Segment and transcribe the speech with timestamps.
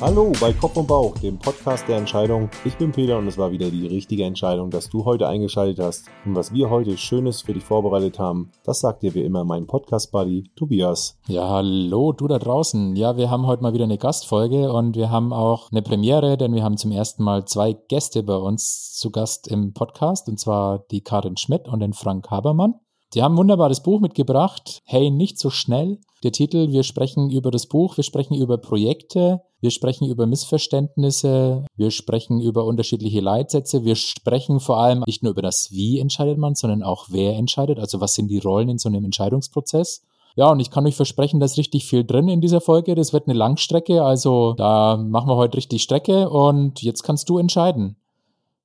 [0.00, 2.48] Hallo bei Kopf und Bauch, dem Podcast der Entscheidung.
[2.64, 6.06] Ich bin Peter und es war wieder die richtige Entscheidung, dass du heute eingeschaltet hast.
[6.24, 9.66] Und was wir heute Schönes für dich vorbereitet haben, das sagt dir wie immer mein
[9.66, 11.18] Podcast-Buddy Tobias.
[11.26, 12.94] Ja, hallo, du da draußen.
[12.94, 16.54] Ja, wir haben heute mal wieder eine Gastfolge und wir haben auch eine Premiere, denn
[16.54, 20.84] wir haben zum ersten Mal zwei Gäste bei uns zu Gast im Podcast und zwar
[20.92, 22.74] die Karin Schmidt und den Frank Habermann.
[23.14, 24.80] Die haben ein wunderbares Buch mitgebracht.
[24.84, 25.98] Hey, nicht so schnell.
[26.24, 31.64] Der Titel, wir sprechen über das Buch, wir sprechen über Projekte, wir sprechen über Missverständnisse,
[31.76, 36.36] wir sprechen über unterschiedliche Leitsätze, wir sprechen vor allem nicht nur über das Wie entscheidet
[36.36, 40.02] man, sondern auch wer entscheidet, also was sind die Rollen in so einem Entscheidungsprozess.
[40.34, 42.94] Ja, und ich kann euch versprechen, da ist richtig viel drin in dieser Folge.
[42.94, 47.38] Das wird eine Langstrecke, also da machen wir heute richtig Strecke und jetzt kannst du
[47.38, 47.96] entscheiden.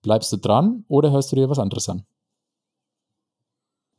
[0.01, 2.03] Bleibst du dran oder hörst du dir was anderes an?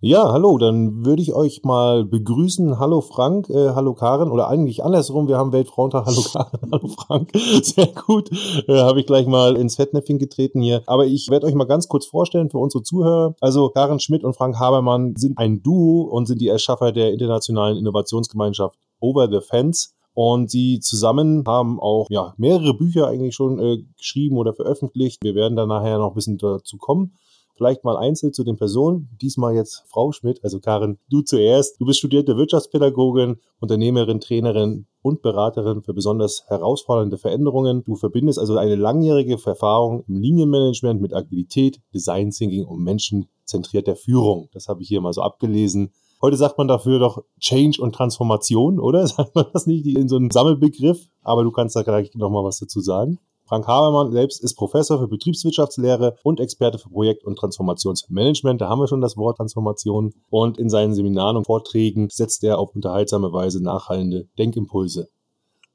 [0.06, 2.78] Ja, hallo, dann würde ich euch mal begrüßen.
[2.78, 6.04] Hallo Frank, äh, hallo Karen oder eigentlich andersrum, wir haben Weltfrauentag.
[6.04, 7.30] Hallo Karen, hallo Frank.
[7.62, 8.30] Sehr gut,
[8.68, 10.82] äh, habe ich gleich mal ins Fettnäpfchen getreten hier.
[10.84, 13.34] Aber ich werde euch mal ganz kurz vorstellen für unsere Zuhörer.
[13.40, 17.78] Also Karen Schmidt und Frank Habermann sind ein Duo und sind die Erschaffer der internationalen
[17.78, 19.94] Innovationsgemeinschaft Over the Fence.
[20.12, 25.24] Und sie zusammen haben auch ja, mehrere Bücher eigentlich schon äh, geschrieben oder veröffentlicht.
[25.24, 27.14] Wir werden da nachher noch ein bisschen dazu kommen.
[27.56, 29.08] Vielleicht mal einzeln zu den Personen.
[29.22, 31.80] Diesmal jetzt Frau Schmidt, also Karin, du zuerst.
[31.80, 37.84] Du bist studierte Wirtschaftspädagogin, Unternehmerin, Trainerin und Beraterin für besonders herausfordernde Veränderungen.
[37.84, 44.48] Du verbindest also eine langjährige Erfahrung im Linienmanagement mit Agilität, Design Thinking und menschenzentrierter Führung.
[44.52, 45.92] Das habe ich hier mal so abgelesen.
[46.20, 49.06] Heute sagt man dafür doch Change und Transformation, oder?
[49.06, 51.06] Sagt man das nicht in so einem Sammelbegriff?
[51.22, 53.18] Aber du kannst da gleich noch mal was dazu sagen.
[53.46, 58.60] Frank Habermann selbst ist Professor für Betriebswirtschaftslehre und Experte für Projekt- und Transformationsmanagement.
[58.60, 60.14] Da haben wir schon das Wort Transformation.
[60.30, 65.08] Und in seinen Seminaren und Vorträgen setzt er auf unterhaltsame Weise nachhallende Denkimpulse.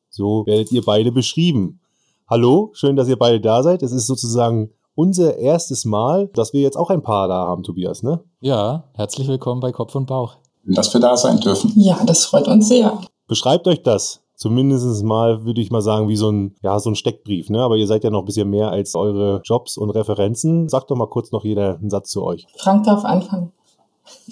[0.10, 1.80] So werdet ihr beide beschrieben.
[2.28, 3.84] Hallo, schön, dass ihr beide da seid.
[3.84, 8.02] Es ist sozusagen unser erstes Mal, dass wir jetzt auch ein Paar da haben, Tobias,
[8.02, 8.20] ne?
[8.42, 10.38] Ja, herzlich willkommen bei Kopf und Bauch.
[10.66, 11.72] Dass wir da sein dürfen.
[11.76, 13.00] Ja, das freut uns sehr.
[13.28, 16.96] Beschreibt euch das zumindest mal, würde ich mal sagen, wie so ein, ja, so ein
[16.96, 17.62] Steckbrief, ne?
[17.62, 20.70] Aber ihr seid ja noch ein bisschen mehr als eure Jobs und Referenzen.
[20.70, 22.48] Sagt doch mal kurz noch jeder einen Satz zu euch.
[22.58, 23.52] Frank darf anfangen.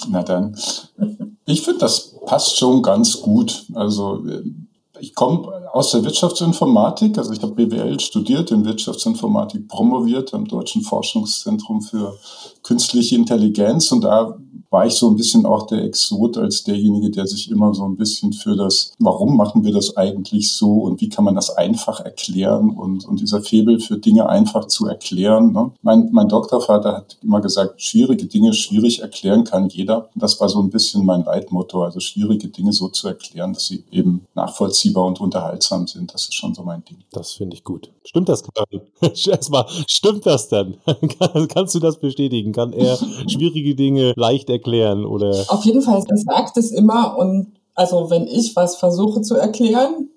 [0.09, 0.57] Na dann.
[1.45, 3.66] Ich finde, das passt schon ganz gut.
[3.75, 4.23] Also
[5.00, 10.81] ich komme aus der Wirtschaftsinformatik, also ich habe BWL studiert, in Wirtschaftsinformatik promoviert am Deutschen
[10.81, 12.18] Forschungszentrum für
[12.67, 14.38] künstliche Intelligenz und da
[14.69, 17.95] war ich so ein bisschen auch der Exot als derjenige, der sich immer so ein
[17.95, 22.01] bisschen für das, warum machen wir das eigentlich so und wie kann man das einfach
[22.01, 25.53] erklären und, und dieser Febel für Dinge einfach zu erklären.
[25.53, 25.72] Ne?
[25.81, 30.09] Mein, mein Doktorvater hat immer gesagt, schwierige Dinge schwierig erklären kann jeder.
[30.13, 33.67] Und das war so ein bisschen mein Leitmotto, also schwierige Dinge so zu erklären, dass
[33.67, 36.13] sie eben nachvollziehbar und unterhaltsam sind.
[36.13, 36.97] Das ist schon so mein Ding.
[37.11, 37.89] Das finde ich gut.
[38.03, 38.44] Stimmt das?
[39.27, 40.75] Erstmal, stimmt das dann?
[41.50, 42.51] Kannst du das bestätigen?
[42.57, 42.97] Kann er
[43.28, 45.06] schwierige Dinge leicht erklären?
[45.06, 45.45] oder?
[45.50, 50.09] Auf jeden Fall, er sagt es immer und also wenn ich was versuche zu erklären,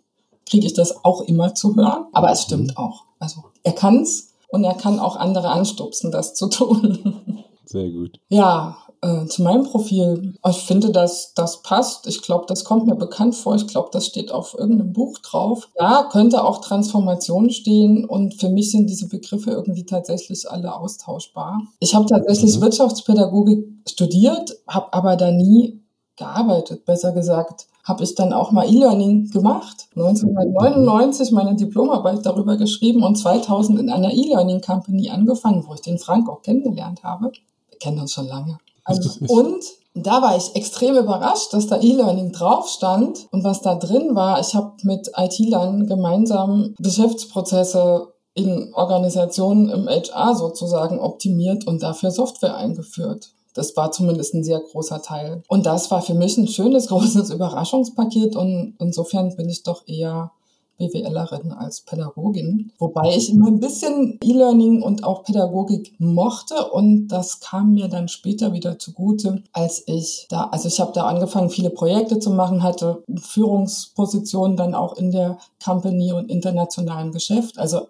[0.47, 2.07] kriege ich das auch immer zu hören.
[2.13, 3.05] Aber es stimmt auch.
[3.19, 7.45] Also er kann es und er kann auch andere anstupsen, das zu tun.
[7.67, 8.19] Sehr gut.
[8.31, 10.35] Ja, äh, zu meinem Profil.
[10.49, 12.07] Ich finde, dass das passt.
[12.07, 13.55] Ich glaube, das kommt mir bekannt vor.
[13.55, 15.69] Ich glaube, das steht auf irgendeinem Buch drauf.
[15.79, 18.05] Ja, könnte auch Transformation stehen.
[18.05, 21.63] Und für mich sind diese Begriffe irgendwie tatsächlich alle austauschbar.
[21.81, 22.63] Ich habe tatsächlich mhm.
[22.63, 25.81] Wirtschaftspädagogik studiert, habe aber da nie
[26.17, 26.85] gearbeitet.
[26.85, 29.89] Besser gesagt, habe ich dann auch mal E-Learning gemacht.
[29.97, 35.99] 1999 meine Diplomarbeit darüber geschrieben und 2000 in einer E-Learning Company angefangen, wo ich den
[35.99, 37.33] Frank auch kennengelernt habe.
[37.71, 38.59] Wir kennen uns schon lange.
[38.85, 39.65] Also, und
[39.95, 44.41] da war ich extrem überrascht, dass da E-Learning drauf stand und was da drin war.
[44.41, 52.57] Ich habe mit IT-Lern gemeinsam Geschäftsprozesse in Organisationen im HR sozusagen optimiert und dafür Software
[52.57, 53.33] eingeführt.
[53.55, 55.43] Das war zumindest ein sehr großer Teil.
[55.49, 60.31] Und das war für mich ein schönes, großes Überraschungspaket und insofern bin ich doch eher
[60.81, 67.41] BWLerin als Pädagogin, wobei ich immer ein bisschen E-Learning und auch Pädagogik mochte und das
[67.41, 71.71] kam mir dann später wieder zugute, als ich da, also ich habe da angefangen, viele
[71.71, 77.89] Projekte zu machen, hatte Führungspositionen dann auch in der Company und internationalen Geschäft, also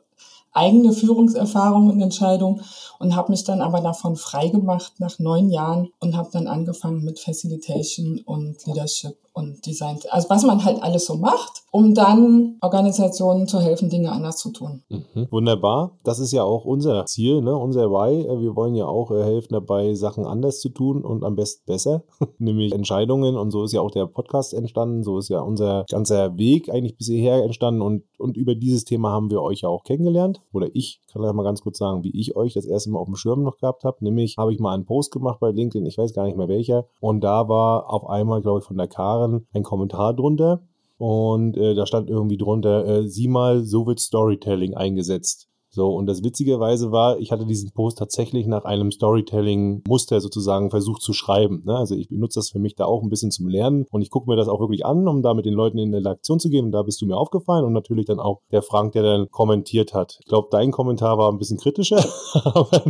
[0.52, 2.60] eigene Führungserfahrung und Entscheidung
[3.00, 7.18] und habe mich dann aber davon freigemacht nach neun Jahren und habe dann angefangen mit
[7.18, 9.98] Facilitation und Leadership und Design.
[10.10, 14.50] Also was man halt alles so macht, um dann Organisationen zu helfen, Dinge anders zu
[14.50, 14.82] tun.
[14.88, 15.28] Mhm.
[15.30, 15.98] Wunderbar.
[16.02, 17.56] Das ist ja auch unser Ziel, ne?
[17.56, 18.40] unser Why.
[18.40, 22.02] Wir wollen ja auch äh, helfen dabei, Sachen anders zu tun und am besten besser,
[22.38, 23.36] nämlich Entscheidungen.
[23.36, 25.04] Und so ist ja auch der Podcast entstanden.
[25.04, 27.82] So ist ja unser ganzer Weg eigentlich bisher entstanden.
[27.82, 30.40] Und, und über dieses Thema haben wir euch ja auch kennengelernt.
[30.52, 33.06] Oder ich kann ja mal ganz kurz sagen, wie ich euch das erste Mal auf
[33.06, 33.98] dem Schirm noch gehabt habe.
[34.00, 36.86] Nämlich habe ich mal einen Post gemacht bei LinkedIn, ich weiß gar nicht mehr welcher.
[37.00, 40.62] Und da war auf einmal, glaube ich, von der Karen ein Kommentar drunter.
[40.98, 45.49] Und äh, da stand irgendwie drunter, äh, sieh mal, so wird Storytelling eingesetzt.
[45.72, 51.00] So, und das witzigerweise war, ich hatte diesen Post tatsächlich nach einem Storytelling-Muster sozusagen versucht
[51.00, 51.62] zu schreiben.
[51.64, 51.76] Ne?
[51.76, 54.28] Also ich benutze das für mich da auch ein bisschen zum Lernen und ich gucke
[54.28, 56.66] mir das auch wirklich an, um da mit den Leuten in Interaktion zu gehen.
[56.66, 59.94] Und da bist du mir aufgefallen und natürlich dann auch der Frank, der dann kommentiert
[59.94, 60.18] hat.
[60.20, 62.04] Ich glaube, dein Kommentar war ein bisschen kritischer,
[62.44, 62.82] aber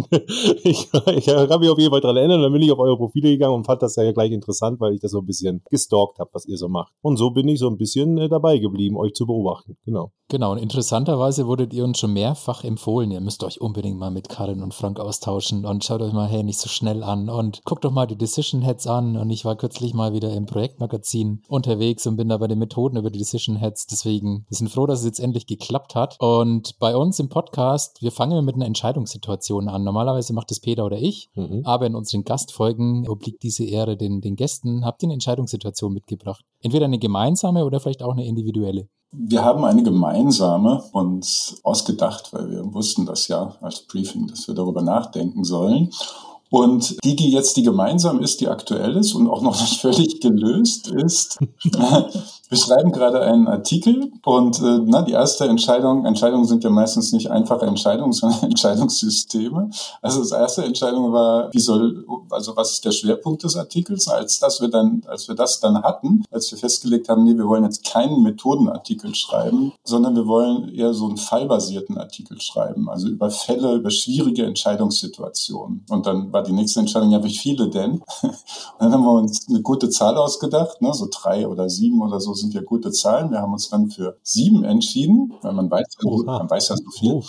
[0.64, 2.38] ich, ich habe mich auf jeden Fall dran erinnert.
[2.38, 4.94] Und dann bin ich auf eure Profile gegangen und fand das ja gleich interessant, weil
[4.94, 6.94] ich das so ein bisschen gestalkt habe, was ihr so macht.
[7.02, 9.76] Und so bin ich so ein bisschen äh, dabei geblieben, euch zu beobachten.
[9.84, 10.12] Genau.
[10.30, 14.28] Genau, und interessanterweise wurdet ihr uns schon mehrfach empfohlen, ihr müsst euch unbedingt mal mit
[14.28, 17.84] Karin und Frank austauschen und schaut euch mal, hey, nicht so schnell an und guckt
[17.84, 22.06] doch mal die Decision Heads an und ich war kürzlich mal wieder im Projektmagazin unterwegs
[22.06, 25.00] und bin da bei den Methoden über die Decision Heads, deswegen, wir sind froh, dass
[25.00, 29.68] es jetzt endlich geklappt hat und bei uns im Podcast, wir fangen mit einer Entscheidungssituation
[29.68, 29.84] an.
[29.84, 31.62] Normalerweise macht es Peter oder ich, mhm.
[31.64, 34.84] aber in unseren Gastfolgen obliegt diese Ehre den, den Gästen.
[34.84, 36.44] Habt ihr eine Entscheidungssituation mitgebracht?
[36.62, 38.88] Entweder eine gemeinsame oder vielleicht auch eine individuelle.
[39.12, 44.54] Wir haben eine gemeinsame uns ausgedacht, weil wir wussten das ja als Briefing, dass wir
[44.54, 45.90] darüber nachdenken sollen.
[46.48, 50.20] Und die, die jetzt die gemeinsam ist, die aktuell ist und auch noch nicht völlig
[50.20, 51.38] gelöst ist,
[52.50, 57.12] wir schreiben gerade einen Artikel und äh, na, die erste Entscheidung, Entscheidungen sind ja meistens
[57.12, 59.70] nicht einfache Entscheidungen, sondern Entscheidungssysteme.
[60.02, 64.08] Also das erste Entscheidung war, wie soll, also was ist der Schwerpunkt des Artikels?
[64.08, 67.46] Als dass wir dann, als wir das dann hatten, als wir festgelegt haben, nee, wir
[67.46, 73.06] wollen jetzt keinen Methodenartikel schreiben, sondern wir wollen eher so einen fallbasierten Artikel schreiben, also
[73.06, 75.84] über Fälle, über schwierige Entscheidungssituationen.
[75.88, 78.02] Und dann war die nächste Entscheidung, ja, wie viele denn?
[78.22, 78.32] Und
[78.80, 82.34] dann haben wir uns eine gute Zahl ausgedacht, ne, so drei oder sieben oder so
[82.40, 83.30] sind ja gute Zahlen.
[83.30, 86.90] Wir haben uns dann für sieben entschieden, weil man weiß, oh, man weiß ja so
[86.98, 87.12] viel.
[87.12, 87.22] Oh.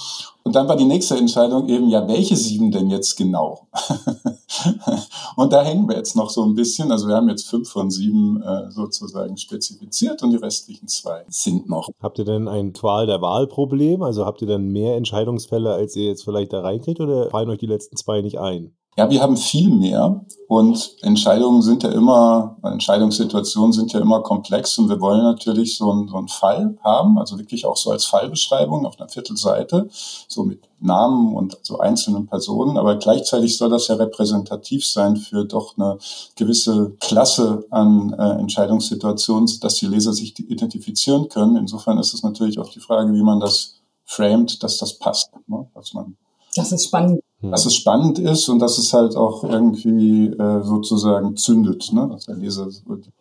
[0.43, 3.67] Und dann war die nächste Entscheidung eben, ja, welche sieben denn jetzt genau?
[5.35, 6.91] und da hängen wir jetzt noch so ein bisschen.
[6.91, 11.69] Also wir haben jetzt fünf von sieben äh, sozusagen spezifiziert und die restlichen zwei sind
[11.69, 11.89] noch.
[12.01, 14.01] Habt ihr denn ein Qual der Wahl-Problem?
[14.01, 17.59] Also habt ihr dann mehr Entscheidungsfälle, als ihr jetzt vielleicht da reinkriegt oder fallen euch
[17.59, 18.73] die letzten zwei nicht ein?
[18.97, 24.77] Ja, wir haben viel mehr und Entscheidungen sind ja immer, Entscheidungssituationen sind ja immer komplex
[24.77, 28.03] und wir wollen natürlich so einen, so einen Fall haben, also wirklich auch so als
[28.03, 29.87] Fallbeschreibung auf einer Viertelseite,
[30.27, 35.45] so mit Namen und so einzelnen Personen, aber gleichzeitig soll das ja repräsentativ sein für
[35.45, 35.97] doch eine
[36.35, 41.55] gewisse Klasse an äh, Entscheidungssituationen, dass die Leser sich identifizieren können.
[41.55, 45.65] Insofern ist es natürlich auch die Frage, wie man das framed, dass das passt, ne?
[45.73, 46.17] dass man
[46.53, 51.35] das ist spannend dass es spannend ist und dass es halt auch irgendwie äh, sozusagen
[51.35, 52.07] zündet, ne?
[52.11, 52.67] dass der Leser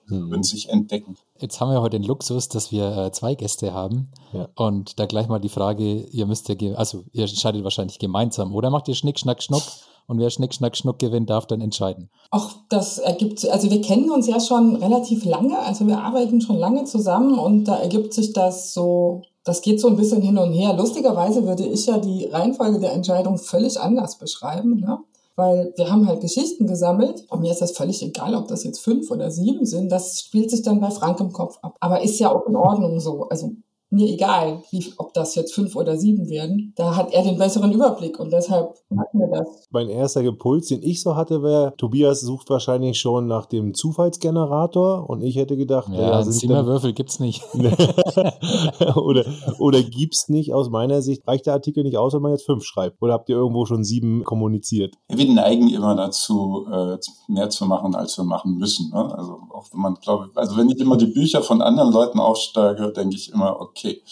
[0.08, 0.42] mhm.
[0.42, 1.16] sich entdecken.
[1.38, 4.48] Jetzt haben wir heute den Luxus, dass wir äh, zwei Gäste haben ja.
[4.56, 8.68] und da gleich mal die Frage, ihr müsst ja, also ihr entscheidet wahrscheinlich gemeinsam oder
[8.68, 9.62] macht ihr Schnick, Schnack, Schnuck
[10.06, 12.10] und wer Schnick, Schnack, Schnuck gewinnt, darf dann entscheiden.
[12.30, 16.58] Ach, das ergibt, also wir kennen uns ja schon relativ lange, also wir arbeiten schon
[16.58, 20.52] lange zusammen und da ergibt sich das so das geht so ein bisschen hin und
[20.52, 20.74] her.
[20.74, 24.98] Lustigerweise würde ich ja die Reihenfolge der Entscheidung völlig anders beschreiben, ne?
[25.36, 28.80] weil wir haben halt Geschichten gesammelt und mir ist das völlig egal, ob das jetzt
[28.80, 29.90] fünf oder sieben sind.
[29.90, 31.76] Das spielt sich dann bei Frank im Kopf ab.
[31.80, 33.28] Aber ist ja auch in Ordnung so.
[33.28, 33.52] Also
[33.90, 36.72] mir egal, wie, ob das jetzt fünf oder sieben werden.
[36.76, 39.68] Da hat er den besseren Überblick und deshalb machen wir das.
[39.70, 45.10] Mein erster Impuls, den ich so hatte, wäre, Tobias sucht wahrscheinlich schon nach dem Zufallsgenerator
[45.10, 47.42] und ich hätte gedacht, ja, ja Zimmerwürfel gibt's nicht.
[48.96, 49.24] oder,
[49.58, 51.26] oder gibt's nicht aus meiner Sicht.
[51.26, 53.02] Reicht der Artikel nicht aus, wenn man jetzt fünf schreibt?
[53.02, 54.94] Oder habt ihr irgendwo schon sieben kommuniziert?
[55.08, 58.90] Wir neigen immer dazu, äh, mehr zu machen, als wir machen müssen.
[58.90, 59.14] Ne?
[59.16, 62.92] Also auch wenn man, glaube also wenn ich immer die Bücher von anderen Leuten aufsteige,
[62.92, 64.02] denke ich immer, okay, okay,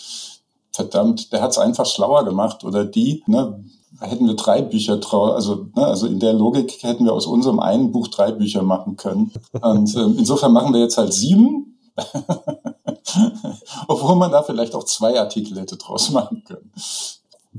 [0.72, 3.64] verdammt, der hat es einfach schlauer gemacht oder die, ne,
[4.00, 7.60] hätten wir drei Bücher draus, also, ne, also in der Logik hätten wir aus unserem
[7.60, 9.32] einen Buch drei Bücher machen können.
[9.60, 11.78] Und ähm, insofern machen wir jetzt halt sieben.
[13.88, 16.70] Obwohl man da vielleicht auch zwei Artikel hätte draus machen können.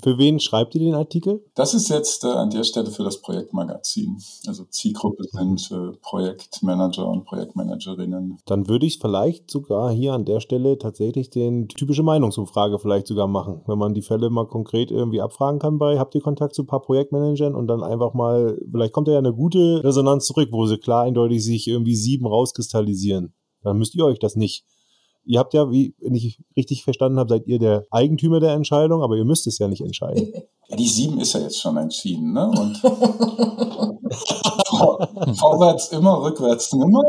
[0.01, 1.43] Für wen schreibt ihr den Artikel?
[1.55, 4.17] Das ist jetzt äh, an der Stelle für das Projektmagazin.
[4.47, 8.37] Also Zielgruppe sind äh, Projektmanager und Projektmanagerinnen.
[8.45, 13.27] Dann würde ich vielleicht sogar hier an der Stelle tatsächlich den typische Meinungsumfrage vielleicht sogar
[13.27, 16.63] machen, wenn man die Fälle mal konkret irgendwie abfragen kann bei, habt ihr Kontakt zu
[16.63, 20.49] ein paar Projektmanagern und dann einfach mal, vielleicht kommt da ja eine gute Resonanz zurück,
[20.51, 23.33] wo sie klar eindeutig sich irgendwie sieben rauskristallisieren.
[23.63, 24.65] Dann müsst ihr euch das nicht
[25.29, 29.03] ihr habt ja, wie wenn ich richtig verstanden habe, seid ihr der Eigentümer der Entscheidung,
[29.03, 30.33] aber ihr müsst es ja nicht entscheiden.
[30.67, 32.47] Ja, die sieben ist ja jetzt schon entschieden, ne?
[32.47, 32.77] Und
[35.37, 37.03] vorwärts immer, rückwärts nimmer.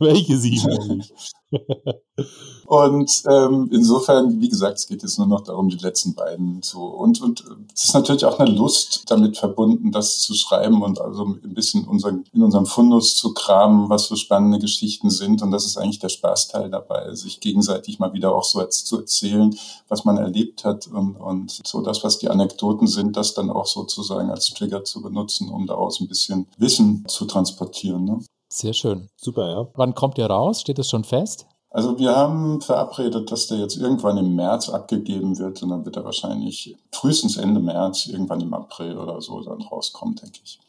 [0.00, 1.12] Welche sieben eigentlich?
[2.66, 6.82] und ähm, insofern, wie gesagt, es geht jetzt nur noch darum, die letzten beiden zu.
[6.82, 7.44] Und, und
[7.74, 11.86] es ist natürlich auch eine Lust damit verbunden, das zu schreiben und also ein bisschen
[11.86, 15.42] unseren, in unserem Fundus zu kramen, was so spannende Geschichten sind.
[15.42, 19.54] Und das ist eigentlich der Spaßteil dabei, sich gegenseitig mal wieder auch so zu erzählen,
[19.88, 23.66] was man erlebt hat und, und so das, was die Anekdoten sind, das dann auch
[23.66, 28.04] sozusagen als Trigger zu benutzen, um daraus ein bisschen Wissen zu transportieren.
[28.04, 28.20] Ne?
[28.52, 29.08] Sehr schön.
[29.16, 29.68] Super, ja.
[29.76, 30.60] Wann kommt ihr raus?
[30.60, 31.46] Steht das schon fest?
[31.70, 35.96] Also wir haben verabredet, dass der jetzt irgendwann im März abgegeben wird und dann wird
[35.96, 40.60] er wahrscheinlich frühestens Ende März, irgendwann im April oder so dann rauskommen, denke ich.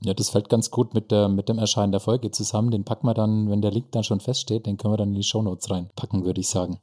[0.00, 2.70] Ja, das fällt ganz gut mit, der, mit dem Erscheinen der Folge zusammen.
[2.70, 5.16] Den packen wir dann, wenn der Link dann schon feststeht, den können wir dann in
[5.16, 6.80] die Shownotes reinpacken, würde ich sagen.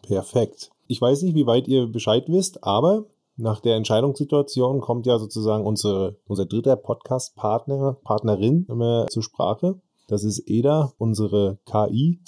[0.00, 0.70] Perfekt.
[0.86, 3.04] Ich weiß nicht, wie weit ihr Bescheid wisst, aber
[3.36, 9.80] nach der Entscheidungssituation kommt ja sozusagen unsere, unser dritter Podcast-Partner, Partnerin immer zur Sprache.
[10.06, 12.20] Das ist Eda, unsere KI,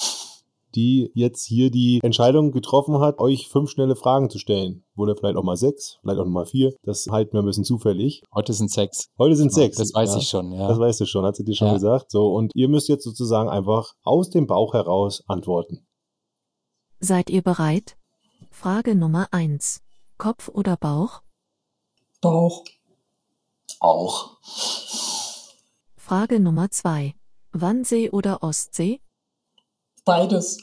[0.75, 4.85] die jetzt hier die Entscheidung getroffen hat, euch fünf schnelle Fragen zu stellen.
[4.97, 6.75] Oder vielleicht auch mal sechs, vielleicht auch mal vier.
[6.83, 8.23] Das halten wir ein bisschen zufällig.
[8.35, 9.09] Heute sind sechs.
[9.19, 9.77] Heute sind sechs.
[9.77, 10.69] Das weiß ja, ich schon, ja.
[10.69, 11.75] Das weißt du schon, hat sie dir schon ja.
[11.75, 12.11] gesagt.
[12.11, 15.87] So, und ihr müsst jetzt sozusagen einfach aus dem Bauch heraus antworten.
[16.99, 17.97] Seid ihr bereit?
[18.51, 19.86] Frage Nummer eins.
[20.19, 21.23] Kopf oder Bauch?
[22.21, 22.65] Bauch.
[23.81, 24.37] Auch.
[25.97, 27.15] Frage Nummer zwei.
[27.53, 29.01] Wannsee oder Ostsee?
[30.05, 30.59] Beides.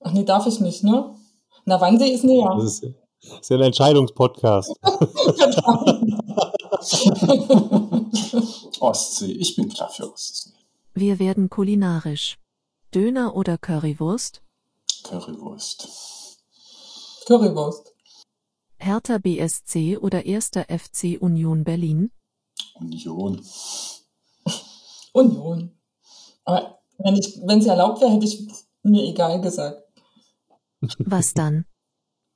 [0.00, 1.16] Ach nee, darf ich nicht, ne?
[1.64, 2.54] Na, Wannsee ist näher.
[2.56, 2.84] Das ist,
[3.22, 4.72] das ist ja ein Entscheidungspodcast.
[8.80, 9.32] Ostsee.
[9.32, 10.50] Ich bin klar für Ostsee.
[10.94, 12.38] Wir werden kulinarisch.
[12.94, 14.42] Döner oder Currywurst?
[15.04, 15.88] Currywurst.
[17.26, 17.91] Currywurst.
[18.82, 20.50] Hertha BSC oder 1.
[20.66, 22.10] FC Union Berlin?
[22.80, 23.40] Union.
[25.12, 25.70] Union.
[26.44, 28.44] Aber wenn ich, wenn es erlaubt wäre, hätte ich
[28.82, 29.84] mir egal gesagt.
[30.98, 31.64] Was dann?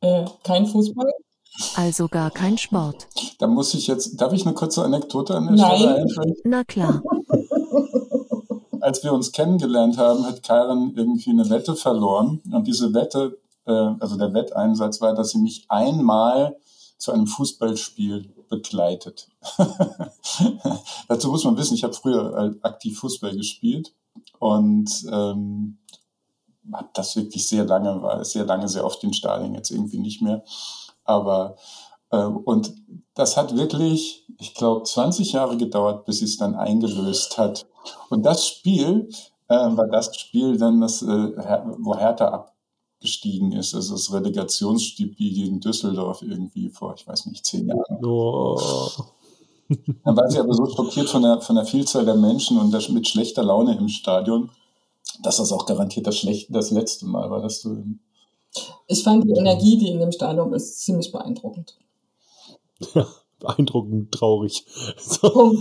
[0.01, 1.11] Äh, kein Fußball.
[1.75, 3.09] Also gar kein Sport.
[3.41, 5.79] Da muss ich jetzt, darf ich eine kurze Anekdote an der Nein.
[5.79, 6.35] Stelle einführen?
[6.45, 7.03] Na klar.
[8.81, 12.41] Als wir uns kennengelernt haben, hat Karen irgendwie eine Wette verloren.
[12.53, 13.37] Und diese Wette
[13.67, 16.57] äh, also der Wetteinsatz war, dass sie mich einmal
[16.99, 19.29] zu einem Fußballspiel begleitet.
[21.09, 23.93] Dazu muss man wissen, ich habe früher aktiv Fußball gespielt
[24.39, 25.79] und ähm,
[26.73, 30.23] habe das wirklich sehr lange, war sehr lange sehr oft in Stadien, jetzt irgendwie nicht
[30.23, 30.43] mehr.
[31.05, 31.57] Aber
[32.11, 32.75] äh, und
[33.15, 37.67] das hat wirklich, ich glaube, 20 Jahre gedauert, bis es dann eingelöst hat.
[38.11, 39.09] Und das Spiel
[39.49, 41.07] äh, war das Spiel dann, das, äh,
[41.79, 42.56] wo Hertha ab,
[43.07, 43.75] gestiegen ist.
[43.75, 48.05] Also das Relegationsspiel gegen Düsseldorf irgendwie vor, ich weiß nicht, zehn Jahren.
[48.05, 48.61] Oh.
[50.05, 52.83] Dann war sie aber so schockiert von der, von der Vielzahl der Menschen und der,
[52.91, 54.51] mit schlechter Laune im Stadion,
[55.23, 57.83] dass das auch garantiert das, schlecht, das letzte Mal war, dass du.
[58.87, 61.77] Ich fand die Energie, die in dem Stadion ist, ziemlich beeindruckend.
[63.41, 64.65] Beeindruckend traurig.
[64.99, 65.29] So.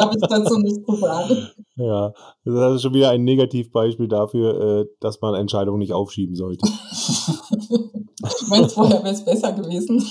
[0.00, 1.48] Habe ich dazu nicht zu sagen.
[1.76, 2.12] Ja,
[2.44, 6.66] das ist schon wieder ein Negativbeispiel dafür, äh, dass man Entscheidungen nicht aufschieben sollte.
[6.66, 10.04] ich meine, vorher wäre es besser gewesen.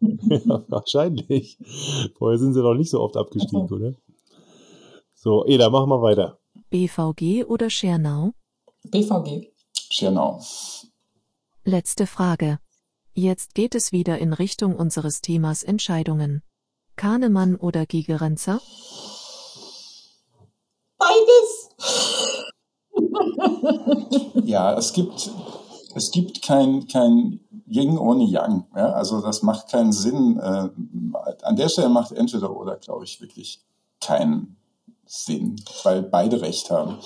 [0.00, 1.58] ja, wahrscheinlich.
[2.16, 3.94] Vorher sind sie doch nicht so oft abgestiegen, oder?
[5.14, 6.38] So, Eda, mach mal weiter.
[6.70, 8.32] BVG oder Schernau?
[8.84, 9.52] BVG.
[9.90, 10.40] Schernau.
[11.64, 12.58] Letzte Frage.
[13.18, 16.44] Jetzt geht es wieder in Richtung unseres Themas Entscheidungen.
[16.94, 18.60] Kahnemann oder Gigerenzer?
[20.98, 21.68] Beides.
[24.44, 25.32] ja, es gibt,
[25.96, 28.68] es gibt kein, kein Yin ohne Yang.
[28.76, 28.92] Ja?
[28.92, 30.38] Also das macht keinen Sinn.
[30.38, 30.68] Äh,
[31.42, 33.64] an der Stelle macht entweder oder, glaube ich, wirklich
[34.00, 34.56] keinen
[35.06, 36.98] Sinn, weil beide Recht haben.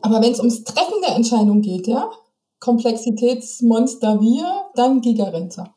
[0.00, 2.08] Aber wenn es ums Treffen der Entscheidung geht, ja,
[2.64, 5.74] Komplexitätsmonster wir, dann Gigarenzer.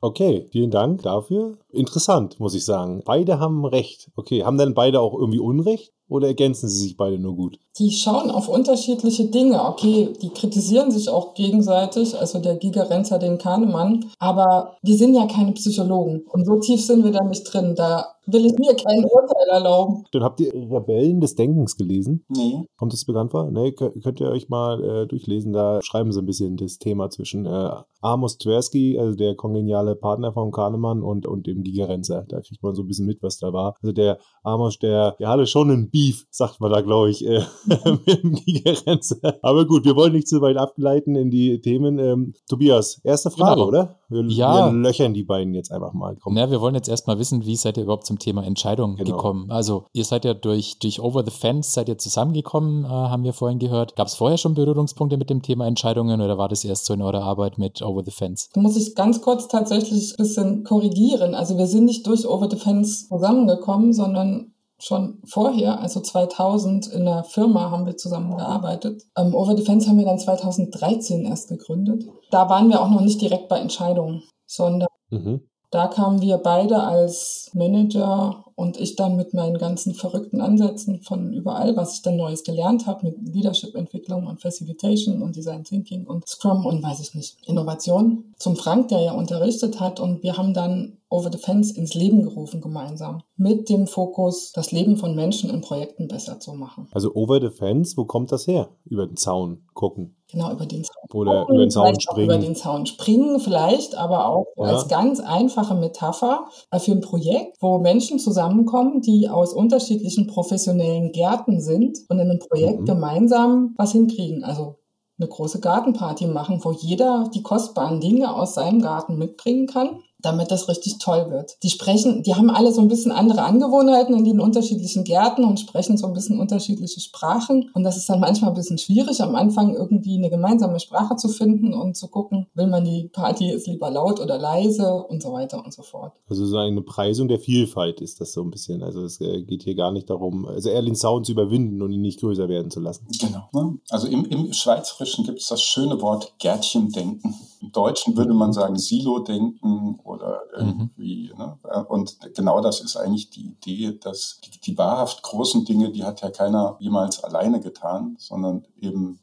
[0.00, 1.58] Okay, vielen Dank dafür.
[1.68, 3.02] Interessant, muss ich sagen.
[3.04, 4.10] Beide haben Recht.
[4.16, 5.92] Okay, haben denn beide auch irgendwie Unrecht?
[6.08, 7.58] Oder ergänzen sie sich beide nur gut?
[7.78, 9.64] Die schauen auf unterschiedliche Dinge.
[9.64, 15.26] Okay, die kritisieren sich auch gegenseitig, also der Gigerenzer den Kahnemann, aber die sind ja
[15.26, 16.22] keine Psychologen.
[16.30, 17.74] Und so tief sind wir da nicht drin.
[17.74, 20.04] Da will ich mir kein Urteil erlauben.
[20.12, 22.24] Dann habt ihr Rebellen des Denkens gelesen?
[22.28, 22.64] Nee.
[22.76, 23.50] Kommt das bekannt vor?
[23.50, 25.52] Nee, könnt ihr euch mal äh, durchlesen.
[25.52, 27.70] Da schreiben sie ein bisschen das Thema zwischen äh,
[28.00, 32.24] Amos Tversky, also der kongeniale Partner von Kahnemann und, und dem Gigerenzer.
[32.28, 33.74] Da kriegt man so ein bisschen mit, was da war.
[33.82, 37.40] Also der Amos, der, der hatte schon einen Beef, sagt man da, glaube ich, äh,
[37.64, 39.38] mit dem Gigerenzer.
[39.42, 42.00] Aber gut, wir wollen nicht zu weit ableiten in die Themen.
[42.00, 43.68] Ähm, Tobias, erste Frage, genau.
[43.68, 44.00] oder?
[44.08, 44.66] Wir, ja.
[44.66, 46.16] wir löchern die beiden jetzt einfach mal.
[46.20, 46.34] Komm.
[46.34, 49.12] Na, wir wollen jetzt erstmal wissen, wie seid ihr überhaupt zum Thema Entscheidung genau.
[49.12, 49.52] gekommen?
[49.52, 53.32] Also, ihr seid ja durch, durch Over the Fence, seid ihr zusammengekommen, äh, haben wir
[53.32, 53.94] vorhin gehört.
[53.94, 57.02] Gab es vorher schon Berührungspunkte mit dem Thema Entscheidungen oder war das erst so in
[57.02, 58.48] eurer Arbeit mit Over the Fence?
[58.52, 61.36] Da muss ich ganz kurz tatsächlich ein bisschen korrigieren.
[61.36, 67.04] Also, wir sind nicht durch Over the Fence zusammengekommen, sondern schon vorher, also 2000 in
[67.04, 69.02] der Firma haben wir zusammen gearbeitet.
[69.16, 72.04] Ähm, Over Defense haben wir dann 2013 erst gegründet.
[72.30, 75.48] Da waren wir auch noch nicht direkt bei Entscheidungen, sondern mhm.
[75.74, 81.32] Da kamen wir beide als Manager und ich dann mit meinen ganzen verrückten Ansätzen von
[81.32, 86.28] überall, was ich dann Neues gelernt habe mit Leadership-Entwicklung und Facilitation und Design Thinking und
[86.28, 90.54] Scrum und weiß ich nicht, Innovation zum Frank, der ja unterrichtet hat und wir haben
[90.54, 93.22] dann Over the Fence ins Leben gerufen gemeinsam.
[93.36, 96.88] Mit dem Fokus, das Leben von Menschen in Projekten besser zu machen.
[96.92, 98.68] Also Over the Fence, wo kommt das her?
[98.84, 100.16] Über den Zaun gucken.
[100.34, 101.04] Genau, über den Zaun.
[101.12, 102.24] Oder über den Zaun springen.
[102.24, 104.64] Über den Zaun springen vielleicht, aber auch ja.
[104.64, 111.60] als ganz einfache Metapher für ein Projekt, wo Menschen zusammenkommen, die aus unterschiedlichen professionellen Gärten
[111.60, 112.84] sind und in einem Projekt mhm.
[112.86, 114.44] gemeinsam was hinkriegen.
[114.44, 114.76] Also
[115.18, 120.50] eine große Gartenparty machen, wo jeder die kostbaren Dinge aus seinem Garten mitbringen kann damit
[120.50, 121.56] das richtig toll wird.
[121.62, 125.60] Die sprechen, die haben alle so ein bisschen andere Angewohnheiten in den unterschiedlichen Gärten und
[125.60, 127.70] sprechen so ein bisschen unterschiedliche Sprachen.
[127.74, 131.28] Und das ist dann manchmal ein bisschen schwierig, am Anfang irgendwie eine gemeinsame Sprache zu
[131.28, 135.32] finden und zu gucken, will man die Party jetzt lieber laut oder leise und so
[135.32, 136.12] weiter und so fort.
[136.28, 138.82] Also so eine Preisung der Vielfalt ist das so ein bisschen.
[138.82, 141.92] Also es äh, geht hier gar nicht darum, also eher den Sound zu überwinden und
[141.92, 143.06] ihn nicht größer werden zu lassen.
[143.20, 143.48] Genau.
[143.52, 143.78] Ne?
[143.90, 147.34] Also im, im Schweizerischen gibt es das schöne Wort Gärtchendenken.
[147.64, 151.32] Im Deutschen würde man sagen Silo-Denken oder irgendwie.
[151.32, 151.38] Mhm.
[151.38, 151.86] Ne?
[151.88, 156.20] Und genau das ist eigentlich die Idee, dass die, die wahrhaft großen Dinge, die hat
[156.20, 159.18] ja keiner jemals alleine getan, sondern eben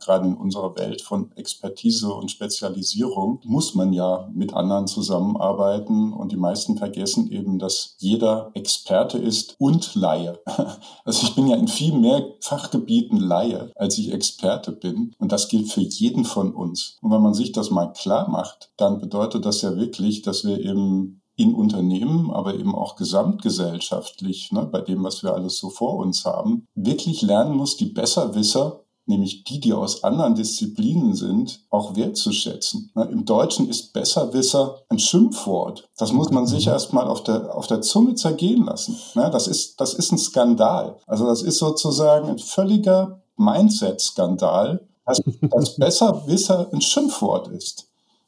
[0.00, 6.32] gerade in unserer Welt von Expertise und Spezialisierung muss man ja mit anderen zusammenarbeiten und
[6.32, 10.38] die meisten vergessen eben, dass jeder Experte ist und Laie.
[11.04, 15.48] Also ich bin ja in viel mehr Fachgebieten Laie, als ich Experte bin und das
[15.48, 16.96] gilt für jeden von uns.
[17.02, 20.58] Und wenn man sich das mal klar macht, dann bedeutet das ja wirklich, dass wir
[20.60, 25.96] eben in Unternehmen, aber eben auch gesamtgesellschaftlich, ne, bei dem, was wir alles so vor
[25.96, 31.96] uns haben, wirklich lernen muss, die Besserwisser nämlich die, die aus anderen Disziplinen sind, auch
[31.96, 32.90] wertzuschätzen.
[32.94, 35.88] Im Deutschen ist Besserwisser ein Schimpfwort.
[35.98, 36.72] Das muss man sich mhm.
[36.72, 38.96] erstmal auf der, auf der Zunge zergehen lassen.
[39.14, 40.96] Das ist, das ist ein Skandal.
[41.06, 47.86] Also das ist sozusagen ein völliger Mindset-Skandal, dass, dass Besserwisser ein Schimpfwort ist.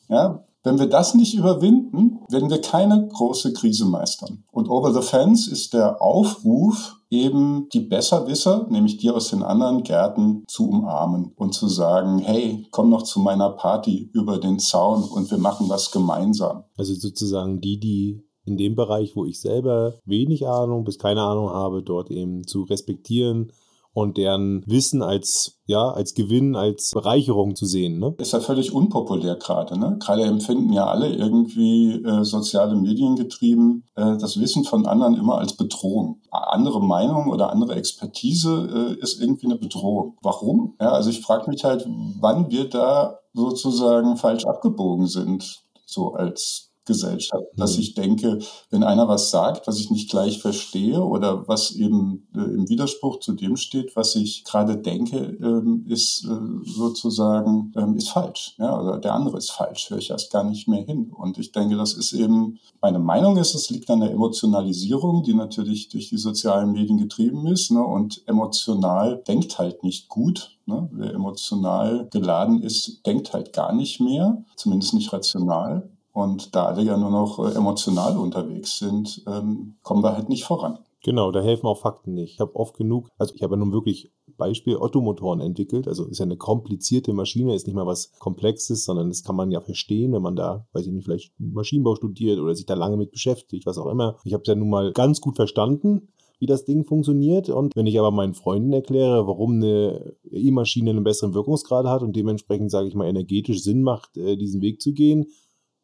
[0.09, 4.43] Ja, wenn wir das nicht überwinden, werden wir keine große Krise meistern.
[4.51, 9.83] Und Over the Fence ist der Aufruf, eben die Besserwisser, nämlich die aus den anderen
[9.83, 15.05] Gärten, zu umarmen und zu sagen, hey, komm noch zu meiner Party über den Zaun
[15.05, 16.65] und wir machen was gemeinsam.
[16.77, 21.51] Also sozusagen die, die in dem Bereich, wo ich selber wenig Ahnung bis keine Ahnung
[21.51, 23.53] habe, dort eben zu respektieren,
[23.97, 27.99] und deren Wissen als, ja, als Gewinn, als Bereicherung zu sehen.
[27.99, 28.15] Ne?
[28.19, 29.79] Ist ja völlig unpopulär gerade.
[29.79, 29.97] Ne?
[30.01, 35.39] Gerade empfinden ja alle irgendwie äh, soziale Medien getrieben äh, das Wissen von anderen immer
[35.39, 36.21] als Bedrohung.
[36.31, 40.19] Andere Meinung oder andere Expertise äh, ist irgendwie eine Bedrohung.
[40.21, 40.75] Warum?
[40.79, 41.89] Ja, also ich frage mich halt,
[42.21, 47.83] wann wir da sozusagen falsch abgebogen sind, so als Gesellschaft, dass mhm.
[47.83, 48.39] ich denke,
[48.71, 53.21] wenn einer was sagt, was ich nicht gleich verstehe oder was eben äh, im Widerspruch
[53.21, 58.81] zu dem steht, was ich gerade denke, ähm, ist äh, sozusagen ähm, ist falsch, ja,
[58.81, 61.13] oder der andere ist falsch, höre ich erst gar nicht mehr hin.
[61.13, 65.35] Und ich denke, das ist eben meine Meinung ist, es liegt an der Emotionalisierung, die
[65.35, 70.57] natürlich durch die sozialen Medien getrieben ist, ne, und emotional denkt halt nicht gut.
[70.67, 70.89] Ne?
[70.93, 75.89] Wer emotional geladen ist, denkt halt gar nicht mehr, zumindest nicht rational.
[76.17, 80.45] Und da alle ja nur noch äh, emotional unterwegs sind, ähm, kommen wir halt nicht
[80.45, 80.79] voran.
[81.05, 82.33] Genau, da helfen auch Fakten nicht.
[82.33, 85.87] Ich habe oft genug, also ich habe ja nun wirklich Beispiel Ottomotoren entwickelt.
[85.87, 89.51] Also ist ja eine komplizierte Maschine, ist nicht mal was Komplexes, sondern das kann man
[89.51, 92.97] ja verstehen, wenn man da, weiß ich nicht, vielleicht Maschinenbau studiert oder sich da lange
[92.97, 94.17] mit beschäftigt, was auch immer.
[94.25, 97.49] Ich habe es ja nun mal ganz gut verstanden wie das Ding funktioniert.
[97.49, 102.15] Und wenn ich aber meinen Freunden erkläre, warum eine E-Maschine einen besseren Wirkungsgrad hat und
[102.15, 105.27] dementsprechend, sage ich mal, energetisch Sinn macht, äh, diesen Weg zu gehen,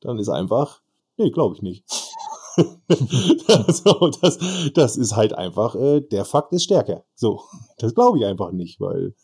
[0.03, 0.83] dann ist einfach,
[1.17, 1.85] nee, glaube ich nicht.
[3.69, 4.39] so, das,
[4.75, 7.05] das ist halt einfach, äh, der Fakt ist stärker.
[7.15, 7.41] So,
[7.79, 9.15] das glaube ich einfach nicht, weil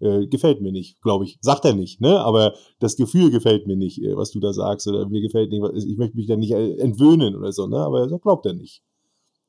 [0.00, 1.38] äh, gefällt mir nicht, glaube ich.
[1.40, 2.20] Sagt er nicht, ne?
[2.20, 5.62] Aber das Gefühl gefällt mir nicht, äh, was du da sagst, oder mir gefällt nicht,
[5.86, 7.78] ich möchte mich da nicht äh, entwöhnen oder so, ne?
[7.78, 8.82] Aber er glaubt er nicht.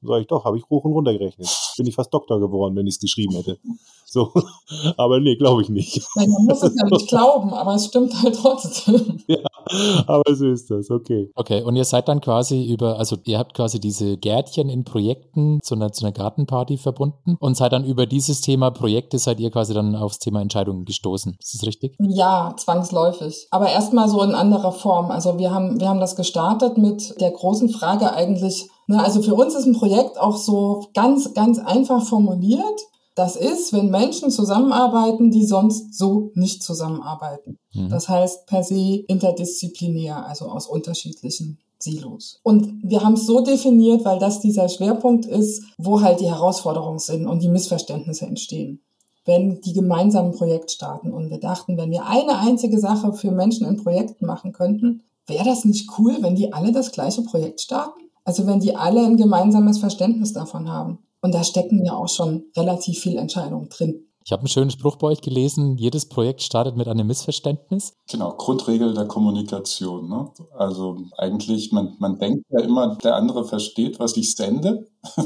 [0.06, 1.48] Sag ich doch, habe ich hoch und runter gerechnet.
[1.78, 3.58] Bin ich fast Doktor geworden, wenn ich es geschrieben hätte.
[4.06, 4.32] So,
[4.98, 6.04] aber nee, glaube ich nicht.
[6.16, 9.24] Nein, man muss es ja nicht glauben, aber es stimmt halt trotzdem.
[9.28, 9.40] Ja,
[10.08, 11.30] aber so ist das, okay.
[11.36, 15.60] Okay, und ihr seid dann quasi über, also ihr habt quasi diese Gärtchen in Projekten
[15.62, 19.52] zu einer, zu einer Gartenparty verbunden und seid dann über dieses Thema Projekte, seid ihr
[19.52, 21.36] quasi dann aufs Thema Entscheidungen gestoßen.
[21.40, 21.96] Ist das richtig?
[22.00, 23.48] Ja, zwangsläufig.
[23.52, 25.12] Aber erstmal so in anderer Form.
[25.12, 29.34] Also wir haben, wir haben das gestartet mit der großen Frage eigentlich, Ne, also für
[29.36, 32.82] uns ist ein Projekt auch so ganz, ganz einfach formuliert.
[33.16, 37.60] Das ist, wenn Menschen zusammenarbeiten, die sonst so nicht zusammenarbeiten.
[37.74, 37.90] Mhm.
[37.90, 42.40] Das heißt per se interdisziplinär, also aus unterschiedlichen Silos.
[42.44, 47.00] Und wir haben es so definiert, weil das dieser Schwerpunkt ist, wo halt die Herausforderungen
[47.00, 48.82] sind und die Missverständnisse entstehen
[49.26, 51.12] wenn die gemeinsam ein Projekt starten.
[51.12, 55.46] Und wir dachten, wenn wir eine einzige Sache für Menschen in Projekten machen könnten, wäre
[55.46, 58.02] das nicht cool, wenn die alle das gleiche Projekt starten?
[58.26, 61.00] Also wenn die alle ein gemeinsames Verständnis davon haben.
[61.24, 64.10] Und da stecken ja auch schon relativ viel Entscheidungen drin.
[64.26, 67.94] Ich habe einen schönen Spruch bei euch gelesen, jedes Projekt startet mit einem Missverständnis.
[68.10, 70.08] Genau, Grundregel der Kommunikation.
[70.08, 70.32] Ne?
[70.56, 74.88] Also eigentlich, man, man denkt ja immer, der andere versteht, was ich sende.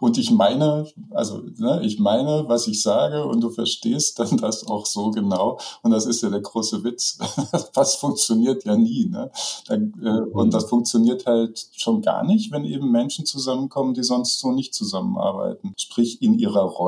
[0.00, 4.64] und ich meine, also ne, ich meine, was ich sage und du verstehst dann das
[4.68, 5.58] auch so genau.
[5.82, 7.18] Und das ist ja der große Witz.
[7.74, 9.06] was funktioniert ja nie.
[9.06, 9.32] Ne?
[9.68, 9.80] Äh,
[10.32, 14.72] und das funktioniert halt schon gar nicht, wenn eben Menschen zusammenkommen, die sonst so nicht
[14.72, 15.74] zusammenarbeiten.
[15.76, 16.83] Sprich in ihrer Rolle,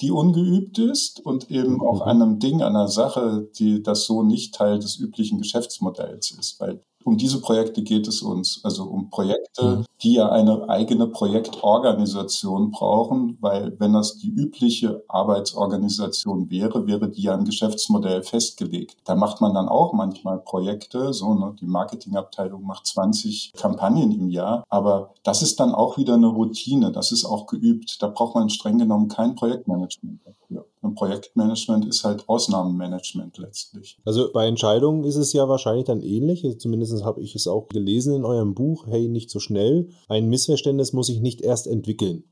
[0.00, 4.22] die ungeübt ist und eben auch an einem Ding, an einer Sache, die das so
[4.22, 6.60] nicht Teil des üblichen Geschäftsmodells ist.
[6.60, 8.60] Weil um diese Projekte geht es uns.
[8.64, 9.84] Also um Projekte, mhm.
[10.02, 17.22] die ja eine eigene Projektorganisation brauchen, weil wenn das die übliche Arbeitsorganisation wäre, wäre die
[17.22, 18.96] ja ein Geschäftsmodell festgelegt.
[19.04, 24.28] Da macht man dann auch manchmal Projekte, so, ne, die Marketingabteilung macht 20 Kampagnen im
[24.28, 28.02] Jahr, aber das ist dann auch wieder eine Routine, das ist auch geübt.
[28.02, 30.66] Da braucht man streng genommen kein Projektmanagement dafür.
[30.86, 33.98] Und Projektmanagement ist halt Ausnahmenmanagement letztlich.
[34.04, 36.46] Also bei Entscheidungen ist es ja wahrscheinlich dann ähnlich.
[36.60, 38.86] Zumindest habe ich es auch gelesen in eurem Buch.
[38.86, 39.88] Hey, nicht so schnell.
[40.06, 42.22] Ein Missverständnis muss sich nicht erst entwickeln.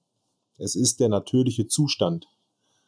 [0.57, 2.29] Es ist der natürliche Zustand.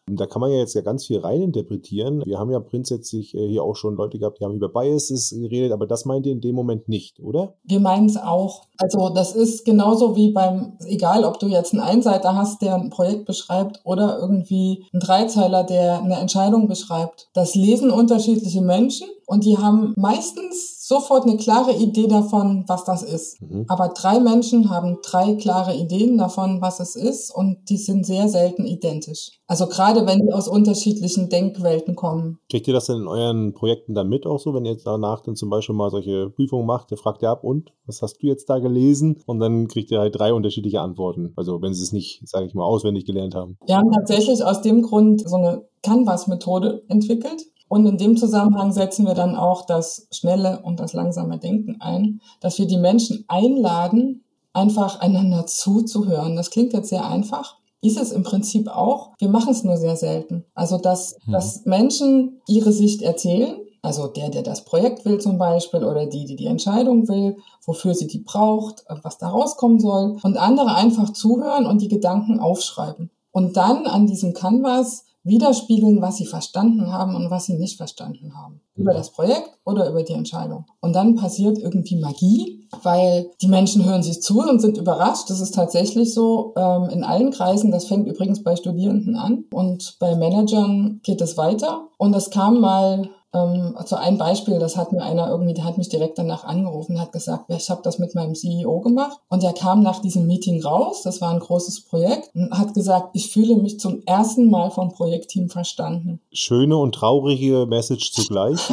[0.09, 2.23] Da kann man ja jetzt ja ganz viel reininterpretieren.
[2.25, 5.73] Wir haben ja grundsätzlich äh, hier auch schon Leute gehabt, die haben über Biases geredet,
[5.73, 7.55] aber das meint ihr in dem Moment nicht, oder?
[7.64, 8.62] Wir meinen es auch.
[8.79, 12.90] Also das ist genauso wie beim, egal ob du jetzt einen Einseiter hast, der ein
[12.90, 17.29] Projekt beschreibt oder irgendwie einen Dreizeiler, der eine Entscheidung beschreibt.
[17.35, 23.03] Das lesen unterschiedliche Menschen und die haben meistens sofort eine klare Idee davon, was das
[23.03, 23.43] ist.
[23.43, 23.65] Mhm.
[23.69, 28.29] Aber drei Menschen haben drei klare Ideen davon, was es ist und die sind sehr
[28.29, 29.33] selten identisch.
[29.49, 32.39] Also gerade wenn die aus unterschiedlichen Denkwelten kommen.
[32.49, 35.21] Kriegt ihr das denn in euren Projekten dann mit auch so, wenn ihr jetzt danach
[35.21, 38.27] dann zum Beispiel mal solche Prüfungen macht, der fragt ihr ab und was hast du
[38.29, 39.23] jetzt da gelesen?
[39.27, 41.33] Und dann kriegt ihr halt drei unterschiedliche Antworten.
[41.37, 43.59] Also wenn sie es nicht, sage ich mal, auswendig gelernt haben.
[43.67, 47.47] Wir haben tatsächlich aus dem Grund so eine Canvas-Methode entwickelt.
[47.68, 52.20] Und in dem Zusammenhang setzen wir dann auch das schnelle und das langsame Denken ein,
[52.40, 56.37] dass wir die Menschen einladen, einfach einander zuzuhören.
[56.37, 57.57] Das klingt jetzt sehr einfach.
[57.83, 59.12] Ist es im Prinzip auch.
[59.18, 60.44] Wir machen es nur sehr selten.
[60.55, 61.33] Also, dass, mhm.
[61.33, 66.24] dass Menschen ihre Sicht erzählen, also der, der das Projekt will zum Beispiel oder die,
[66.24, 71.12] die die Entscheidung will, wofür sie die braucht, was da rauskommen soll und andere einfach
[71.12, 73.11] zuhören und die Gedanken aufschreiben.
[73.31, 78.35] Und dann an diesem Canvas widerspiegeln, was sie verstanden haben und was sie nicht verstanden
[78.37, 78.61] haben.
[78.77, 80.67] Über das Projekt oder über die Entscheidung.
[80.81, 85.29] Und dann passiert irgendwie Magie, weil die Menschen hören sich zu und sind überrascht.
[85.29, 87.71] Das ist tatsächlich so ähm, in allen Kreisen.
[87.71, 91.89] Das fängt übrigens bei Studierenden an und bei Managern geht es weiter.
[91.99, 95.79] Und es kam mal ähm, also ein Beispiel, das hat mir einer irgendwie, der hat
[95.79, 99.53] mich direkt danach angerufen, hat gesagt, ich habe das mit meinem CEO gemacht und der
[99.53, 103.57] kam nach diesem Meeting raus, das war ein großes Projekt, und hat gesagt, ich fühle
[103.57, 106.20] mich zum ersten Mal vom Projektteam verstanden.
[106.33, 108.61] Schöne und traurige Message zugleich.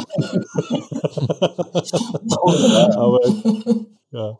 [2.96, 3.20] Aber
[4.14, 4.38] Ja,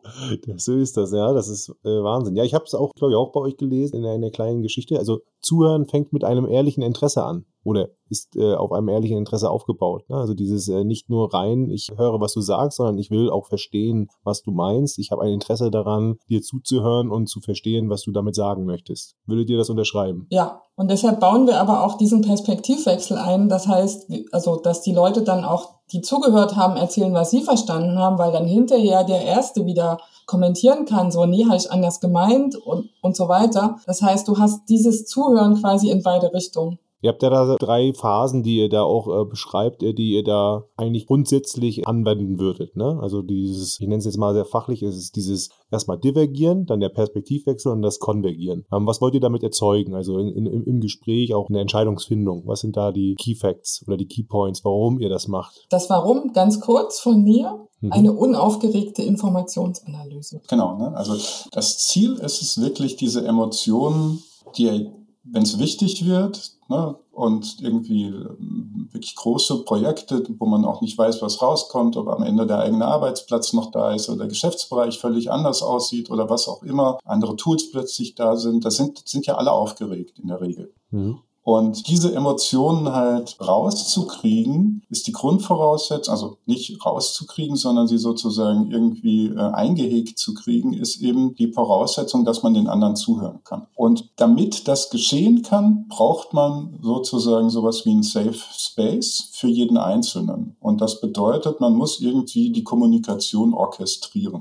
[0.56, 1.32] so ist das, ja.
[1.32, 2.37] Das ist äh, Wahnsinn.
[2.37, 5.00] Ja, ich habe es auch, glaube ich, auch bei euch gelesen in einer kleinen Geschichte.
[5.00, 9.50] Also Zuhören fängt mit einem ehrlichen Interesse an oder ist äh, auf einem ehrlichen Interesse
[9.50, 10.09] aufgebaut.
[10.09, 10.16] Ne?
[10.16, 13.46] Also dieses äh, nicht nur rein, ich höre, was du sagst, sondern ich will auch
[13.46, 14.98] verstehen, was du meinst.
[14.98, 19.16] Ich habe ein Interesse daran, dir zuzuhören und zu verstehen, was du damit sagen möchtest.
[19.27, 20.27] Würdet ihr das unterschreiben?
[20.31, 23.48] Ja, und deshalb bauen wir aber auch diesen Perspektivwechsel ein.
[23.48, 27.98] Das heißt, also, dass die Leute dann auch, die zugehört haben, erzählen, was sie verstanden
[27.98, 32.57] haben, weil dann hinterher der Erste wieder kommentieren kann, so, nee, habe ich anders gemeint
[32.57, 33.77] und, und so weiter.
[33.87, 36.79] Das heißt, du hast dieses Zuhören quasi in beide Richtungen.
[37.04, 40.24] Ihr habt ja da drei Phasen, die ihr da auch äh, beschreibt, äh, die ihr
[40.24, 42.76] da eigentlich grundsätzlich anwenden würdet.
[42.76, 42.98] Ne?
[42.98, 46.80] Also dieses, ich nenne es jetzt mal sehr fachlich, es ist dieses erstmal Divergieren, dann
[46.80, 48.64] der Perspektivwechsel und das Konvergieren.
[48.72, 49.94] Ähm, was wollt ihr damit erzeugen?
[49.94, 52.44] Also in, in, im Gespräch, auch in der Entscheidungsfindung.
[52.46, 55.66] Was sind da die Key Facts oder die Key Points, warum ihr das macht?
[55.68, 57.92] Das Warum, ganz kurz von mir, mhm.
[57.92, 60.40] eine unaufgeregte Informationsanalyse.
[60.48, 60.96] Genau, ne?
[60.96, 61.14] also
[61.52, 64.22] das Ziel ist es wirklich, diese Emotionen,
[64.56, 64.90] die
[65.24, 70.96] wenn es wichtig wird ne, und irgendwie ähm, wirklich große Projekte, wo man auch nicht
[70.96, 74.98] weiß, was rauskommt, ob am Ende der eigene Arbeitsplatz noch da ist oder der Geschäftsbereich
[74.98, 79.26] völlig anders aussieht oder was auch immer, andere Tools plötzlich da sind, das sind, sind
[79.26, 80.72] ja alle aufgeregt in der Regel.
[80.90, 81.20] Mhm.
[81.44, 89.26] Und diese Emotionen halt rauszukriegen, ist die Grundvoraussetzung, also nicht rauszukriegen, sondern sie sozusagen irgendwie
[89.26, 93.66] äh, eingehegt zu kriegen, ist eben die Voraussetzung, dass man den anderen zuhören kann.
[93.74, 99.76] Und damit das geschehen kann, braucht man sozusagen sowas wie ein Safe Space für jeden
[99.76, 100.57] Einzelnen.
[100.61, 104.40] Und das bedeutet, man muss irgendwie die Kommunikation orchestrieren.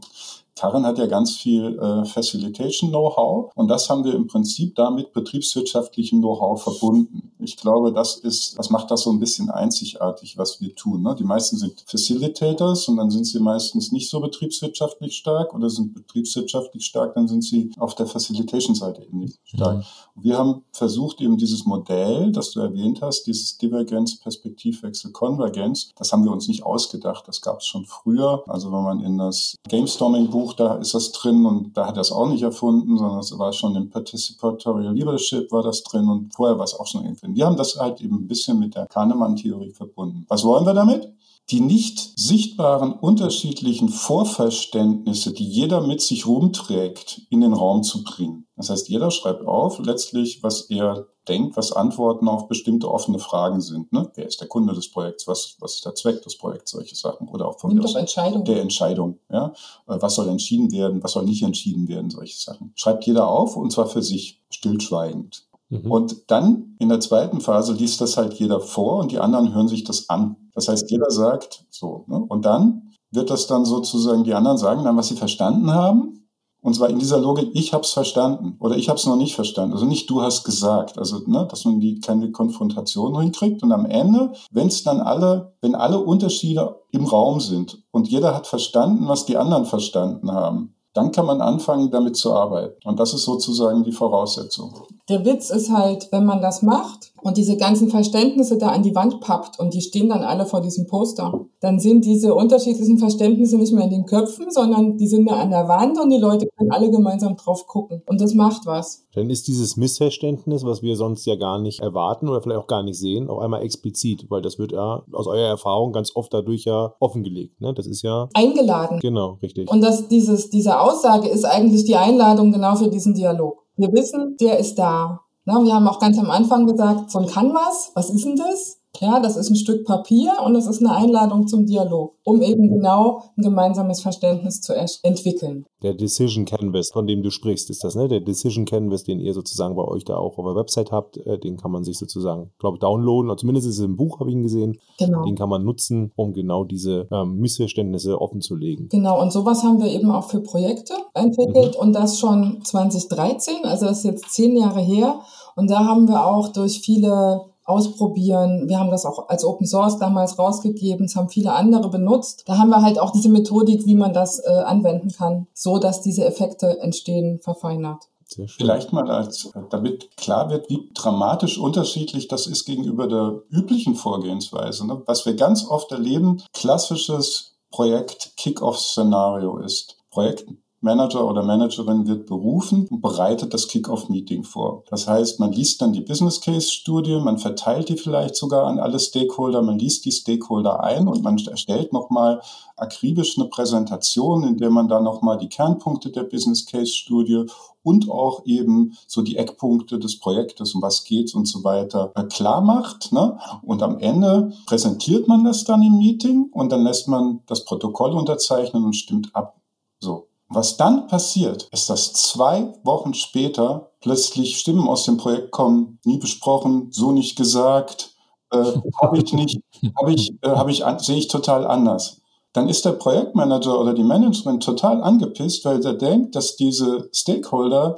[0.56, 6.20] Karin hat ja ganz viel äh, Facilitation-Know-how und das haben wir im Prinzip damit betriebswirtschaftlichem
[6.20, 7.32] Know-how verbunden.
[7.40, 11.02] Ich glaube, das ist, das macht das so ein bisschen einzigartig, was wir tun.
[11.02, 11.16] Ne?
[11.18, 15.94] Die meisten sind Facilitators und dann sind sie meistens nicht so betriebswirtschaftlich stark oder sind
[15.94, 19.78] betriebswirtschaftlich stark, dann sind sie auf der Facilitation-Seite eben nicht stark.
[19.78, 19.84] Mhm.
[20.16, 26.12] Wir haben versucht, eben dieses Modell, das du erwähnt hast, dieses Divergenz, Perspektivwechsel, Konvergenz, das
[26.12, 27.28] haben wir uns nicht ausgedacht.
[27.28, 28.44] Das gab es schon früher.
[28.48, 32.12] Also wenn man in das Gamestorming-Buch, da ist das drin und da hat er es
[32.12, 36.58] auch nicht erfunden, sondern es war schon im Participatorial Leadership war das drin und vorher
[36.58, 37.34] war es auch schon irgendwie.
[37.34, 40.26] Wir haben das halt eben ein bisschen mit der Kahnemann-Theorie verbunden.
[40.28, 41.14] Was wollen wir damit?
[41.50, 48.48] die nicht sichtbaren unterschiedlichen Vorverständnisse, die jeder mit sich rumträgt, in den Raum zu bringen.
[48.64, 53.60] Das heißt, jeder schreibt auf, letztlich, was er denkt, was Antworten auf bestimmte offene Fragen
[53.60, 53.92] sind.
[53.92, 54.10] Ne?
[54.16, 55.28] Wer ist der Kunde des Projekts?
[55.28, 56.72] Was, was ist der Zweck des Projekts?
[56.72, 57.28] Solche Sachen.
[57.28, 58.46] Oder auch von der Entscheidung.
[58.46, 59.20] der Entscheidung.
[59.30, 59.48] Ja?
[59.88, 61.04] Äh, was soll entschieden werden?
[61.04, 62.10] Was soll nicht entschieden werden?
[62.10, 62.72] Solche Sachen.
[62.76, 65.46] Schreibt jeder auf und zwar für sich stillschweigend.
[65.68, 65.92] Mhm.
[65.92, 69.68] Und dann in der zweiten Phase liest das halt jeder vor und die anderen hören
[69.68, 70.38] sich das an.
[70.54, 72.06] Das heißt, jeder sagt so.
[72.08, 72.18] Ne?
[72.18, 76.23] Und dann wird das dann sozusagen, die anderen sagen dann, was sie verstanden haben.
[76.64, 79.36] Und zwar in dieser Logik, ich habe es verstanden oder ich habe es noch nicht
[79.36, 79.74] verstanden.
[79.74, 80.98] Also nicht du hast gesagt.
[80.98, 83.62] Also, ne, dass man die keine Konfrontation hinkriegt.
[83.64, 88.34] Und am Ende, wenn es dann alle, wenn alle Unterschiede im Raum sind und jeder
[88.34, 92.76] hat verstanden, was die anderen verstanden haben, dann kann man anfangen, damit zu arbeiten.
[92.88, 94.74] Und das ist sozusagen die Voraussetzung.
[95.10, 98.96] Der Witz ist halt, wenn man das macht, und diese ganzen Verständnisse da an die
[98.96, 103.58] Wand pappt und die stehen dann alle vor diesem Poster, dann sind diese unterschiedlichen Verständnisse
[103.58, 106.48] nicht mehr in den Köpfen, sondern die sind da an der Wand und die Leute
[106.58, 108.02] können alle gemeinsam drauf gucken.
[108.06, 109.06] Und das macht was.
[109.14, 112.84] Dann ist dieses Missverständnis, was wir sonst ja gar nicht erwarten oder vielleicht auch gar
[112.84, 116.66] nicht sehen, auch einmal explizit, weil das wird ja aus eurer Erfahrung ganz oft dadurch
[116.66, 117.62] ja offengelegt.
[117.62, 117.74] Ne?
[117.74, 119.00] Das ist ja eingeladen.
[119.00, 119.72] Genau, richtig.
[119.72, 123.64] Und das, dieses, diese Aussage ist eigentlich die Einladung genau für diesen Dialog.
[123.76, 125.22] Wir wissen, der ist da.
[125.46, 128.83] Na, wir haben auch ganz am Anfang gesagt, so ein Canvas, was ist denn das?
[129.00, 132.70] Ja, das ist ein Stück Papier und es ist eine Einladung zum Dialog, um eben
[132.70, 135.66] genau ein gemeinsames Verständnis zu entwickeln.
[135.82, 138.08] Der Decision Canvas, von dem du sprichst, ist das, ne?
[138.08, 141.40] Der Decision Canvas, den ihr sozusagen bei euch da auch auf der Website habt, äh,
[141.40, 144.36] den kann man sich sozusagen, glaube downloaden, oder zumindest ist es im Buch, habe ich
[144.36, 144.78] ihn gesehen.
[145.00, 145.26] Genau.
[145.26, 148.90] Den kann man nutzen, um genau diese ähm, Missverständnisse offen zu legen.
[148.90, 151.82] Genau, und sowas haben wir eben auch für Projekte entwickelt mhm.
[151.82, 155.20] und das schon 2013, also das ist jetzt zehn Jahre her.
[155.56, 158.68] Und da haben wir auch durch viele ausprobieren.
[158.68, 161.06] Wir haben das auch als Open Source damals rausgegeben.
[161.06, 162.44] Es haben viele andere benutzt.
[162.46, 166.02] Da haben wir halt auch diese Methodik, wie man das äh, anwenden kann, so dass
[166.02, 168.10] diese Effekte entstehen, verfeinert.
[168.48, 174.88] Vielleicht mal als, damit klar wird, wie dramatisch unterschiedlich das ist gegenüber der üblichen Vorgehensweise.
[174.88, 175.04] Ne?
[175.06, 179.98] Was wir ganz oft erleben, klassisches Projekt Kick-off-Szenario ist.
[180.10, 180.46] Projekt
[180.84, 184.84] Manager oder Managerin wird berufen und bereitet das Kick-Off-Meeting vor.
[184.90, 189.00] Das heißt, man liest dann die Business Case-Studie, man verteilt die vielleicht sogar an alle
[189.00, 192.42] Stakeholder, man liest die Stakeholder ein und man erstellt nochmal
[192.76, 197.46] akribisch eine Präsentation, in der man dann nochmal die Kernpunkte der Business Case-Studie
[197.82, 202.24] und auch eben so die Eckpunkte des Projektes, um was geht's und so weiter, äh,
[202.24, 203.12] klar macht.
[203.12, 203.38] Ne?
[203.62, 208.12] Und am Ende präsentiert man das dann im Meeting und dann lässt man das Protokoll
[208.12, 209.62] unterzeichnen und stimmt ab.
[210.00, 210.28] So.
[210.54, 216.18] Was dann passiert, ist, dass zwei Wochen später plötzlich Stimmen aus dem Projekt kommen, nie
[216.18, 218.12] besprochen, so nicht gesagt,
[218.52, 218.64] äh,
[219.02, 219.62] habe ich nicht,
[220.00, 222.22] habe ich, äh, habe ich, sehe ich total anders
[222.54, 227.98] dann ist der Projektmanager oder die Managerin total angepisst, weil der denkt, dass diese Stakeholder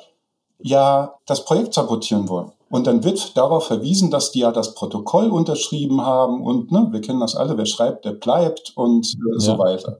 [0.60, 2.54] ja das Projekt sabotieren wollen.
[2.70, 7.02] Und dann wird darauf verwiesen, dass die ja das Protokoll unterschrieben haben und ne, wir
[7.02, 9.39] kennen das alle, wer schreibt, der bleibt und äh, ja.
[9.39, 10.00] so weiter.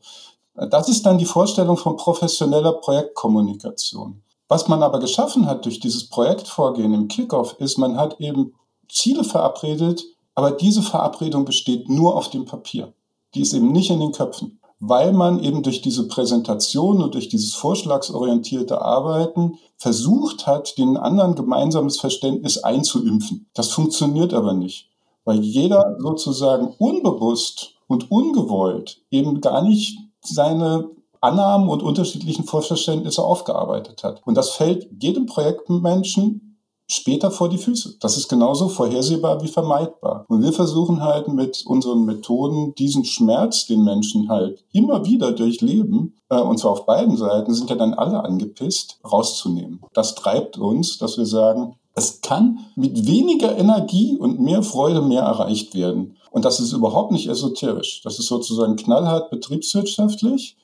[0.56, 4.22] Das ist dann die Vorstellung von professioneller Projektkommunikation.
[4.48, 8.54] Was man aber geschaffen hat durch dieses Projektvorgehen im Kickoff, ist, man hat eben
[8.89, 10.04] Ziele verabredet,
[10.36, 12.94] aber diese Verabredung besteht nur auf dem Papier
[13.36, 17.28] die ist eben nicht in den Köpfen, weil man eben durch diese Präsentation und durch
[17.28, 23.48] dieses vorschlagsorientierte Arbeiten versucht hat, den anderen gemeinsames Verständnis einzuimpfen.
[23.54, 24.89] Das funktioniert aber nicht,
[25.26, 30.90] weil jeder sozusagen unbewusst und ungewollt eben gar nicht seine
[31.22, 34.22] Annahmen und unterschiedlichen Vorverständnisse aufgearbeitet hat.
[34.26, 36.46] Und das fällt jedem Projektmenschen
[36.88, 37.98] später vor die Füße.
[38.00, 40.26] Das ist genauso vorhersehbar wie vermeidbar.
[40.28, 46.16] Und wir versuchen halt mit unseren Methoden diesen Schmerz, den Menschen halt immer wieder durchleben,
[46.30, 49.82] äh, und zwar auf beiden Seiten, sind ja dann alle angepisst, rauszunehmen.
[49.94, 55.24] Das treibt uns, dass wir sagen, es kann mit weniger Energie und mehr Freude mehr
[55.24, 56.18] erreicht werden.
[56.36, 58.02] Und das ist überhaupt nicht esoterisch.
[58.04, 60.58] Das ist sozusagen knallhart betriebswirtschaftlich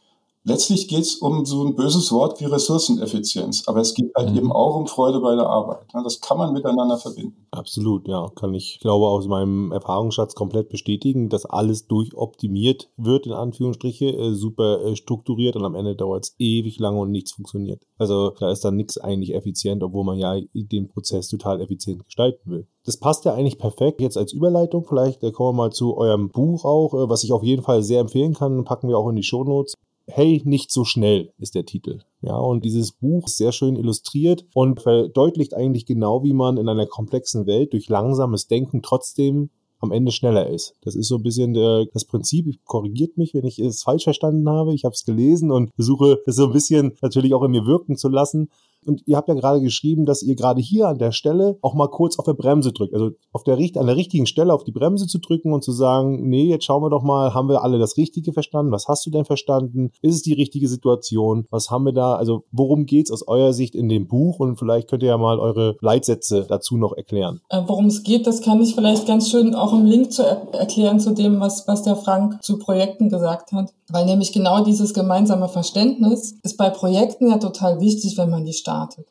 [0.43, 4.37] letztlich geht es um so ein böses Wort wie Ressourceneffizienz, aber es geht halt mhm.
[4.37, 5.85] eben auch um Freude bei der Arbeit.
[5.93, 7.47] Das kann man miteinander verbinden.
[7.51, 13.33] Absolut, ja, kann ich, glaube aus meinem Erfahrungsschatz komplett bestätigen, dass alles durchoptimiert wird, in
[13.33, 17.81] Anführungsstriche, äh, super äh, strukturiert und am Ende dauert es ewig lange und nichts funktioniert.
[17.97, 22.49] Also da ist dann nichts eigentlich effizient, obwohl man ja den Prozess total effizient gestalten
[22.49, 22.67] will.
[22.83, 24.85] Das passt ja eigentlich perfekt jetzt als Überleitung.
[24.85, 27.99] Vielleicht äh, kommen wir mal zu eurem Buch auch, was ich auf jeden Fall sehr
[27.99, 28.63] empfehlen kann.
[28.63, 29.75] Packen wir auch in die Shownotes.
[30.13, 31.99] Hey, nicht so schnell ist der Titel.
[32.21, 36.67] Ja, und dieses Buch ist sehr schön illustriert und verdeutlicht eigentlich genau, wie man in
[36.67, 40.75] einer komplexen Welt durch langsames Denken trotzdem am Ende schneller ist.
[40.81, 44.49] Das ist so ein bisschen der, das Prinzip, korrigiert mich, wenn ich es falsch verstanden
[44.49, 44.73] habe.
[44.73, 47.95] Ich habe es gelesen und versuche es so ein bisschen natürlich auch in mir wirken
[47.95, 48.49] zu lassen.
[48.85, 51.87] Und ihr habt ja gerade geschrieben, dass ihr gerade hier an der Stelle auch mal
[51.87, 52.93] kurz auf der Bremse drückt.
[52.93, 56.27] Also auf der, an der richtigen Stelle auf die Bremse zu drücken und zu sagen,
[56.29, 58.71] nee, jetzt schauen wir doch mal, haben wir alle das Richtige verstanden?
[58.71, 59.91] Was hast du denn verstanden?
[60.01, 61.45] Ist es die richtige Situation?
[61.49, 62.15] Was haben wir da?
[62.15, 64.39] Also worum geht's aus eurer Sicht in dem Buch?
[64.39, 67.41] Und vielleicht könnt ihr ja mal eure Leitsätze dazu noch erklären.
[67.49, 70.41] Äh, worum es geht, das kann ich vielleicht ganz schön auch im Link zu er
[70.53, 73.73] erklären zu dem, was, was der Frank zu Projekten gesagt hat.
[73.89, 78.53] Weil nämlich genau dieses gemeinsame Verständnis ist bei Projekten ja total wichtig, wenn man die
[78.71, 79.07] startet.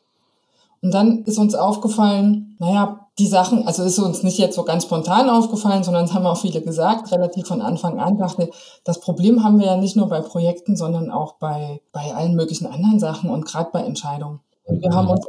[0.81, 4.83] Und dann ist uns aufgefallen, naja, die Sachen, also ist uns nicht jetzt so ganz
[4.83, 8.49] spontan aufgefallen, sondern es haben auch viele gesagt, relativ von Anfang an, dachte,
[8.83, 12.65] das Problem haben wir ja nicht nur bei Projekten, sondern auch bei, bei allen möglichen
[12.65, 14.39] anderen Sachen und gerade bei Entscheidungen.
[14.63, 15.25] Und wir haben uns,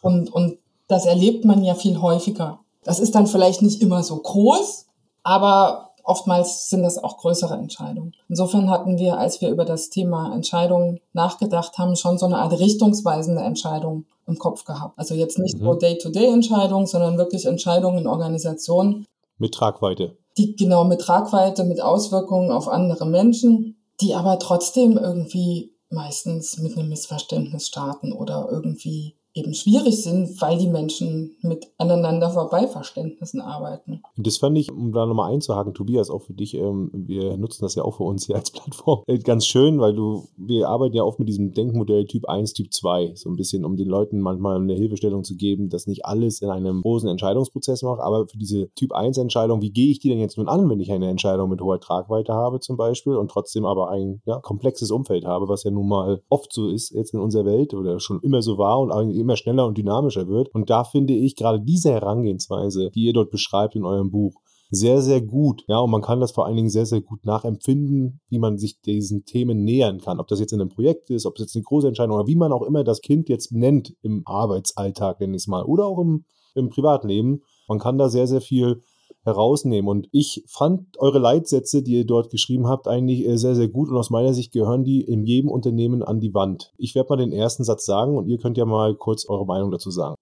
[0.00, 0.58] und, und
[0.88, 2.60] das erlebt man ja viel häufiger.
[2.84, 4.86] Das ist dann vielleicht nicht immer so groß,
[5.24, 8.14] aber oftmals sind das auch größere Entscheidungen.
[8.28, 12.58] Insofern hatten wir, als wir über das Thema Entscheidungen nachgedacht haben, schon so eine Art
[12.58, 14.98] richtungsweisende Entscheidung im Kopf gehabt.
[14.98, 15.64] Also jetzt nicht mhm.
[15.64, 19.06] nur Day-to-Day-Entscheidungen, sondern wirklich Entscheidungen in Organisationen.
[19.38, 20.16] Mit Tragweite.
[20.38, 26.76] Die genau mit Tragweite, mit Auswirkungen auf andere Menschen, die aber trotzdem irgendwie meistens mit
[26.76, 33.40] einem Missverständnis starten oder irgendwie eben schwierig sind, weil die Menschen mit aneinander vorbei Verständnissen
[33.40, 34.02] arbeiten.
[34.16, 37.74] Das fand ich, um da nochmal einzuhaken, Tobias, auch für dich, ähm, wir nutzen das
[37.74, 41.02] ja auch für uns hier als Plattform, äh, ganz schön, weil du, wir arbeiten ja
[41.02, 44.56] oft mit diesem Denkmodell Typ 1, Typ 2, so ein bisschen, um den Leuten manchmal
[44.56, 48.68] eine Hilfestellung zu geben, dass nicht alles in einem großen Entscheidungsprozess macht, aber für diese
[48.74, 51.50] Typ 1 Entscheidung, wie gehe ich die denn jetzt nun an, wenn ich eine Entscheidung
[51.50, 55.64] mit hoher Tragweite habe zum Beispiel und trotzdem aber ein ja, komplexes Umfeld habe, was
[55.64, 58.80] ja nun mal oft so ist jetzt in unserer Welt oder schon immer so war
[58.80, 58.92] und
[59.26, 60.48] immer schneller und dynamischer wird.
[60.54, 65.02] Und da finde ich gerade diese Herangehensweise, die ihr dort beschreibt in eurem Buch, sehr,
[65.02, 65.62] sehr gut.
[65.68, 68.80] Ja, und man kann das vor allen Dingen sehr, sehr gut nachempfinden, wie man sich
[68.80, 70.20] diesen Themen nähern kann.
[70.20, 72.36] Ob das jetzt in einem Projekt ist, ob es jetzt eine große Entscheidung oder wie
[72.36, 75.98] man auch immer das Kind jetzt nennt im Arbeitsalltag, nenne ich es mal, oder auch
[75.98, 77.42] im, im Privatleben.
[77.68, 78.82] Man kann da sehr, sehr viel
[79.26, 79.88] herausnehmen.
[79.88, 83.90] Und ich fand eure Leitsätze, die ihr dort geschrieben habt, eigentlich äh, sehr, sehr gut.
[83.90, 86.72] Und aus meiner Sicht gehören die in jedem Unternehmen an die Wand.
[86.78, 89.70] Ich werde mal den ersten Satz sagen und ihr könnt ja mal kurz eure Meinung
[89.70, 90.14] dazu sagen.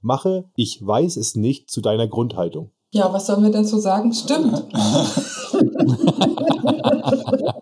[0.00, 2.70] Mache, ich weiß es nicht, zu deiner Grundhaltung.
[2.92, 4.12] Ja, was sollen wir denn so sagen?
[4.12, 4.64] Stimmt.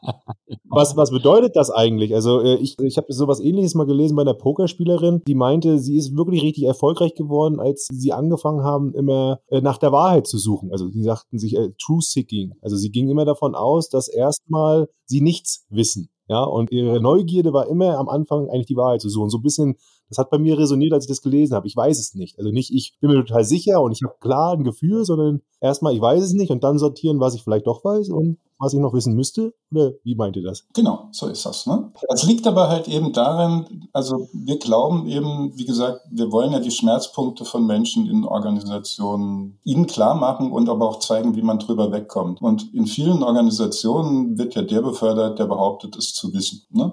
[0.75, 2.15] Was, was bedeutet das eigentlich?
[2.15, 5.97] Also äh, ich, ich habe sowas ähnliches mal gelesen bei einer Pokerspielerin, die meinte, sie
[5.97, 10.39] ist wirklich richtig erfolgreich geworden, als sie angefangen haben, immer äh, nach der Wahrheit zu
[10.39, 10.71] suchen.
[10.73, 12.55] Also sie sagten sich äh, True Seeking.
[12.63, 16.09] Also sie ging immer davon aus, dass erstmal sie nichts wissen.
[16.27, 19.29] Ja, und ihre Neugierde war immer am Anfang eigentlich die Wahrheit zu suchen.
[19.29, 19.77] So ein bisschen
[20.09, 21.67] das hat bei mir resoniert, als ich das gelesen habe.
[21.67, 22.39] Ich weiß es nicht.
[22.39, 25.95] Also nicht, ich bin mir total sicher und ich habe klar ein Gefühl, sondern erstmal,
[25.95, 28.81] ich weiß es nicht und dann sortieren, was ich vielleicht doch weiß und was ich
[28.81, 29.55] noch wissen müsste?
[29.71, 30.67] Oder wie meint ihr das?
[30.73, 31.67] Genau, so ist das.
[31.67, 31.93] Ne?
[32.09, 36.61] Das liegt aber halt eben darin, also wir glauben eben, wie gesagt, wir wollen ja
[36.61, 41.59] die Schmerzpunkte von Menschen in Organisationen ihnen klar machen und aber auch zeigen, wie man
[41.59, 42.41] drüber wegkommt.
[42.41, 46.63] Und in vielen Organisationen wird ja der befördert, der behauptet, es zu wissen.
[46.71, 46.93] Ne?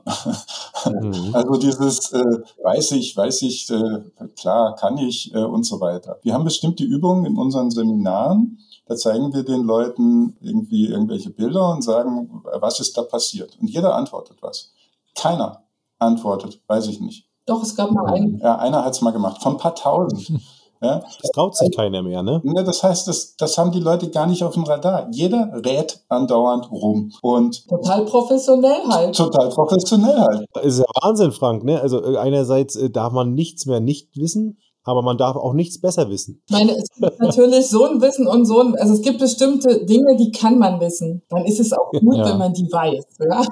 [0.86, 1.32] Mhm.
[1.41, 2.24] Also dieses äh,
[2.63, 6.19] weiß ich, weiß ich, äh, klar, kann ich äh, und so weiter.
[6.24, 8.57] Wir haben bestimmte Übungen in unseren Seminaren,
[8.91, 13.57] da zeigen wir den Leuten irgendwie irgendwelche Bilder und sagen, was ist da passiert?
[13.59, 14.72] Und jeder antwortet was.
[15.16, 15.64] Keiner
[15.99, 17.28] antwortet, weiß ich nicht.
[17.45, 18.39] Doch, es gab mal einen.
[18.39, 20.32] Ja, einer hat es mal gemacht, von ein paar tausend.
[20.84, 21.03] Ja.
[21.22, 22.41] Das traut sich keiner mehr, ne?
[22.43, 25.07] ne das heißt, das, das haben die Leute gar nicht auf dem Radar.
[25.12, 27.12] Jeder rät andauernd rum.
[27.22, 29.16] Und total professionell halt.
[29.16, 30.47] Total professionell halt.
[30.53, 31.80] Das ist ja Wahnsinn, Frank, ne?
[31.80, 36.09] Also einerseits äh, darf man nichts mehr nicht wissen aber man darf auch nichts besser
[36.09, 36.41] wissen.
[36.47, 39.86] Ich meine, es gibt natürlich so ein Wissen und so ein, also es gibt bestimmte
[39.86, 41.21] Dinge, die kann man wissen.
[41.29, 42.25] Dann ist es auch gut, ja.
[42.25, 43.05] wenn man die weiß.
[43.19, 43.43] Ja?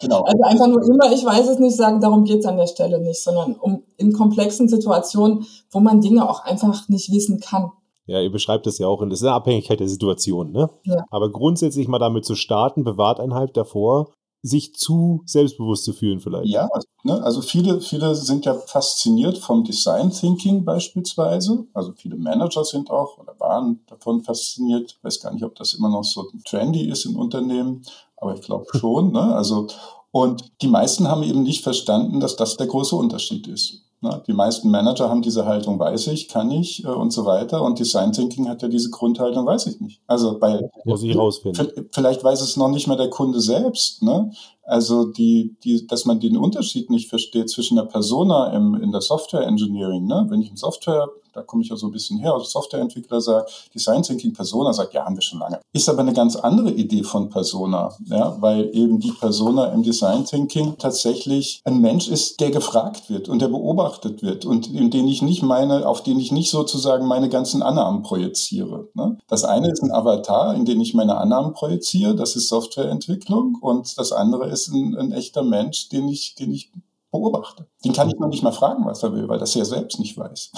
[0.00, 0.22] Genau.
[0.22, 3.00] Also einfach nur immer, ich weiß es nicht sagen, darum geht es an der Stelle
[3.00, 7.70] nicht, sondern um in komplexen Situationen, wo man Dinge auch einfach nicht wissen kann.
[8.06, 10.70] Ja, ihr beschreibt das ja auch, und das ist eine Abhängigkeit der Situation, ne?
[10.84, 11.04] Ja.
[11.10, 14.10] Aber grundsätzlich mal damit zu starten, bewahrt einen halb davor,
[14.42, 16.48] sich zu selbstbewusst zu fühlen vielleicht.
[16.48, 21.64] Ja, also, ne, also viele, viele sind ja fasziniert vom Design Thinking beispielsweise.
[21.72, 24.96] Also viele Manager sind auch oder waren davon fasziniert.
[24.98, 27.82] Ich weiß gar nicht, ob das immer noch so trendy ist in Unternehmen,
[28.16, 29.12] aber ich glaube schon.
[29.12, 29.34] Ne?
[29.34, 29.68] Also
[30.10, 33.82] und die meisten haben eben nicht verstanden, dass das der große Unterschied ist.
[34.26, 37.62] Die meisten Manager haben diese Haltung, weiß ich, kann ich äh, und so weiter.
[37.62, 40.00] Und Design Thinking hat ja diese Grundhaltung, weiß ich nicht.
[40.08, 41.88] Also bei muss ich rausfinden.
[41.92, 44.02] Vielleicht weiß es noch nicht mal der Kunde selbst.
[44.02, 44.32] Ne?
[44.64, 49.02] Also die, die, dass man den Unterschied nicht versteht zwischen der Persona im, in der
[49.02, 50.06] Software Engineering.
[50.06, 50.26] Ne?
[50.28, 53.70] Wenn ich ein Software da komme ich ja so ein bisschen her, also Softwareentwickler sagt,
[53.74, 55.60] Design Thinking Persona sagt, ja, haben wir schon lange.
[55.72, 60.24] Ist aber eine ganz andere Idee von Persona, ja, weil eben die Persona im Design
[60.24, 65.08] Thinking tatsächlich ein Mensch ist, der gefragt wird und der beobachtet wird und in den
[65.08, 68.88] ich nicht meine, auf den ich nicht sozusagen meine ganzen Annahmen projiziere.
[68.94, 69.18] Ne?
[69.28, 73.96] Das eine ist ein Avatar, in den ich meine Annahmen projiziere, das ist Softwareentwicklung und
[73.98, 76.70] das andere ist ein, ein echter Mensch, den ich, den ich
[77.12, 77.66] beobachte.
[77.84, 80.16] Den kann ich noch nicht mal fragen, was er will, weil das er selbst nicht
[80.16, 80.50] weiß.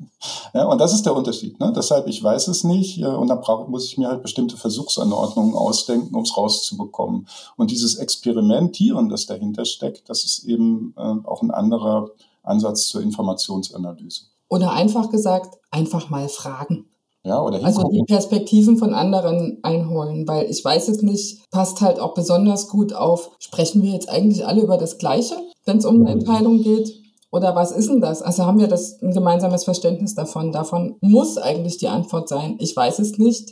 [0.54, 1.58] ja, und das ist der Unterschied.
[1.60, 1.72] Ne?
[1.74, 5.54] Deshalb, ich weiß es nicht äh, und dann brauch, muss ich mir halt bestimmte Versuchsanordnungen
[5.54, 7.28] ausdenken, um es rauszubekommen.
[7.56, 12.10] Und dieses Experimentieren, das dahinter steckt, das ist eben äh, auch ein anderer
[12.42, 14.22] Ansatz zur Informationsanalyse.
[14.48, 16.88] Oder einfach gesagt, einfach mal fragen.
[17.24, 21.98] Ja, oder also die Perspektiven von anderen einholen, weil ich weiß es nicht, passt halt
[21.98, 25.34] auch besonders gut auf, sprechen wir jetzt eigentlich alle über das Gleiche,
[25.66, 26.92] wenn es um eine Entscheidung geht?
[27.30, 28.22] Oder was ist denn das?
[28.22, 30.52] Also haben wir das ein gemeinsames Verständnis davon?
[30.52, 33.50] Davon muss eigentlich die Antwort sein, ich weiß es nicht.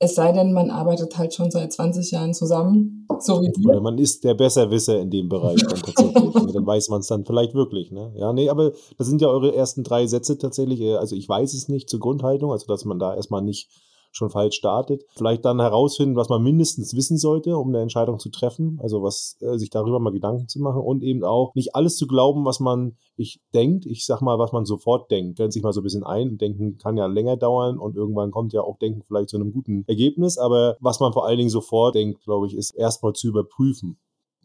[0.00, 3.52] Es sei denn, man arbeitet halt schon seit 20 Jahren zusammen, so wie.
[3.66, 6.52] Oder man ist der Besserwisser in dem Bereich dann tatsächlich.
[6.54, 7.90] dann weiß man es dann vielleicht wirklich.
[7.90, 8.12] Ne?
[8.16, 10.80] Ja, nee, aber das sind ja eure ersten drei Sätze tatsächlich.
[10.80, 13.70] Äh, also ich weiß es nicht zur Grundhaltung, also dass man da erstmal nicht
[14.18, 15.04] schon falsch startet.
[15.16, 18.78] Vielleicht dann herausfinden, was man mindestens wissen sollte, um eine Entscheidung zu treffen.
[18.82, 22.06] Also was äh, sich darüber mal Gedanken zu machen und eben auch nicht alles zu
[22.06, 23.86] glauben, was man ich denkt.
[23.86, 25.38] Ich sag mal, was man sofort denkt.
[25.38, 26.38] Grenzt sich mal so ein bisschen ein.
[26.38, 29.84] Denken kann ja länger dauern und irgendwann kommt ja auch Denken vielleicht zu einem guten
[29.86, 30.38] Ergebnis.
[30.38, 33.98] Aber was man vor allen Dingen sofort denkt, glaube ich, ist erstmal zu überprüfen.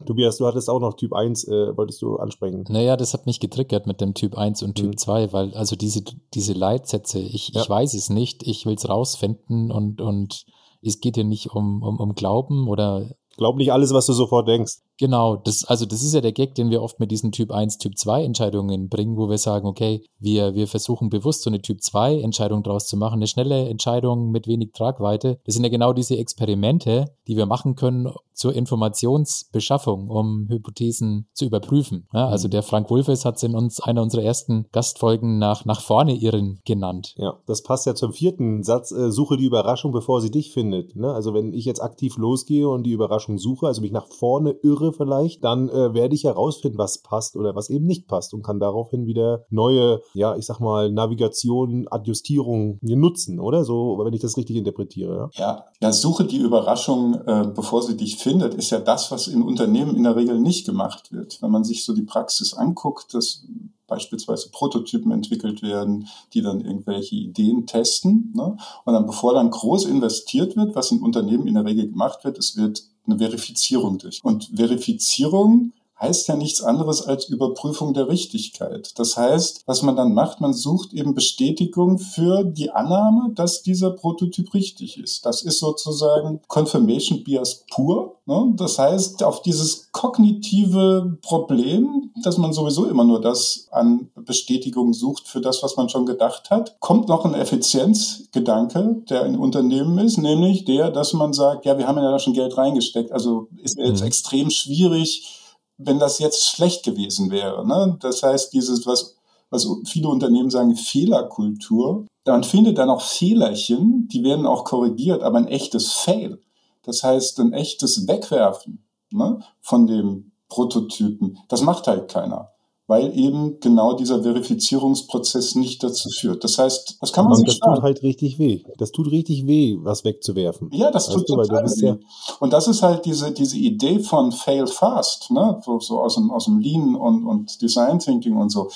[0.06, 2.64] Tobias, du hattest auch noch Typ 1, äh, wolltest du ansprechen.
[2.68, 4.96] Naja, das hat mich getriggert mit dem Typ 1 und Typ mhm.
[4.96, 6.02] 2, weil also diese,
[6.34, 7.62] diese Leitsätze, ich, ja.
[7.62, 10.44] ich weiß es nicht, ich will es rausfinden und, und
[10.82, 14.46] es geht hier nicht um, um, um Glauben oder Glaub nicht alles, was du sofort
[14.46, 14.74] denkst.
[14.98, 17.78] Genau, das, also das ist ja der Gag, den wir oft mit diesen Typ 1,
[17.78, 21.82] Typ 2 Entscheidungen bringen, wo wir sagen, okay, wir, wir versuchen bewusst so eine Typ
[21.82, 25.40] 2 Entscheidung draus zu machen, eine schnelle Entscheidung mit wenig Tragweite.
[25.44, 31.44] Das sind ja genau diese Experimente, die wir machen können zur Informationsbeschaffung, um Hypothesen zu
[31.44, 32.08] überprüfen.
[32.12, 32.52] Ja, also mhm.
[32.52, 36.60] der Frank Wulfes hat es in uns einer unserer ersten Gastfolgen nach, nach vorne irren
[36.64, 37.14] genannt.
[37.16, 40.96] Ja, das passt ja zum vierten Satz, äh, suche die Überraschung, bevor sie dich findet.
[40.96, 41.12] Ne?
[41.12, 44.83] Also wenn ich jetzt aktiv losgehe und die Überraschung suche, also mich nach vorne irre,
[44.84, 48.42] irre vielleicht, dann äh, werde ich herausfinden, was passt oder was eben nicht passt und
[48.42, 53.64] kann daraufhin wieder neue, ja, ich sag mal, Navigation, Adjustierung nutzen, oder?
[53.64, 55.30] So, wenn ich das richtig interpretiere.
[55.34, 59.28] Ja, ja, ja suche die Überraschung, äh, bevor sie dich findet, ist ja das, was
[59.28, 61.40] in Unternehmen in der Regel nicht gemacht wird.
[61.40, 63.44] Wenn man sich so die Praxis anguckt, dass
[63.86, 68.32] beispielsweise Prototypen entwickelt werden, die dann irgendwelche Ideen testen.
[68.34, 68.56] Ne?
[68.84, 72.38] Und dann, bevor dann groß investiert wird, was in Unternehmen in der Regel gemacht wird,
[72.38, 74.20] es wird eine Verifizierung durch.
[74.24, 78.98] Und Verifizierung heißt ja nichts anderes als Überprüfung der Richtigkeit.
[78.98, 83.90] Das heißt, was man dann macht, man sucht eben Bestätigung für die Annahme, dass dieser
[83.90, 85.24] Prototyp richtig ist.
[85.24, 88.16] Das ist sozusagen Confirmation Bias pur.
[88.26, 88.52] Ne?
[88.56, 95.28] Das heißt, auf dieses kognitive Problem, dass man sowieso immer nur das an Bestätigung sucht
[95.28, 100.18] für das, was man schon gedacht hat, kommt noch ein Effizienzgedanke, der in Unternehmen ist,
[100.18, 103.78] nämlich der, dass man sagt, ja, wir haben ja da schon Geld reingesteckt, also ist
[103.78, 104.06] jetzt mhm.
[104.06, 105.43] extrem schwierig,
[105.76, 107.66] wenn das jetzt schlecht gewesen wäre.
[107.66, 107.96] Ne?
[108.00, 109.16] Das heißt, dieses, was,
[109.50, 115.38] was viele Unternehmen sagen, Fehlerkultur, dann findet dann auch Fehlerchen, die werden auch korrigiert, aber
[115.38, 116.40] ein echtes Fail.
[116.82, 122.53] Das heißt, ein echtes Wegwerfen ne, von dem Prototypen, das macht halt keiner
[122.86, 126.44] weil eben genau dieser Verifizierungsprozess nicht dazu führt.
[126.44, 127.76] Das heißt, das kann man sich Das sparen.
[127.76, 128.62] tut halt richtig weh.
[128.76, 130.70] Das tut richtig weh, was wegzuwerfen.
[130.72, 131.86] Ja, das weißt tut du, total weh.
[131.86, 131.96] Ja
[132.40, 135.60] und das ist halt diese, diese Idee von fail fast, ne?
[135.64, 138.70] so, so aus, dem, aus dem Lean und, und Design Thinking und so.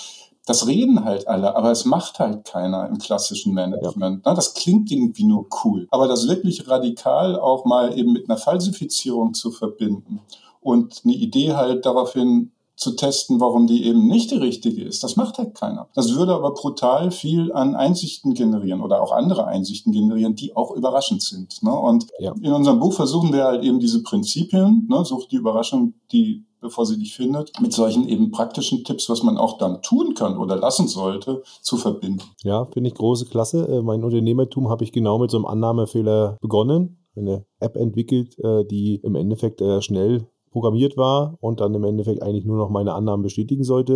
[0.46, 4.24] Das reden halt alle, aber es macht halt keiner im klassischen Management.
[4.24, 4.34] Ja.
[4.34, 5.86] Das klingt irgendwie nur cool.
[5.90, 10.20] Aber das wirklich radikal auch mal eben mit einer Falsifizierung zu verbinden
[10.62, 15.02] und eine Idee halt daraufhin zu testen, warum die eben nicht die richtige ist.
[15.02, 15.88] Das macht halt keiner.
[15.94, 20.70] Das würde aber brutal viel an Einsichten generieren oder auch andere Einsichten generieren, die auch
[20.70, 21.62] überraschend sind.
[21.62, 21.72] Ne?
[21.72, 22.32] Und ja.
[22.40, 26.86] in unserem Buch versuchen wir halt eben diese Prinzipien, ne, sucht die Überraschung, die bevor
[26.86, 30.56] sie dich findet, mit solchen eben praktischen Tipps, was man auch dann tun kann oder
[30.56, 32.22] lassen sollte, zu verbinden.
[32.42, 33.68] Ja, finde ich große Klasse.
[33.68, 37.04] Äh, mein Unternehmertum habe ich genau mit so einem Annahmefehler begonnen.
[37.16, 42.22] Eine App entwickelt, äh, die im Endeffekt äh, schnell programmiert war und dann im Endeffekt
[42.22, 43.94] eigentlich nur noch meine Annahmen bestätigen sollte.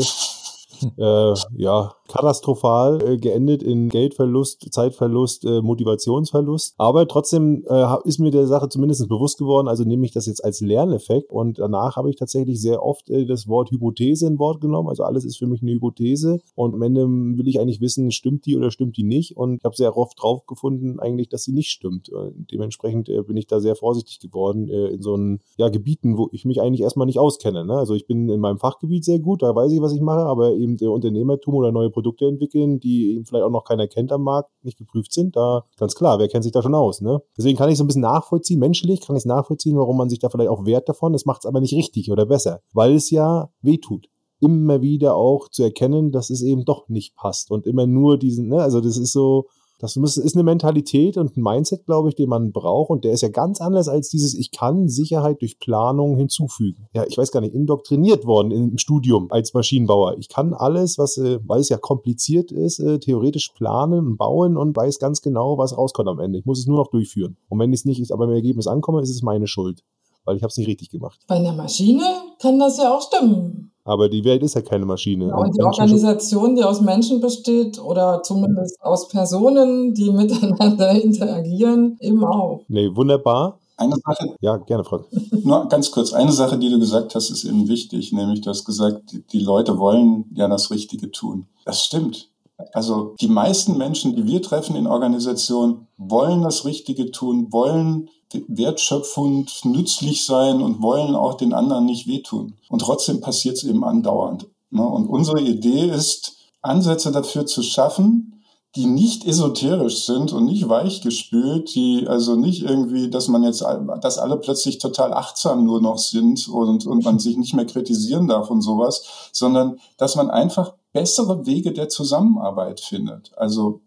[0.99, 6.74] Äh, ja, katastrophal äh, geendet in Geldverlust, Zeitverlust, äh, Motivationsverlust.
[6.78, 10.45] Aber trotzdem äh, ist mir der Sache zumindest bewusst geworden, also nehme ich das jetzt
[10.45, 14.61] als Lerneffekt und danach habe ich tatsächlich sehr oft äh, das Wort Hypothese in Wort
[14.61, 14.89] genommen.
[14.89, 18.47] Also alles ist für mich eine Hypothese und am Ende will ich eigentlich wissen, stimmt
[18.47, 21.53] die oder stimmt die nicht und ich habe sehr oft drauf gefunden eigentlich, dass sie
[21.53, 22.11] nicht stimmt.
[22.51, 26.45] dementsprechend äh, bin ich da sehr vorsichtig geworden in so einen ja, Gebieten, wo ich
[26.45, 27.64] mich eigentlich erstmal nicht auskenne.
[27.64, 27.74] Ne?
[27.74, 30.53] Also ich bin in meinem Fachgebiet sehr gut, da weiß ich, was ich mache, aber
[30.53, 34.23] eben der Unternehmertum oder neue Produkte entwickeln, die eben vielleicht auch noch keiner kennt am
[34.23, 37.23] Markt, nicht geprüft sind, da ganz klar, wer kennt sich da schon aus, ne?
[37.37, 40.18] Deswegen kann ich so ein bisschen nachvollziehen, menschlich kann ich es nachvollziehen, warum man sich
[40.18, 43.11] da vielleicht auch wehrt davon, das macht es aber nicht richtig oder besser, weil es
[43.11, 44.09] ja wehtut
[44.43, 48.49] immer wieder auch zu erkennen, dass es eben doch nicht passt und immer nur diesen,
[48.49, 49.47] ne, also das ist so,
[49.83, 52.91] das ist eine Mentalität und ein Mindset, glaube ich, den man braucht.
[52.91, 56.87] Und der ist ja ganz anders als dieses, ich kann Sicherheit durch Planung hinzufügen.
[56.95, 60.16] Ja, ich weiß gar nicht, indoktriniert worden im Studium als Maschinenbauer.
[60.18, 64.57] Ich kann alles, was, äh, weil es ja kompliziert ist, äh, theoretisch planen und bauen
[64.57, 66.39] und weiß ganz genau, was rauskommt am Ende.
[66.39, 67.37] Ich muss es nur noch durchführen.
[67.49, 69.83] Und wenn es nicht aber im Ergebnis ankomme, ist es meine Schuld.
[70.25, 71.20] Weil ich habe es nicht richtig gemacht.
[71.27, 72.05] Bei einer Maschine
[72.41, 73.73] kann das ja auch stimmen.
[73.85, 75.29] Aber die Welt ist ja keine Maschine.
[75.29, 81.97] Ja, und die Organisation, die aus Menschen besteht oder zumindest aus Personen, die miteinander interagieren,
[82.01, 82.64] eben auch.
[82.68, 83.59] Nee, wunderbar.
[83.77, 84.37] Eine Sache.
[84.41, 85.07] Ja, gerne, Frank.
[85.45, 86.12] Nur ganz kurz.
[86.12, 88.12] Eine Sache, die du gesagt hast, ist eben wichtig.
[88.12, 91.47] Nämlich, du hast gesagt, die Leute wollen ja das Richtige tun.
[91.64, 92.32] Das stimmt.
[92.72, 98.08] Also, die meisten Menschen, die wir treffen in Organisationen, wollen das Richtige tun, wollen
[98.48, 102.54] wertschöpfend nützlich sein und wollen auch den anderen nicht wehtun.
[102.68, 104.46] Und trotzdem passiert es eben andauernd.
[104.70, 104.86] Ne?
[104.86, 108.32] Und unsere Idee ist, Ansätze dafür zu schaffen,
[108.74, 113.62] die nicht esoterisch sind und nicht weichgespült, die also nicht irgendwie, dass man jetzt,
[114.00, 118.28] dass alle plötzlich total achtsam nur noch sind und, und man sich nicht mehr kritisieren
[118.28, 123.32] darf und sowas, sondern dass man einfach bessere Wege der Zusammenarbeit findet.
[123.36, 123.82] Also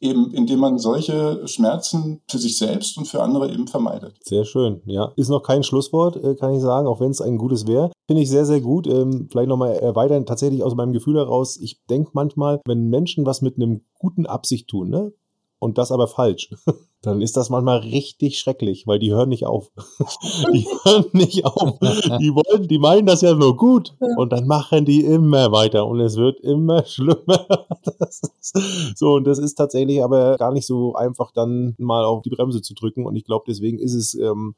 [0.00, 4.16] eben indem man solche Schmerzen für sich selbst und für andere eben vermeidet.
[4.24, 5.12] Sehr schön, ja.
[5.16, 7.92] Ist noch kein Schlusswort, äh, kann ich sagen, auch wenn es ein gutes wäre.
[8.08, 8.86] Finde ich sehr, sehr gut.
[8.86, 13.42] Ähm, vielleicht nochmal erweitern, tatsächlich aus meinem Gefühl heraus, ich denke manchmal, wenn Menschen was
[13.42, 15.12] mit einem guten Absicht tun, ne?
[15.60, 16.50] Und das aber falsch,
[17.02, 19.70] dann ist das manchmal richtig schrecklich, weil die hören nicht auf.
[20.52, 21.78] die hören nicht auf.
[22.18, 26.00] Die wollen, die meinen das ja nur gut und dann machen die immer weiter und
[26.00, 27.46] es wird immer schlimmer.
[28.96, 32.62] so und das ist tatsächlich aber gar nicht so einfach dann mal auf die Bremse
[32.62, 34.54] zu drücken und ich glaube deswegen ist es ähm,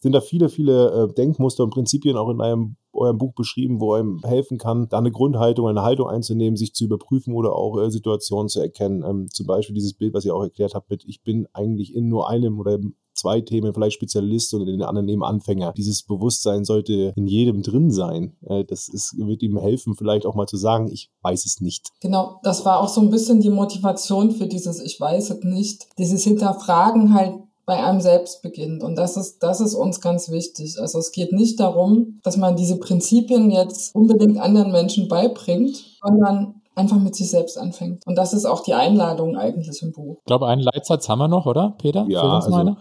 [0.00, 3.94] sind da viele, viele äh, Denkmuster und Prinzipien auch in einem, eurem Buch beschrieben, wo
[3.94, 7.90] einem helfen kann, da eine Grundhaltung, eine Haltung einzunehmen, sich zu überprüfen oder auch äh,
[7.90, 9.04] Situationen zu erkennen.
[9.06, 12.08] Ähm, zum Beispiel dieses Bild, was ihr auch erklärt habt mit, ich bin eigentlich in
[12.08, 12.78] nur einem oder
[13.14, 15.72] zwei Themen vielleicht Spezialist und in den anderen eben Anfänger.
[15.76, 18.36] Dieses Bewusstsein sollte in jedem drin sein.
[18.46, 21.90] Äh, das ist, wird ihm helfen, vielleicht auch mal zu sagen, ich weiß es nicht.
[22.00, 25.88] Genau, das war auch so ein bisschen die Motivation für dieses Ich weiß es nicht.
[25.98, 27.34] Dieses Hinterfragen halt
[27.68, 28.82] bei einem selbst beginnt.
[28.82, 30.80] Und das ist, das ist uns ganz wichtig.
[30.80, 36.62] Also es geht nicht darum, dass man diese Prinzipien jetzt unbedingt anderen Menschen beibringt, sondern
[36.74, 38.06] einfach mit sich selbst anfängt.
[38.06, 40.16] Und das ist auch die Einladung eigentlich im Buch.
[40.20, 42.06] Ich glaube, einen Leitsatz haben wir noch, oder, Peter?
[42.08, 42.76] Ja, also,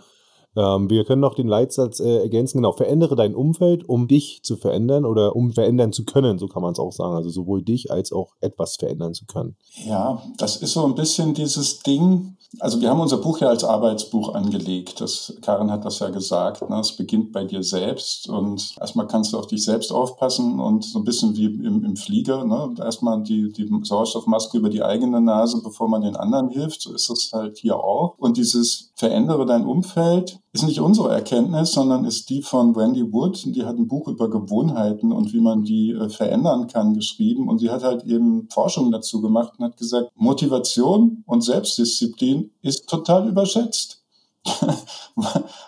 [0.55, 4.55] ähm, wir können noch den Leitsatz äh, ergänzen, genau, verändere dein Umfeld, um dich zu
[4.55, 7.13] verändern oder um verändern zu können, so kann man es auch sagen.
[7.13, 9.57] Also sowohl dich als auch etwas verändern zu können.
[9.85, 13.63] Ja, das ist so ein bisschen dieses Ding, also wir haben unser Buch ja als
[13.63, 15.01] Arbeitsbuch angelegt.
[15.01, 16.67] Das, Karin hat das ja gesagt.
[16.69, 16.79] Ne?
[16.79, 20.99] Es beginnt bei dir selbst und erstmal kannst du auf dich selbst aufpassen und so
[20.99, 22.45] ein bisschen wie im, im Flieger.
[22.45, 22.75] Ne?
[22.79, 26.81] Erstmal die, die Sauerstoffmaske über die eigene Nase, bevor man den anderen hilft.
[26.81, 28.15] So ist das halt hier auch.
[28.17, 33.55] Und dieses verändere dein Umfeld ist nicht unsere Erkenntnis, sondern ist die von Wendy Wood.
[33.55, 37.47] Die hat ein Buch über Gewohnheiten und wie man die äh, verändern kann geschrieben.
[37.47, 42.89] Und sie hat halt eben Forschung dazu gemacht und hat gesagt, Motivation und Selbstdisziplin ist
[42.89, 44.01] total überschätzt.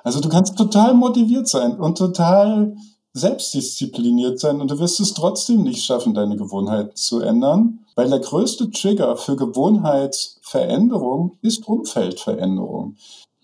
[0.04, 2.76] also du kannst total motiviert sein und total
[3.14, 8.20] selbstdiszipliniert sein und du wirst es trotzdem nicht schaffen, deine Gewohnheiten zu ändern, weil der
[8.20, 12.96] größte Trigger für Gewohnheitsveränderung ist Umfeldveränderung.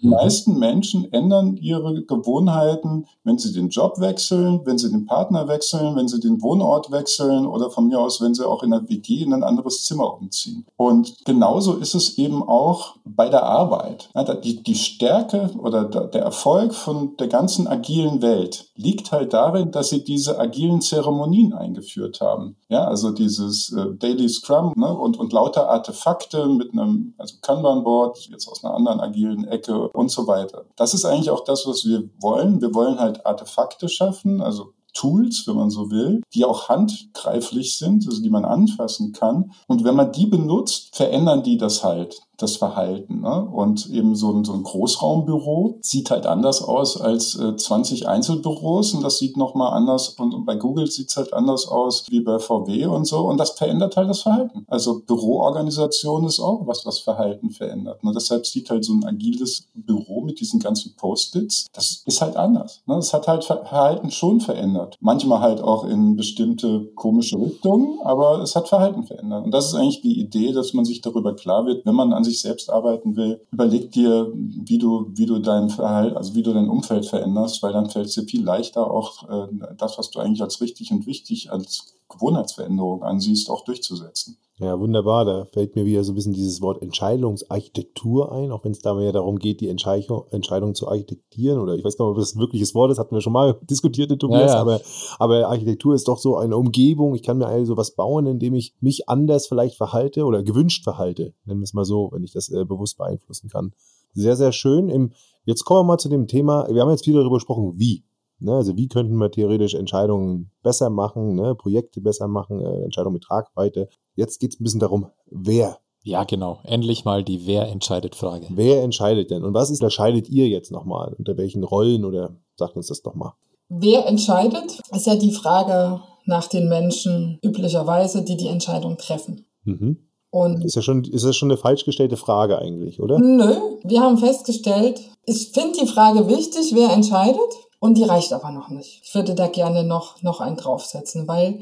[0.06, 5.48] Die meisten Menschen ändern ihre Gewohnheiten, wenn sie den Job wechseln, wenn sie den Partner
[5.48, 8.88] wechseln, wenn sie den Wohnort wechseln oder von mir aus, wenn sie auch in der
[8.88, 10.64] WG in ein anderes Zimmer umziehen.
[10.78, 14.12] Und genauso ist es eben auch bei der Arbeit.
[14.44, 19.90] Die, die Stärke oder der Erfolg von der ganzen agilen Welt liegt halt darin, dass
[19.90, 22.58] sie diese agilen Zeremonien eingeführt haben.
[22.70, 28.28] Ja, also dieses äh, Daily Scrum ne, und, und lauter Artefakte mit einem also Kanban-Board,
[28.32, 30.66] jetzt aus einer anderen agilen Ecke und so weiter.
[30.76, 32.62] Das ist eigentlich auch das, was wir wollen.
[32.62, 38.08] Wir wollen halt Artefakte schaffen, also Tools, wenn man so will, die auch handgreiflich sind,
[38.08, 39.52] also die man anfassen kann.
[39.68, 43.22] Und wenn man die benutzt, verändern die das halt das Verhalten.
[43.22, 43.46] Ne?
[43.46, 48.94] Und eben so ein, so ein Großraumbüro sieht halt anders aus als äh, 20 Einzelbüros
[48.94, 52.22] und das sieht nochmal anders und, und bei Google sieht es halt anders aus wie
[52.22, 54.66] bei VW und so und das verändert halt das Verhalten.
[54.68, 58.04] Also Büroorganisation ist auch was, was Verhalten verändert.
[58.04, 58.12] Ne?
[58.14, 62.82] Deshalb sieht halt so ein agiles Büro mit diesen ganzen Post-its, das ist halt anders.
[62.86, 62.96] Ne?
[62.96, 64.98] Das hat halt Verhalten schon verändert.
[65.00, 69.46] Manchmal halt auch in bestimmte komische Richtungen, aber es hat Verhalten verändert.
[69.46, 72.25] Und das ist eigentlich die Idee, dass man sich darüber klar wird, wenn man an
[72.26, 76.54] sich selbst arbeiten will, überleg dir, wie du, wie du dein Verhalten, also wie du
[76.54, 79.48] dein Umfeld veränderst, weil dann fällt es dir viel leichter, auch äh,
[79.78, 84.38] das, was du eigentlich als richtig und wichtig als Gewohnheitsveränderung ansiehst, auch durchzusetzen.
[84.58, 85.26] Ja, wunderbar.
[85.26, 88.98] Da fällt mir wieder so ein bisschen dieses Wort Entscheidungsarchitektur ein, auch wenn es da
[89.02, 91.60] ja darum geht, die Entscheidung, Entscheidung zu architektieren.
[91.60, 93.60] Oder ich weiß gar nicht, ob das ein wirkliches Wort ist, hatten wir schon mal
[93.70, 94.52] diskutiert, Tobias.
[94.52, 94.62] Ja, ja.
[94.62, 94.80] Aber,
[95.20, 97.16] aber Architektur ist doch so eine Umgebung.
[97.16, 101.34] Ich kann mir also was bauen, indem ich mich anders vielleicht verhalte oder gewünscht verhalte.
[101.44, 103.74] Nennen wir es mal so, wenn ich das äh, bewusst beeinflussen kann.
[104.14, 104.88] Sehr, sehr schön.
[104.88, 105.12] Im,
[105.44, 106.66] jetzt kommen wir mal zu dem Thema.
[106.72, 108.06] Wir haben jetzt viel darüber gesprochen, wie.
[108.40, 113.14] Ne, also wie könnten wir theoretisch Entscheidungen besser machen, ne, Projekte besser machen, äh, Entscheidungen
[113.14, 113.88] mit Tragweite.
[114.16, 115.78] Jetzt geht es ein bisschen darum, wer.
[116.04, 116.60] Ja, genau.
[116.64, 118.46] Endlich mal die Wer entscheidet Frage.
[118.52, 119.44] Wer entscheidet denn?
[119.44, 121.16] Und was ist, entscheidet ihr jetzt nochmal?
[121.18, 123.34] Unter welchen Rollen oder sagt uns das doch mal?
[123.70, 129.46] Wer entscheidet, ist ja die Frage nach den Menschen üblicherweise, die die Entscheidung treffen.
[129.64, 129.98] Mhm.
[130.30, 133.18] Und ist ja schon, ist das schon eine falsch gestellte Frage eigentlich, oder?
[133.20, 137.40] Nö, wir haben festgestellt, ich finde die Frage wichtig, wer entscheidet.
[137.80, 139.02] Und die reicht aber noch nicht.
[139.04, 141.60] Ich würde da gerne noch, noch einen draufsetzen, weil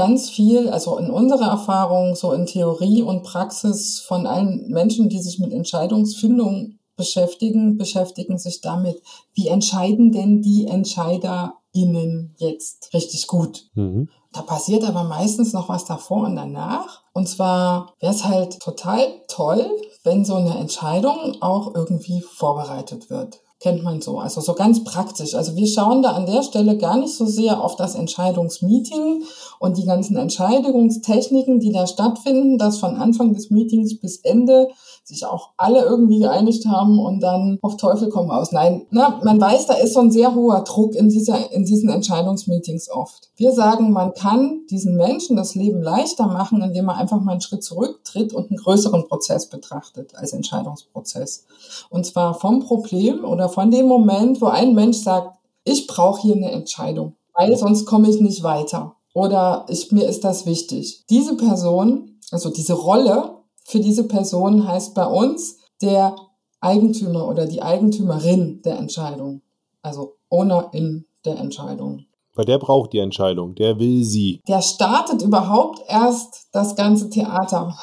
[0.00, 5.18] ganz viel, also in unserer Erfahrung, so in Theorie und Praxis von allen Menschen, die
[5.18, 9.02] sich mit Entscheidungsfindung beschäftigen, beschäftigen sich damit,
[9.34, 13.68] wie entscheiden denn die EntscheiderInnen jetzt richtig gut?
[13.74, 14.08] Mhm.
[14.32, 17.02] Da passiert aber meistens noch was davor und danach.
[17.12, 19.66] Und zwar wäre es halt total toll,
[20.02, 24.18] wenn so eine Entscheidung auch irgendwie vorbereitet wird kennt man so.
[24.18, 25.34] Also so ganz praktisch.
[25.34, 29.22] Also wir schauen da an der Stelle gar nicht so sehr auf das Entscheidungsmeeting
[29.58, 34.68] und die ganzen Entscheidungstechniken, die da stattfinden, dass von Anfang des Meetings bis Ende
[35.04, 38.52] sich auch alle irgendwie geeinigt haben und dann auf Teufel komm raus.
[38.52, 41.90] Nein, na, man weiß, da ist so ein sehr hoher Druck in, dieser, in diesen
[41.90, 43.30] Entscheidungsmeetings oft.
[43.36, 47.40] Wir sagen, man kann diesen Menschen das Leben leichter machen, indem man einfach mal einen
[47.40, 51.44] Schritt zurücktritt und einen größeren Prozess betrachtet als Entscheidungsprozess.
[51.90, 56.34] Und zwar vom Problem oder von dem Moment, wo ein Mensch sagt, ich brauche hier
[56.34, 61.04] eine Entscheidung, weil sonst komme ich nicht weiter oder ich, mir ist das wichtig.
[61.10, 66.16] Diese Person, also diese Rolle für diese Person heißt bei uns der
[66.60, 69.42] Eigentümer oder die Eigentümerin der Entscheidung,
[69.82, 72.04] also Ownerin der Entscheidung.
[72.34, 74.40] Weil der braucht die Entscheidung, der will sie.
[74.46, 77.76] Der startet überhaupt erst das ganze Theater.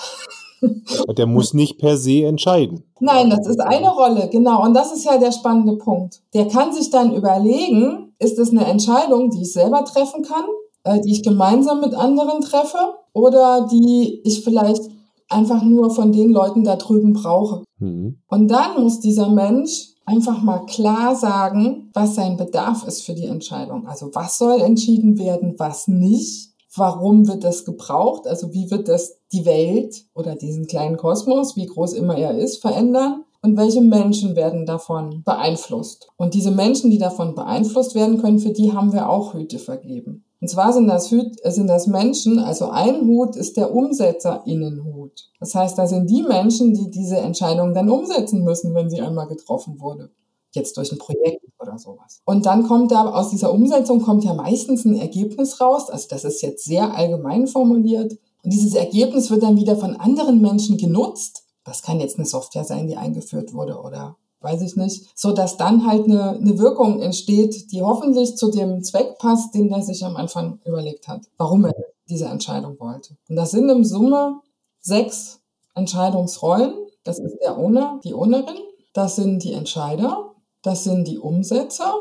[1.18, 2.84] Der muss nicht per se entscheiden.
[3.00, 4.64] Nein, das ist eine Rolle, genau.
[4.64, 6.22] Und das ist ja der spannende Punkt.
[6.34, 10.46] Der kann sich dann überlegen, ist es eine Entscheidung, die ich selber treffen kann,
[10.84, 12.78] äh, die ich gemeinsam mit anderen treffe
[13.14, 14.84] oder die ich vielleicht
[15.30, 17.64] einfach nur von den Leuten da drüben brauche.
[17.80, 18.18] Mhm.
[18.28, 23.26] Und dann muss dieser Mensch einfach mal klar sagen, was sein Bedarf ist für die
[23.26, 23.88] Entscheidung.
[23.88, 26.52] Also was soll entschieden werden, was nicht.
[26.78, 28.28] Warum wird das gebraucht?
[28.28, 32.62] Also wie wird das die Welt oder diesen kleinen Kosmos, wie groß immer er ist,
[32.62, 33.24] verändern?
[33.42, 36.10] Und welche Menschen werden davon beeinflusst?
[36.18, 40.26] Und diese Menschen, die davon beeinflusst werden können, für die haben wir auch Hüte vergeben.
[40.40, 45.30] Und zwar sind das, Hüt, sind das Menschen, also ein Hut ist der Umsetzerinnenhut.
[45.40, 49.28] Das heißt, da sind die Menschen, die diese Entscheidung dann umsetzen müssen, wenn sie einmal
[49.28, 50.12] getroffen wurde.
[50.54, 52.22] Jetzt durch ein Projekt oder sowas.
[52.26, 55.90] Und dann kommt da aus dieser Umsetzung kommt ja meistens ein Ergebnis raus.
[55.90, 58.18] Also das ist jetzt sehr allgemein formuliert.
[58.44, 61.44] Und dieses Ergebnis wird dann wieder von anderen Menschen genutzt.
[61.64, 65.58] Das kann jetzt eine Software sein, die eingeführt wurde oder weiß ich nicht, so dass
[65.58, 70.06] dann halt eine, eine Wirkung entsteht, die hoffentlich zu dem Zweck passt, den der sich
[70.06, 71.74] am Anfang überlegt hat, warum er
[72.08, 73.18] diese Entscheidung wollte.
[73.28, 74.40] Und das sind im Summe
[74.80, 75.42] sechs
[75.76, 76.74] Entscheidungsrollen.
[77.04, 78.58] Das ist der Owner, die Ownerin,
[78.94, 80.34] das sind die Entscheider,
[80.68, 81.94] das sind die Umsetzer,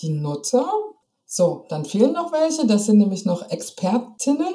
[0.00, 0.66] die Nutzer.
[1.24, 4.54] So, dann fehlen noch welche, das sind nämlich noch Expertinnen.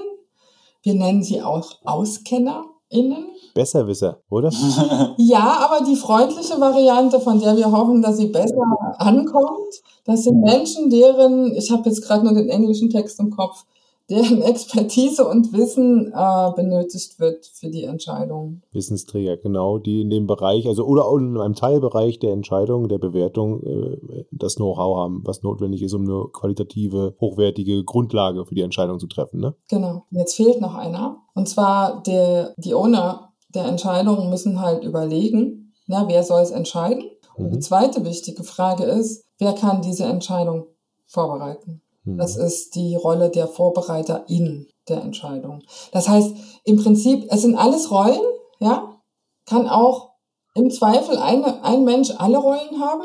[0.84, 3.30] Wir nennen sie auch AuskennerInnen.
[3.56, 4.52] Besserwisser, oder?
[5.18, 8.62] ja, aber die freundliche Variante, von der wir hoffen, dass sie besser
[9.00, 13.66] ankommt, das sind Menschen, deren, ich habe jetzt gerade nur den englischen Text im Kopf,
[14.10, 18.62] deren Expertise und Wissen äh, benötigt wird für die Entscheidung.
[18.72, 23.00] Wissensträger, genau, die in dem Bereich, also oder auch in einem Teilbereich der Entscheidung, der
[23.00, 28.62] Bewertung, äh, das Know-how haben, was notwendig ist, um eine qualitative, hochwertige Grundlage für die
[28.62, 29.42] Entscheidung zu treffen.
[29.42, 29.56] Ne?
[29.70, 30.06] Genau.
[30.12, 31.18] Jetzt fehlt noch einer.
[31.34, 37.04] Und zwar der, die Owner der Entscheidung müssen halt überlegen, na, wer soll es entscheiden?
[37.36, 37.62] Und die mhm.
[37.62, 40.68] zweite wichtige Frage ist, wer kann diese Entscheidung
[41.06, 41.82] vorbereiten?
[42.08, 42.18] Mhm.
[42.18, 45.64] Das ist die Rolle der Vorbereiterin der Entscheidung.
[45.92, 46.34] Das heißt,
[46.64, 48.22] im Prinzip, es sind alles Rollen,
[48.60, 49.00] ja,
[49.46, 50.12] kann auch
[50.56, 53.04] im Zweifel eine, ein Mensch alle Rollen haben,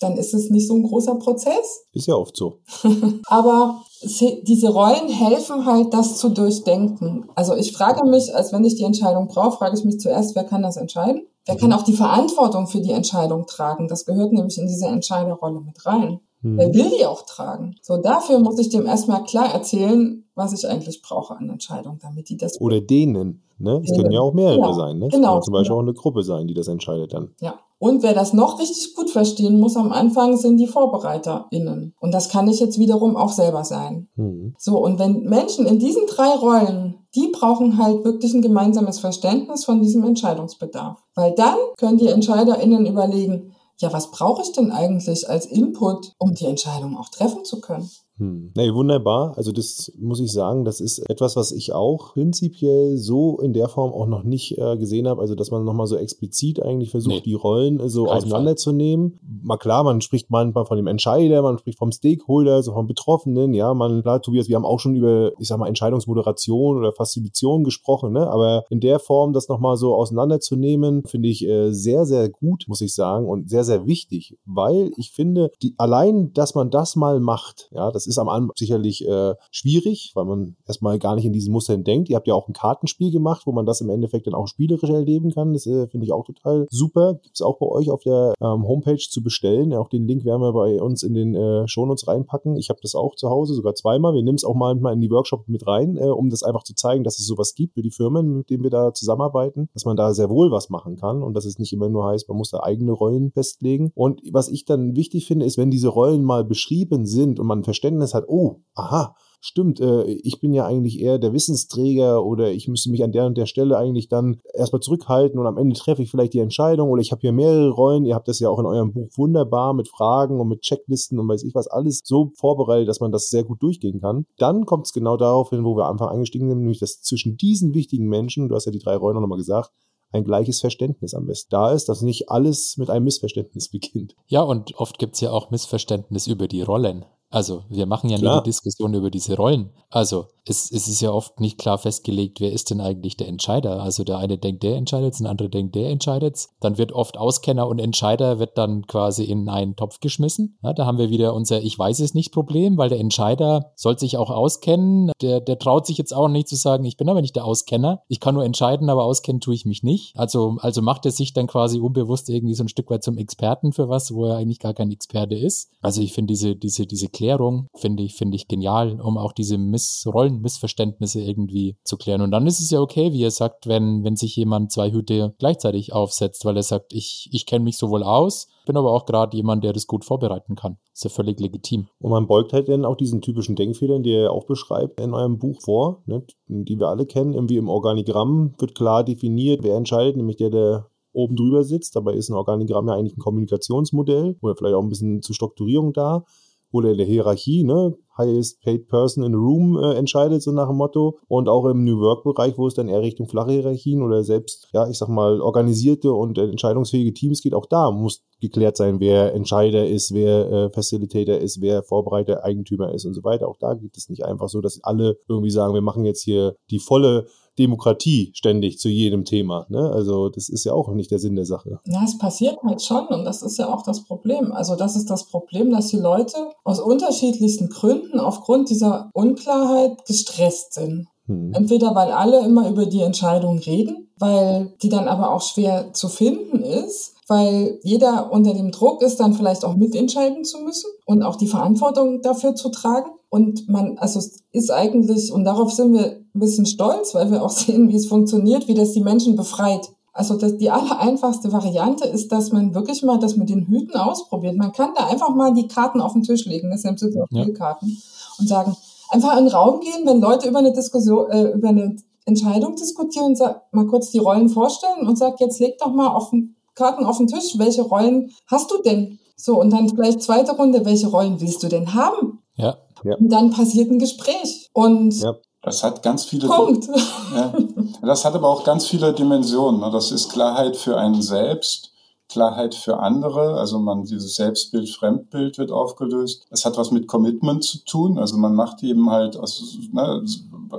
[0.00, 1.84] dann ist es nicht so ein großer Prozess.
[1.92, 2.60] Ist ja oft so.
[3.26, 7.28] Aber diese Rollen helfen halt, das zu durchdenken.
[7.34, 10.44] Also ich frage mich, als wenn ich die Entscheidung brauche, frage ich mich zuerst, wer
[10.44, 11.26] kann das entscheiden?
[11.44, 13.88] Wer kann auch die Verantwortung für die Entscheidung tragen?
[13.88, 16.20] Das gehört nämlich in diese Entscheiderrolle mit rein.
[16.42, 16.58] Hm.
[16.58, 17.76] Wer will die auch tragen?
[17.82, 22.28] So, dafür muss ich dem erstmal klar erzählen, was ich eigentlich brauche an Entscheidung, damit
[22.28, 22.60] die das.
[22.60, 23.82] Oder denen, ne?
[23.84, 24.72] Es können ja auch mehrere genau.
[24.72, 25.06] sein, ne?
[25.06, 25.34] Es genau.
[25.34, 25.76] kann zum Beispiel genau.
[25.76, 27.30] auch eine Gruppe sein, die das entscheidet dann.
[27.40, 27.54] Ja.
[27.82, 31.94] Und wer das noch richtig gut verstehen muss am Anfang, sind die VorbereiterInnen.
[31.98, 34.08] Und das kann ich jetzt wiederum auch selber sein.
[34.16, 34.54] Mhm.
[34.58, 39.64] So, und wenn Menschen in diesen drei Rollen, die brauchen halt wirklich ein gemeinsames Verständnis
[39.64, 41.02] von diesem Entscheidungsbedarf.
[41.14, 46.34] Weil dann können die EntscheiderInnen überlegen, ja, was brauche ich denn eigentlich als Input, um
[46.34, 47.90] die Entscheidung auch treffen zu können?
[48.20, 48.52] Hm.
[48.54, 49.32] Nee, wunderbar.
[49.38, 53.68] Also das muss ich sagen, das ist etwas, was ich auch prinzipiell so in der
[53.68, 55.22] Form auch noch nicht äh, gesehen habe.
[55.22, 57.22] Also dass man nochmal so explizit eigentlich versucht, nee.
[57.22, 59.18] die Rollen äh, so auseinanderzunehmen.
[59.42, 63.54] Mal klar, man spricht manchmal von dem Entscheider, man spricht vom Stakeholder, so vom Betroffenen.
[63.54, 67.64] Ja, man, klar, Tobias, wir haben auch schon über, ich sag mal, Entscheidungsmoderation oder Facilitation
[67.64, 68.30] gesprochen, ne?
[68.30, 72.82] aber in der Form das nochmal so auseinanderzunehmen, finde ich äh, sehr, sehr gut, muss
[72.82, 77.18] ich sagen, und sehr, sehr wichtig, weil ich finde, die, allein, dass man das mal
[77.18, 81.32] macht, ja, das ist am Anfang sicherlich äh, schwierig, weil man erstmal gar nicht in
[81.32, 82.08] diesen Mustern denkt.
[82.08, 84.90] Ihr habt ja auch ein Kartenspiel gemacht, wo man das im Endeffekt dann auch spielerisch
[84.90, 85.52] erleben kann.
[85.52, 87.14] Das äh, finde ich auch total super.
[87.14, 89.72] Gibt es auch bei euch auf der ähm, Homepage zu bestellen.
[89.74, 92.56] Auch den Link werden wir bei uns in den äh, Shownotes reinpacken.
[92.56, 94.14] Ich habe das auch zu Hause, sogar zweimal.
[94.14, 96.74] Wir nehmen es auch mal in die Workshop mit rein, äh, um das einfach zu
[96.74, 99.96] zeigen, dass es sowas gibt für die Firmen, mit denen wir da zusammenarbeiten, dass man
[99.96, 102.50] da sehr wohl was machen kann und dass es nicht immer nur heißt, man muss
[102.50, 103.92] da eigene Rollen festlegen.
[103.94, 107.64] Und was ich dann wichtig finde, ist, wenn diese Rollen mal beschrieben sind und man
[107.64, 112.68] Verständnis hat, oh, aha, stimmt, äh, ich bin ja eigentlich eher der Wissensträger oder ich
[112.68, 116.02] müsste mich an der und der Stelle eigentlich dann erstmal zurückhalten und am Ende treffe
[116.02, 118.04] ich vielleicht die Entscheidung oder ich habe hier mehrere Rollen.
[118.04, 121.28] Ihr habt das ja auch in eurem Buch wunderbar mit Fragen und mit Checklisten und
[121.28, 124.26] weiß ich was alles so vorbereitet, dass man das sehr gut durchgehen kann.
[124.38, 127.74] Dann kommt es genau darauf hin, wo wir Anfang eingestiegen sind, nämlich dass zwischen diesen
[127.74, 129.72] wichtigen Menschen, du hast ja die drei Rollen nochmal gesagt,
[130.12, 134.16] ein gleiches Verständnis am besten da ist, dass nicht alles mit einem Missverständnis beginnt.
[134.26, 137.04] Ja, und oft gibt es ja auch Missverständnis über die Rollen.
[137.30, 138.34] Also, wir machen ja Klar.
[138.34, 139.70] nur die Diskussion über diese Rollen.
[139.88, 143.80] Also, es, es ist ja oft nicht klar festgelegt, wer ist denn eigentlich der Entscheider.
[143.80, 147.68] Also, der eine denkt, der entscheidet der andere denkt, der entscheidet Dann wird oft Auskenner
[147.68, 150.58] und Entscheider wird dann quasi in einen Topf geschmissen.
[150.62, 153.96] Ja, da haben wir wieder unser Ich weiß es nicht Problem, weil der Entscheider soll
[153.96, 155.12] sich auch auskennen.
[155.22, 158.02] Der, der traut sich jetzt auch nicht zu sagen, ich bin aber nicht der Auskenner.
[158.08, 160.16] Ich kann nur entscheiden, aber auskennen tue ich mich nicht.
[160.16, 163.72] Also, also macht er sich dann quasi unbewusst irgendwie so ein Stück weit zum Experten
[163.72, 165.70] für was, wo er eigentlich gar kein Experte ist.
[165.80, 169.58] Also, ich finde diese, diese, diese Erklärung finde ich, finde ich genial, um auch diese
[169.58, 172.22] Miss Rollenmissverständnisse irgendwie zu klären.
[172.22, 175.34] Und dann ist es ja okay, wie ihr sagt, wenn, wenn sich jemand zwei Hüte
[175.38, 179.36] gleichzeitig aufsetzt, weil er sagt, ich, ich kenne mich sowohl aus, bin aber auch gerade
[179.36, 180.78] jemand, der das gut vorbereiten kann.
[180.94, 181.88] Ist ja völlig legitim.
[181.98, 185.38] Und man beugt halt dann auch diesen typischen Denkfehlern, die ihr auch beschreibt in eurem
[185.38, 187.34] Buch vor, ne, die wir alle kennen.
[187.34, 191.96] Irgendwie im Organigramm wird klar definiert, wer entscheidet, nämlich der, der oben drüber sitzt.
[191.96, 195.92] Dabei ist ein Organigramm ja eigentlich ein Kommunikationsmodell oder vielleicht auch ein bisschen zur Strukturierung
[195.92, 196.24] da
[196.72, 200.68] oder in der Hierarchie, ne, highest paid person in the room äh, entscheidet, so nach
[200.68, 201.18] dem Motto.
[201.28, 204.88] Und auch im New Work-Bereich, wo es dann eher Richtung flache Hierarchien oder selbst, ja,
[204.88, 209.34] ich sag mal, organisierte und äh, entscheidungsfähige Teams geht, auch da muss geklärt sein, wer
[209.34, 213.48] Entscheider ist, wer äh, Facilitator ist, wer Vorbereiter, Eigentümer ist und so weiter.
[213.48, 216.56] Auch da geht es nicht einfach so, dass alle irgendwie sagen, wir machen jetzt hier
[216.70, 217.26] die volle
[217.58, 219.66] Demokratie ständig zu jedem Thema.
[219.68, 219.90] Ne?
[219.90, 221.80] Also das ist ja auch nicht der Sinn der Sache.
[221.86, 224.52] Ja, es passiert halt schon und das ist ja auch das Problem.
[224.52, 230.74] Also das ist das Problem, dass die Leute aus unterschiedlichsten Gründen aufgrund dieser Unklarheit gestresst
[230.74, 231.08] sind.
[231.26, 231.52] Hm.
[231.54, 236.08] Entweder weil alle immer über die Entscheidung reden, weil die dann aber auch schwer zu
[236.08, 241.22] finden ist, weil jeder unter dem Druck ist, dann vielleicht auch mitentscheiden zu müssen und
[241.22, 243.10] auch die Verantwortung dafür zu tragen.
[243.30, 247.42] Und man, also es ist eigentlich, und darauf sind wir ein bisschen stolz, weil wir
[247.42, 249.88] auch sehen, wie es funktioniert, wie das die Menschen befreit.
[250.12, 254.56] Also das, die allereinfachste Variante ist, dass man wirklich mal das mit den Hüten ausprobiert.
[254.56, 257.96] Man kann da einfach mal die Karten auf den Tisch legen, das sind ja Spielkarten,
[258.38, 258.76] und sagen,
[259.10, 263.36] einfach in den Raum gehen, wenn Leute über eine Diskussion, äh, über eine Entscheidung diskutieren,
[263.36, 267.04] sag, mal kurz die Rollen vorstellen und sag, jetzt leg doch mal auf den Karten
[267.04, 269.18] auf den Tisch, welche Rollen hast du denn?
[269.36, 272.40] So, und dann vielleicht zweite Runde, welche Rollen willst du denn haben?
[272.56, 272.76] Ja.
[273.04, 273.16] Ja.
[273.16, 274.68] Und dann passiert ein Gespräch.
[274.72, 275.36] Und ja.
[275.62, 276.46] Das hat ganz viele.
[276.48, 276.88] Punkt.
[277.32, 277.54] Ja.
[278.02, 279.80] Das hat aber auch ganz viele Dimensionen.
[279.80, 279.90] Ne?
[279.92, 281.92] Das ist Klarheit für einen selbst,
[282.28, 283.54] Klarheit für andere.
[283.54, 286.44] Also man, dieses Selbstbild, Fremdbild wird aufgelöst.
[286.50, 288.18] Es hat was mit Commitment zu tun.
[288.18, 290.24] Also man macht eben halt aus, ne,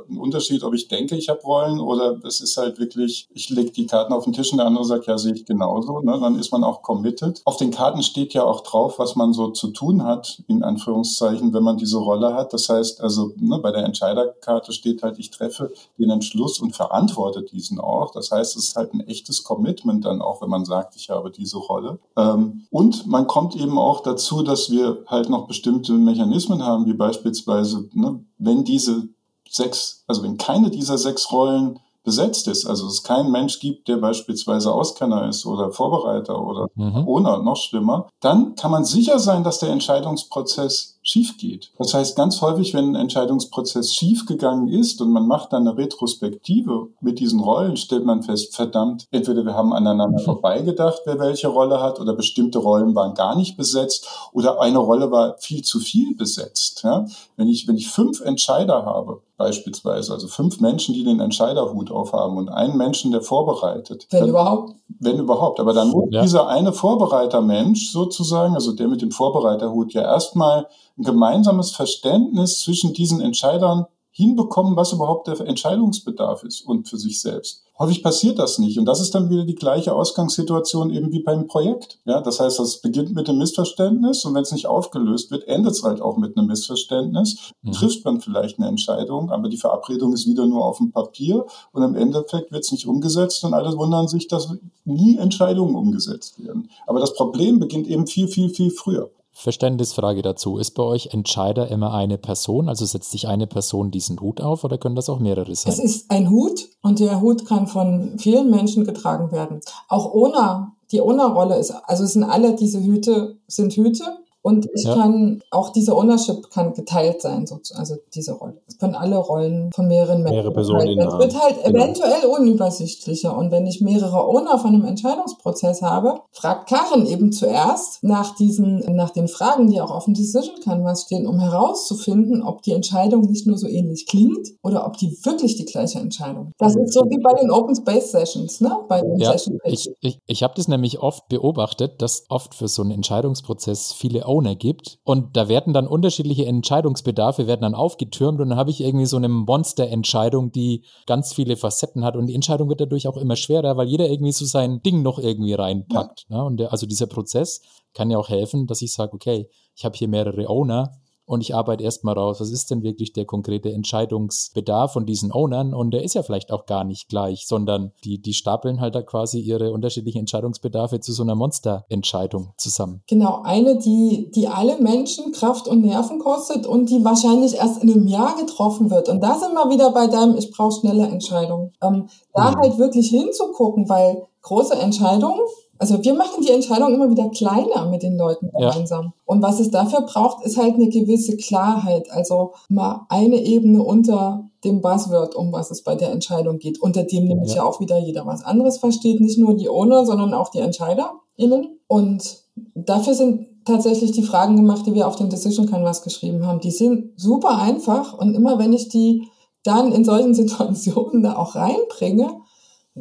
[0.09, 3.71] ein Unterschied, ob ich denke, ich habe Rollen oder es ist halt wirklich, ich lege
[3.71, 5.99] die Karten auf den Tisch und der andere sagt, ja, sehe ich genauso.
[5.99, 6.17] Ne?
[6.19, 7.41] Dann ist man auch committed.
[7.45, 11.53] Auf den Karten steht ja auch drauf, was man so zu tun hat, in Anführungszeichen,
[11.53, 12.53] wenn man diese Rolle hat.
[12.53, 17.43] Das heißt, also ne, bei der Entscheiderkarte steht halt, ich treffe den Entschluss und verantworte
[17.43, 18.11] diesen auch.
[18.11, 21.31] Das heißt, es ist halt ein echtes Commitment dann auch, wenn man sagt, ich habe
[21.31, 21.99] diese Rolle.
[22.17, 26.93] Ähm, und man kommt eben auch dazu, dass wir halt noch bestimmte Mechanismen haben, wie
[26.93, 29.09] beispielsweise, ne, wenn diese
[29.51, 33.97] sechs, also wenn keine dieser sechs Rollen besetzt ist, also es kein Mensch gibt, der
[33.97, 37.07] beispielsweise Auskenner ist oder Vorbereiter oder mhm.
[37.07, 41.71] ohne, noch schlimmer, dann kann man sicher sein, dass der Entscheidungsprozess schief geht.
[41.77, 45.77] Das heißt, ganz häufig, wenn ein Entscheidungsprozess schief gegangen ist und man macht dann eine
[45.77, 51.49] Retrospektive mit diesen Rollen, stellt man fest, verdammt, entweder wir haben aneinander vorbeigedacht, wer welche
[51.49, 55.79] Rolle hat, oder bestimmte Rollen waren gar nicht besetzt, oder eine Rolle war viel zu
[55.79, 56.83] viel besetzt.
[56.83, 57.05] Ja?
[57.35, 62.37] Wenn ich, wenn ich fünf Entscheider habe, beispielsweise, also fünf Menschen, die den Entscheiderhut aufhaben
[62.37, 64.07] und einen Menschen, der vorbereitet.
[64.11, 64.75] Wenn dann, überhaupt.
[64.99, 65.59] Wenn überhaupt.
[65.59, 66.21] Aber dann muss ja.
[66.21, 70.67] dieser eine Vorbereitermensch sozusagen, also der mit dem Vorbereiterhut, ja erstmal
[71.01, 77.21] ein gemeinsames Verständnis zwischen diesen Entscheidern hinbekommen, was überhaupt der Entscheidungsbedarf ist und für sich
[77.21, 77.63] selbst.
[77.79, 78.77] Häufig passiert das nicht.
[78.77, 81.97] Und das ist dann wieder die gleiche Ausgangssituation eben wie beim Projekt.
[82.05, 85.71] Ja, das heißt, das beginnt mit einem Missverständnis und wenn es nicht aufgelöst wird, endet
[85.71, 87.53] es halt auch mit einem Missverständnis.
[87.63, 87.71] Mhm.
[87.71, 91.81] Trifft man vielleicht eine Entscheidung, aber die Verabredung ist wieder nur auf dem Papier und
[91.81, 94.53] im Endeffekt wird es nicht umgesetzt und alle wundern sich, dass
[94.85, 96.69] nie Entscheidungen umgesetzt werden.
[96.85, 99.09] Aber das Problem beginnt eben viel, viel, viel früher.
[99.31, 100.57] Verständnisfrage dazu.
[100.57, 102.69] Ist bei euch Entscheider immer eine Person?
[102.69, 105.73] Also setzt sich eine Person diesen Hut auf oder können das auch mehrere sein?
[105.73, 109.61] Es ist ein Hut und der Hut kann von vielen Menschen getragen werden.
[109.87, 114.95] Auch ohne, die Owner-Rolle ist, also sind alle diese Hüte, sind Hüte und ich ja.
[114.95, 118.61] kann, auch diese Ownership kann geteilt sein, also diese Rolle.
[118.67, 121.83] Es können alle Rollen von mehreren Menschen Mehrere Personen Es wird halt genau.
[121.83, 123.37] eventuell unübersichtlicher.
[123.37, 128.79] Und wenn ich mehrere Owner von einem Entscheidungsprozess habe, fragt Karen eben zuerst nach diesen,
[128.95, 133.21] nach den Fragen, die auch auf dem Decision Canvas stehen, um herauszufinden, ob die Entscheidung
[133.21, 136.55] nicht nur so ähnlich klingt oder ob die wirklich die gleiche Entscheidung ist.
[136.57, 138.75] Das ist so wie bei den Open Space Sessions, ne?
[138.87, 142.67] Bei den ja, Session ich, ich, ich habe das nämlich oft beobachtet, dass oft für
[142.67, 144.97] so einen Entscheidungsprozess viele Owner gibt.
[145.03, 149.17] Und da werden dann unterschiedliche Entscheidungsbedarfe werden dann aufgetürmt und dann habe ich irgendwie so
[149.17, 153.75] eine Monsterentscheidung, die ganz viele Facetten hat und die Entscheidung wird dadurch auch immer schwerer,
[153.75, 156.25] weil jeder irgendwie so sein Ding noch irgendwie reinpackt.
[156.29, 156.37] Ja.
[156.37, 156.43] Ne?
[156.45, 157.61] Und der, also dieser Prozess
[157.93, 160.93] kann ja auch helfen, dass ich sage, okay, ich habe hier mehrere Owner
[161.25, 165.73] und ich arbeite erstmal raus, was ist denn wirklich der konkrete Entscheidungsbedarf von diesen Ownern
[165.73, 169.01] und der ist ja vielleicht auch gar nicht gleich, sondern die, die stapeln halt da
[169.01, 173.01] quasi ihre unterschiedlichen Entscheidungsbedarfe zu so einer Monsterentscheidung zusammen.
[173.07, 177.91] Genau, eine, die, die alle Menschen Kraft und Nerven kostet und die wahrscheinlich erst in
[177.91, 179.09] einem Jahr getroffen wird.
[179.09, 181.73] Und da sind wir wieder bei deinem, ich brauche schnelle Entscheidungen.
[181.81, 182.55] Ähm, da mhm.
[182.55, 185.39] halt wirklich hinzugucken, weil große Entscheidungen
[185.81, 189.05] also wir machen die Entscheidung immer wieder kleiner mit den Leuten gemeinsam.
[189.05, 189.13] Ja.
[189.25, 192.11] Und was es dafür braucht, ist halt eine gewisse Klarheit.
[192.11, 197.03] Also mal eine Ebene unter dem Buzzword, um was es bei der Entscheidung geht, unter
[197.03, 199.21] dem nämlich ja, ja auch wieder jeder was anderes versteht.
[199.21, 201.79] Nicht nur die Owner, sondern auch die EntscheiderInnen.
[201.87, 202.43] Und
[202.75, 206.59] dafür sind tatsächlich die Fragen gemacht, die wir auf dem Decision Canvas geschrieben haben.
[206.59, 209.23] Die sind super einfach und immer wenn ich die
[209.63, 212.40] dann in solchen Situationen da auch reinbringe,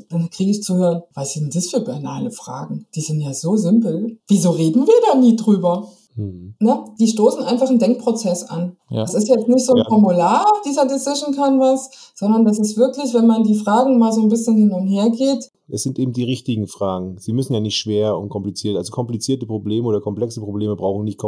[0.09, 2.87] dann kriege ich zu hören, was sind das für banale Fragen?
[2.95, 4.19] Die sind ja so simpel.
[4.29, 5.89] Wieso reden wir da nie drüber?
[6.17, 6.55] Mhm.
[6.59, 6.85] Ne?
[6.99, 8.77] Die stoßen einfach einen Denkprozess an.
[8.91, 9.03] Ja.
[9.03, 9.85] Das ist jetzt nicht so ein ja.
[9.89, 14.29] Formular, dieser Decision Canvas, sondern das ist wirklich, wenn man die Fragen mal so ein
[14.29, 15.51] bisschen hin und her geht.
[15.69, 17.17] Es sind eben die richtigen Fragen.
[17.19, 21.19] Sie müssen ja nicht schwer und kompliziert, also komplizierte Probleme oder komplexe Probleme brauchen nicht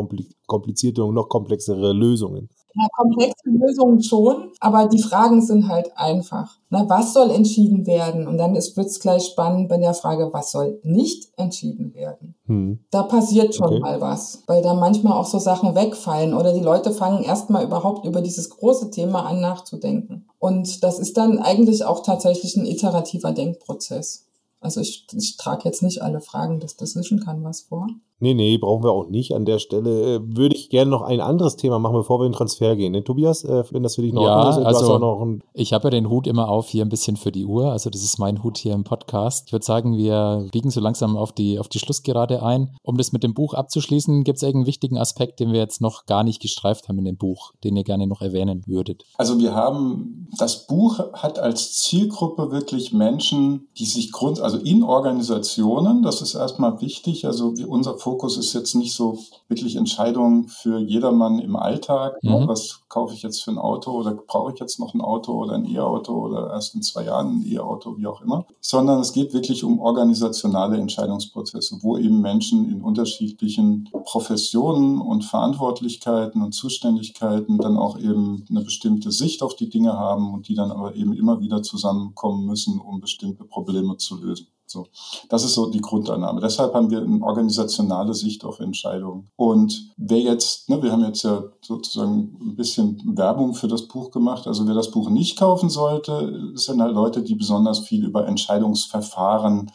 [0.47, 2.49] komplizierte und noch komplexere Lösungen.
[2.75, 6.57] Ja, komplexe Lösungen schon, aber die Fragen sind halt einfach.
[6.71, 8.27] Na, was soll entschieden werden?
[8.27, 12.35] Und dann wird es gleich spannend bei der Frage, was soll nicht entschieden werden?
[12.47, 12.79] Hm.
[12.91, 13.81] Da passiert schon okay.
[13.81, 18.07] mal was, weil da manchmal auch so Sachen wegfallen oder die Leute fangen erstmal überhaupt
[18.07, 20.27] über dieses große Thema an nachzudenken.
[20.39, 24.27] Und das ist dann eigentlich auch tatsächlich ein iterativer Denkprozess.
[24.63, 27.89] Also ich, ich trage jetzt nicht alle Fragen des Decision Canvas vor.
[28.23, 29.35] Nee, nee, brauchen wir auch nicht.
[29.35, 32.31] An der Stelle äh, würde ich gerne noch ein anderes Thema machen, bevor wir in
[32.31, 32.93] den Transfer gehen.
[32.93, 36.09] Ne, Tobias, äh, wenn das für dich noch ja, ist, also ich habe ja den
[36.09, 37.73] Hut immer auf hier ein bisschen für die Uhr.
[37.73, 39.49] Also das ist mein Hut hier im Podcast.
[39.49, 42.77] Ich würde sagen, wir biegen so langsam auf die, auf die Schlussgerade ein.
[42.85, 46.07] Um das mit dem Buch abzuschließen, gibt es irgendeinen wichtigen Aspekt, den wir jetzt noch
[46.07, 49.03] gar nicht gestreift haben in dem Buch, den ihr gerne noch erwähnen würdet?
[49.17, 54.83] Also wir haben, das Buch hat als Zielgruppe wirklich Menschen, die sich grund, also in
[54.83, 60.47] Organisationen, das ist erstmal wichtig, also unser Fokus Fokus ist jetzt nicht so wirklich Entscheidungen
[60.47, 62.23] für jedermann im Alltag.
[62.23, 62.47] Mhm.
[62.47, 65.55] Was kaufe ich jetzt für ein Auto oder brauche ich jetzt noch ein Auto oder
[65.55, 68.47] ein E-Auto oder erst in zwei Jahren ein E-Auto, wie auch immer.
[68.61, 76.43] Sondern es geht wirklich um organisationale Entscheidungsprozesse, wo eben Menschen in unterschiedlichen Professionen und Verantwortlichkeiten
[76.43, 80.71] und Zuständigkeiten dann auch eben eine bestimmte Sicht auf die Dinge haben und die dann
[80.71, 84.42] aber eben immer wieder zusammenkommen müssen, um bestimmte Probleme zu lösen.
[84.73, 84.87] So,
[85.29, 86.41] das ist so die Grundannahme.
[86.41, 89.31] Deshalb haben wir eine organisationale Sicht auf Entscheidungen.
[89.37, 94.11] Und wer jetzt, ne, wir haben jetzt ja sozusagen ein bisschen Werbung für das Buch
[94.11, 94.47] gemacht.
[94.47, 99.71] Also wer das Buch nicht kaufen sollte, sind halt Leute, die besonders viel über Entscheidungsverfahren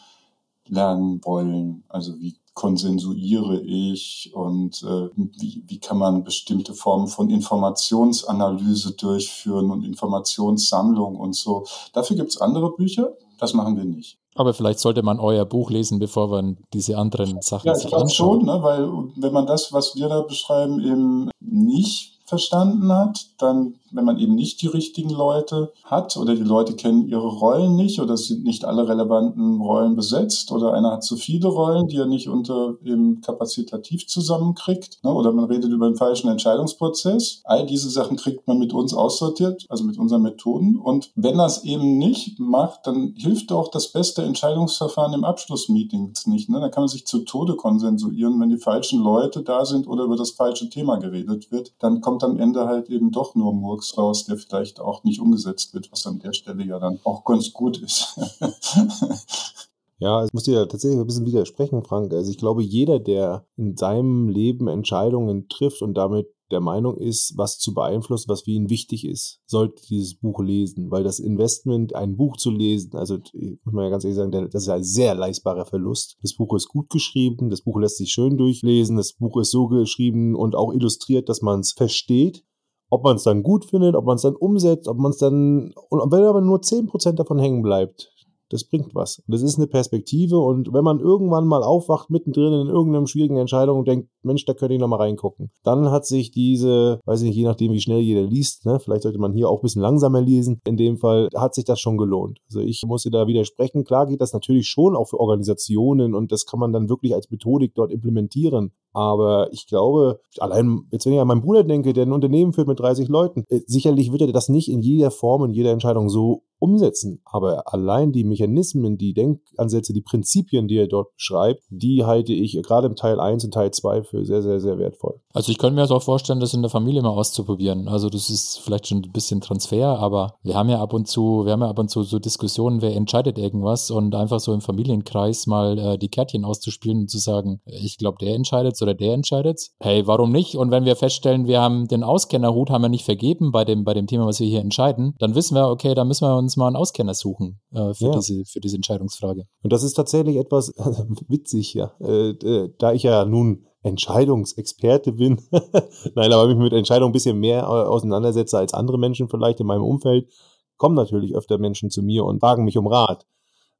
[0.66, 1.84] lernen wollen.
[1.88, 9.70] Also wie konsensuiere ich und äh, wie, wie kann man bestimmte Formen von Informationsanalyse durchführen
[9.70, 11.66] und Informationssammlung und so.
[11.92, 14.17] Dafür gibt es andere Bücher, das machen wir nicht.
[14.34, 18.12] Aber vielleicht sollte man euer Buch lesen, bevor man diese anderen Sachen ja, sich anschaut.
[18.12, 18.62] schon, ne?
[18.62, 24.18] weil wenn man das, was wir da beschreiben, eben nicht verstanden hat, dann, wenn man
[24.18, 28.44] eben nicht die richtigen Leute hat oder die Leute kennen ihre Rollen nicht oder sind
[28.44, 32.74] nicht alle relevanten Rollen besetzt oder einer hat zu viele Rollen, die er nicht unter
[32.84, 37.40] eben kapazitativ zusammenkriegt ne, oder man redet über einen falschen Entscheidungsprozess.
[37.44, 40.76] All diese Sachen kriegt man mit uns aussortiert, also mit unseren Methoden.
[40.76, 46.48] Und wenn es eben nicht macht, dann hilft auch das beste Entscheidungsverfahren im Abschlussmeeting nicht.
[46.48, 46.60] Ne?
[46.60, 50.16] Da kann man sich zu Tode konsensuieren, wenn die falschen Leute da sind oder über
[50.16, 51.72] das falsche Thema geredet wird.
[51.78, 55.74] Dann kommt am Ende halt eben doch nur Murks raus, der vielleicht auch nicht umgesetzt
[55.74, 58.18] wird, was an der Stelle ja dann auch ganz gut ist.
[60.00, 62.12] Ja, ich muss dir tatsächlich ein bisschen widersprechen, Frank.
[62.12, 67.34] Also ich glaube, jeder, der in seinem Leben Entscheidungen trifft und damit der Meinung ist,
[67.36, 71.94] was zu beeinflussen, was für ihn wichtig ist, sollte dieses Buch lesen, weil das Investment,
[71.94, 75.14] ein Buch zu lesen, also muss man ja ganz ehrlich sagen, das ist ein sehr
[75.14, 76.16] leistbarer Verlust.
[76.22, 79.68] Das Buch ist gut geschrieben, das Buch lässt sich schön durchlesen, das Buch ist so
[79.68, 82.44] geschrieben und auch illustriert, dass man es versteht.
[82.90, 85.74] Ob man es dann gut findet, ob man es dann umsetzt, ob man es dann,
[85.90, 88.10] und wenn aber nur 10% davon hängen bleibt,
[88.50, 89.22] das bringt was.
[89.26, 93.80] Das ist eine Perspektive und wenn man irgendwann mal aufwacht, mittendrin in irgendeiner schwierigen Entscheidung
[93.80, 97.28] und denkt, Mensch, da könnte ich noch mal reingucken, dann hat sich diese, weiß ich
[97.28, 99.82] nicht, je nachdem, wie schnell jeder liest, ne, vielleicht sollte man hier auch ein bisschen
[99.82, 102.38] langsamer lesen, in dem Fall hat sich das schon gelohnt.
[102.48, 103.84] Also ich muss dir da widersprechen.
[103.84, 107.30] Klar geht das natürlich schon auch für Organisationen und das kann man dann wirklich als
[107.30, 108.72] Methodik dort implementieren.
[108.92, 112.68] Aber ich glaube, allein jetzt, wenn ich an meinen Bruder denke, der ein Unternehmen führt
[112.68, 116.08] mit 30 Leuten, äh, sicherlich wird er das nicht in jeder Form, in jeder Entscheidung
[116.08, 117.20] so umsetzen.
[117.24, 122.60] Aber allein die Mechanismen, die Denkansätze, die Prinzipien, die er dort beschreibt, die halte ich
[122.62, 125.20] gerade im Teil 1 und Teil 2 für sehr, sehr, sehr wertvoll.
[125.32, 127.88] Also ich könnte mir das auch vorstellen, das in der Familie mal auszuprobieren.
[127.88, 131.44] Also das ist vielleicht schon ein bisschen Transfer, aber wir haben ja ab und zu,
[131.44, 134.60] wir haben ja ab und zu so Diskussionen, wer entscheidet irgendwas und einfach so im
[134.60, 139.14] Familienkreis mal äh, die Kärtchen auszuspielen und zu sagen, ich glaube, der entscheidet oder der
[139.14, 139.68] entscheidet.
[139.80, 140.56] Hey, warum nicht?
[140.56, 143.94] Und wenn wir feststellen, wir haben den Auskennerhut haben wir nicht vergeben bei dem, bei
[143.94, 146.66] dem Thema, was wir hier entscheiden, dann wissen wir, okay, da müssen wir uns mal
[146.66, 148.12] einen Auskenner suchen äh, für, ja.
[148.12, 149.44] diese, für diese Entscheidungsfrage.
[149.62, 150.72] Und das ist tatsächlich etwas
[151.28, 151.92] witzig, ja.
[152.00, 155.40] Äh, äh, da ich ja nun Entscheidungsexperte bin,
[156.14, 159.84] nein, aber mich mit Entscheidungen ein bisschen mehr auseinandersetze als andere Menschen vielleicht in meinem
[159.84, 160.28] Umfeld,
[160.76, 163.26] kommen natürlich öfter Menschen zu mir und fragen mich um Rat.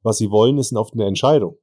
[0.01, 1.57] Was sie wollen, ist oft eine Entscheidung.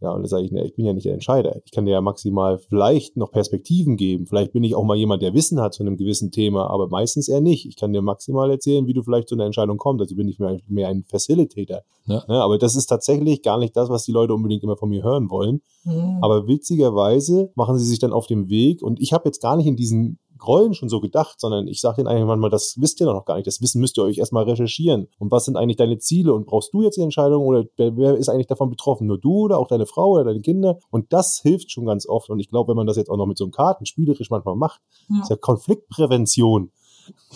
[0.00, 1.60] Ja, und da sage ich, ne, ich bin ja nicht der Entscheider.
[1.64, 4.26] Ich kann dir ja maximal vielleicht noch Perspektiven geben.
[4.26, 7.28] Vielleicht bin ich auch mal jemand, der Wissen hat zu einem gewissen Thema, aber meistens
[7.28, 7.66] eher nicht.
[7.66, 10.02] Ich kann dir maximal erzählen, wie du vielleicht zu einer Entscheidung kommst.
[10.02, 11.82] Also bin ich mehr, mehr ein Facilitator.
[12.06, 12.24] Ja.
[12.28, 12.44] ja.
[12.44, 15.30] aber das ist tatsächlich gar nicht das, was die Leute unbedingt immer von mir hören
[15.30, 15.62] wollen.
[15.84, 16.18] Mhm.
[16.22, 19.66] Aber witzigerweise machen sie sich dann auf dem Weg und ich habe jetzt gar nicht
[19.66, 23.06] in diesen Rollen schon so gedacht, sondern ich sage denen eigentlich manchmal, das wisst ihr
[23.06, 23.46] doch noch gar nicht.
[23.46, 25.08] Das Wissen müsst ihr euch erstmal recherchieren.
[25.18, 26.34] Und was sind eigentlich deine Ziele?
[26.34, 29.06] Und brauchst du jetzt die Entscheidung oder wer, wer ist eigentlich davon betroffen?
[29.06, 30.78] Nur du oder auch deine Frau oder deine Kinder?
[30.90, 32.30] Und das hilft schon ganz oft.
[32.30, 34.56] Und ich glaube, wenn man das jetzt auch noch mit so einem Karten spielerisch manchmal
[34.56, 35.20] macht, ja.
[35.22, 36.70] ist ja Konfliktprävention.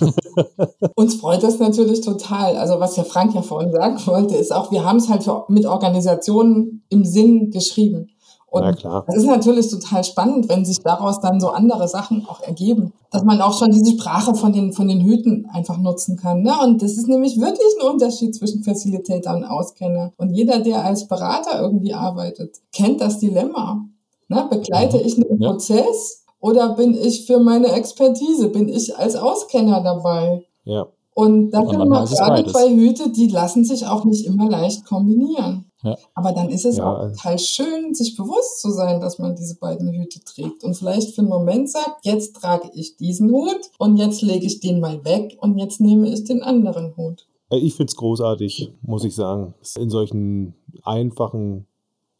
[0.96, 2.56] Uns freut das natürlich total.
[2.56, 5.66] Also was Herr Frank ja vorhin sagen wollte, ist auch, wir haben es halt mit
[5.66, 8.10] Organisationen im Sinn geschrieben.
[8.52, 9.04] Und ja, klar.
[9.06, 12.92] das ist natürlich total spannend, wenn sich daraus dann so andere Sachen auch ergeben.
[13.10, 16.42] Dass man auch schon diese Sprache von den, von den Hüten einfach nutzen kann.
[16.42, 16.52] Ne?
[16.62, 20.12] Und das ist nämlich wirklich ein Unterschied zwischen Facilitator und Auskenner.
[20.18, 23.86] Und jeder, der als Berater irgendwie arbeitet, kennt das Dilemma.
[24.28, 24.46] Ne?
[24.50, 25.02] Begleite mhm.
[25.06, 25.50] ich einen ja.
[25.50, 30.44] Prozess oder bin ich für meine Expertise, bin ich als Auskenner dabei?
[30.64, 30.88] Ja.
[31.14, 35.71] Und da sind wir gerade zwei Hüte, die lassen sich auch nicht immer leicht kombinieren.
[35.82, 35.96] Ja.
[36.14, 36.84] Aber dann ist es ja.
[36.84, 41.14] auch total schön, sich bewusst zu sein, dass man diese beiden Hüte trägt und vielleicht
[41.14, 45.04] für einen Moment sagt, jetzt trage ich diesen Hut und jetzt lege ich den mal
[45.04, 47.26] weg und jetzt nehme ich den anderen Hut.
[47.50, 50.54] Äh, ich finde es großartig, muss ich sagen, in solchen
[50.84, 51.66] einfachen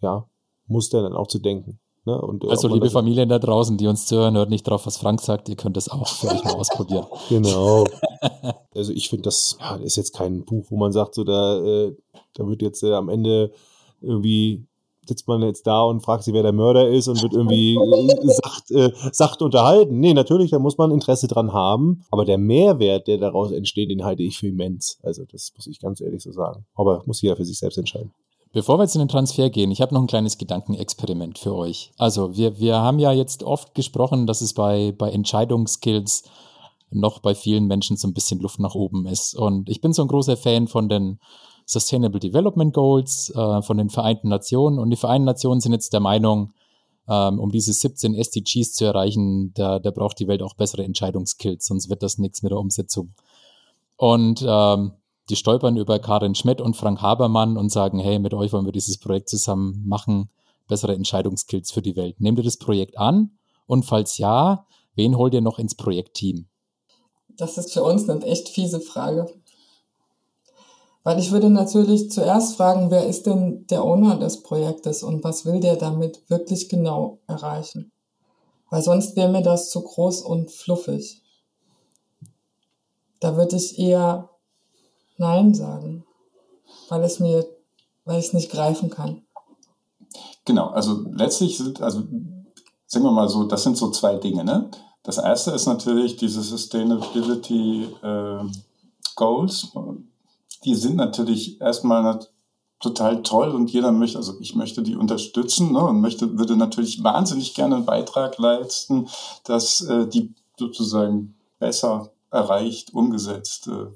[0.01, 0.27] ja,
[0.67, 1.79] Mustern dann auch zu denken.
[2.05, 2.21] Ne?
[2.21, 5.21] Und, äh, also liebe Familien da draußen, die uns zuhören, hört nicht drauf, was Frank
[5.21, 7.07] sagt, ihr könnt das auch für euch mal ausprobieren.
[7.29, 7.85] Genau.
[8.75, 11.97] Also ich finde, das ja, ist jetzt kein Buch, wo man sagt, so da, äh,
[12.35, 13.53] da wird jetzt äh, am Ende
[14.01, 14.67] irgendwie
[15.07, 18.29] sitzt man jetzt da und fragt sich, wer der Mörder ist und wird irgendwie äh,
[18.29, 19.99] sacht, äh, sacht unterhalten.
[19.99, 22.05] Nee, natürlich, da muss man Interesse dran haben.
[22.11, 24.99] Aber der Mehrwert, der daraus entsteht, den halte ich für immens.
[25.03, 26.67] Also das muss ich ganz ehrlich so sagen.
[26.75, 28.13] Aber muss jeder für sich selbst entscheiden.
[28.53, 31.91] Bevor wir jetzt in den Transfer gehen, ich habe noch ein kleines Gedankenexperiment für euch.
[31.97, 36.25] Also wir, wir haben ja jetzt oft gesprochen, dass es bei, bei Entscheidungskills
[36.91, 39.35] noch bei vielen Menschen so ein bisschen Luft nach oben ist.
[39.35, 41.19] Und ich bin so ein großer Fan von den
[41.65, 44.79] Sustainable Development Goals, äh, von den Vereinten Nationen.
[44.79, 46.53] Und die Vereinten Nationen sind jetzt der Meinung,
[47.09, 51.67] ähm, um diese 17 SDGs zu erreichen, da, da braucht die Welt auch bessere Entscheidungskills,
[51.67, 53.15] sonst wird das nichts mit der Umsetzung.
[53.97, 54.93] Und ähm,
[55.29, 58.73] die stolpern über Karin Schmidt und Frank Habermann und sagen, hey, mit euch wollen wir
[58.73, 60.31] dieses Projekt zusammen machen,
[60.69, 62.21] bessere Entscheidungskills für die Welt.
[62.21, 63.39] Nehmt ihr das Projekt an?
[63.67, 66.47] Und falls ja, wen holt ihr noch ins Projektteam?
[67.37, 69.27] Das ist für uns eine echt fiese Frage.
[71.05, 75.45] Weil ich würde natürlich zuerst fragen, wer ist denn der Owner des Projektes und was
[75.45, 77.91] will der damit wirklich genau erreichen?
[78.71, 81.23] Weil sonst wäre mir das zu groß und fluffig.
[83.19, 84.31] Da würde ich eher
[85.23, 86.05] Nein sagen,
[86.89, 87.47] weil es mir,
[88.05, 89.23] weil ich es nicht greifen kann.
[90.45, 92.01] Genau, also letztlich sind, also
[92.87, 94.45] sagen wir mal so, das sind so zwei Dinge.
[94.45, 94.69] Ne?
[95.05, 98.45] Das erste ist natürlich diese Sustainability äh,
[99.15, 99.69] Goals.
[100.65, 102.19] Die sind natürlich erstmal
[102.81, 107.05] total toll und jeder möchte, also ich möchte die unterstützen ne, und möchte, würde natürlich
[107.05, 109.09] wahnsinnig gerne einen Beitrag leisten,
[109.45, 113.87] dass äh, die sozusagen besser erreicht, umgesetzt äh,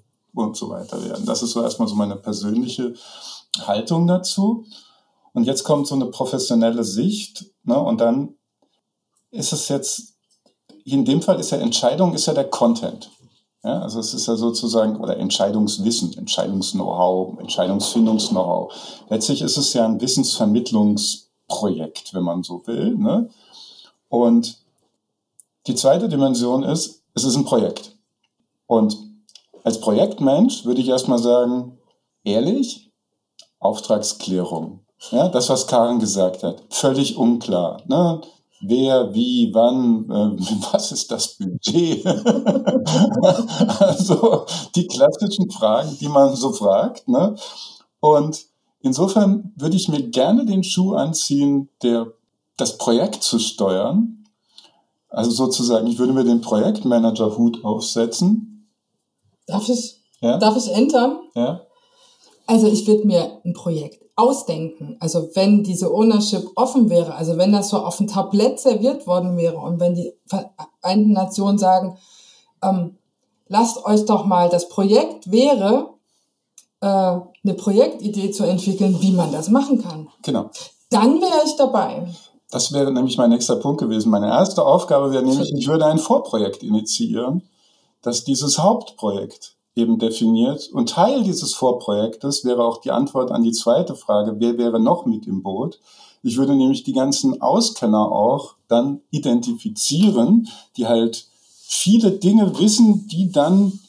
[0.44, 1.26] und so weiter werden.
[1.26, 2.94] Das ist so erstmal so meine persönliche
[3.66, 4.64] Haltung dazu.
[5.32, 8.34] Und jetzt kommt so eine professionelle Sicht ne, und dann
[9.30, 10.14] ist es jetzt,
[10.84, 13.10] in dem Fall ist ja Entscheidung, ist ja der Content.
[13.64, 18.72] Ja, also es ist ja sozusagen, oder Entscheidungswissen, Entscheidungs-Know-how, Entscheidungsfindungs-Know-how.
[19.10, 22.94] Letztlich ist es ja ein Wissensvermittlungsprojekt, wenn man so will.
[22.94, 23.28] Ne?
[24.08, 24.58] Und
[25.66, 27.96] die zweite Dimension ist, es ist ein Projekt.
[28.66, 28.96] Und
[29.66, 31.76] als Projektmensch würde ich erstmal sagen,
[32.22, 32.92] ehrlich,
[33.58, 34.86] Auftragsklärung.
[35.10, 37.82] Ja, das, was Karen gesagt hat, völlig unklar.
[37.86, 38.20] Ne?
[38.60, 40.36] wer, wie, wann, äh,
[40.72, 42.06] was ist das Budget?
[43.80, 47.08] also die klassischen Fragen, die man so fragt.
[47.08, 47.34] Ne?
[47.98, 48.46] Und
[48.80, 52.12] insofern würde ich mir gerne den Schuh anziehen, der
[52.56, 54.24] das Projekt zu steuern.
[55.08, 58.55] Also sozusagen, ich würde mir den Projektmanager-Hut aufsetzen.
[59.46, 60.38] Darf ich, ja?
[60.38, 61.18] darf ich entern?
[61.34, 61.62] Ja.
[62.46, 64.96] Also ich würde mir ein Projekt ausdenken.
[65.00, 69.36] Also wenn diese Ownership offen wäre, also wenn das so auf dem Tablett serviert worden
[69.36, 71.98] wäre und wenn die Vereinten Nationen sagen,
[72.62, 72.96] ähm,
[73.48, 75.90] lasst euch doch mal, das Projekt wäre,
[76.80, 80.08] äh, eine Projektidee zu entwickeln, wie man das machen kann.
[80.22, 80.50] Genau.
[80.90, 82.06] Dann wäre ich dabei.
[82.50, 84.10] Das wäre nämlich mein nächster Punkt gewesen.
[84.10, 87.42] Meine erste Aufgabe wäre nämlich, ich würde ein Vorprojekt initiieren,
[88.06, 90.70] das dieses Hauptprojekt eben definiert.
[90.72, 95.06] Und Teil dieses Vorprojektes wäre auch die Antwort an die zweite Frage, wer wäre noch
[95.06, 95.80] mit im Boot?
[96.22, 101.26] Ich würde nämlich die ganzen Auskenner auch dann identifizieren, die halt
[101.62, 103.80] viele Dinge wissen, die dann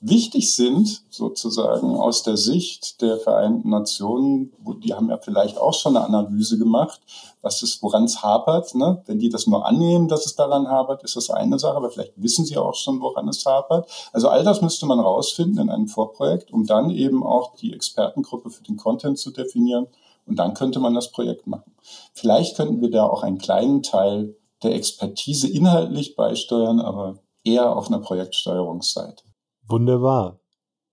[0.00, 4.52] wichtig sind, sozusagen aus der Sicht der Vereinten Nationen.
[4.84, 7.00] Die haben ja vielleicht auch schon eine Analyse gemacht,
[7.42, 8.74] was ist, woran es hapert.
[8.74, 9.02] Ne?
[9.06, 12.12] Wenn die das nur annehmen, dass es daran hapert, ist das eine Sache, aber vielleicht
[12.16, 13.88] wissen sie auch schon, woran es hapert.
[14.12, 18.50] Also all das müsste man rausfinden in einem Vorprojekt, um dann eben auch die Expertengruppe
[18.50, 19.86] für den Content zu definieren.
[20.26, 21.72] Und dann könnte man das Projekt machen.
[22.12, 27.86] Vielleicht könnten wir da auch einen kleinen Teil der Expertise inhaltlich beisteuern, aber eher auf
[27.86, 29.22] einer Projektsteuerungsseite.
[29.68, 30.40] Wunderbar.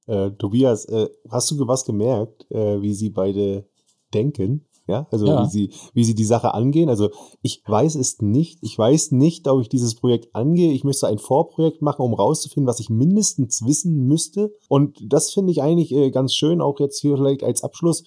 [0.06, 3.66] Äh, Tobias, äh, hast du was gemerkt, äh, wie sie beide
[4.14, 4.66] denken?
[4.86, 5.44] Ja, also ja.
[5.44, 6.90] wie sie, wie sie die Sache angehen.
[6.90, 7.10] Also
[7.42, 8.60] ich weiß es nicht.
[8.62, 10.74] Ich weiß nicht, ob ich dieses Projekt angehe.
[10.74, 14.54] Ich müsste ein Vorprojekt machen, um rauszufinden, was ich mindestens wissen müsste.
[14.68, 18.04] Und das finde ich eigentlich äh, ganz schön, auch jetzt hier vielleicht als Abschluss.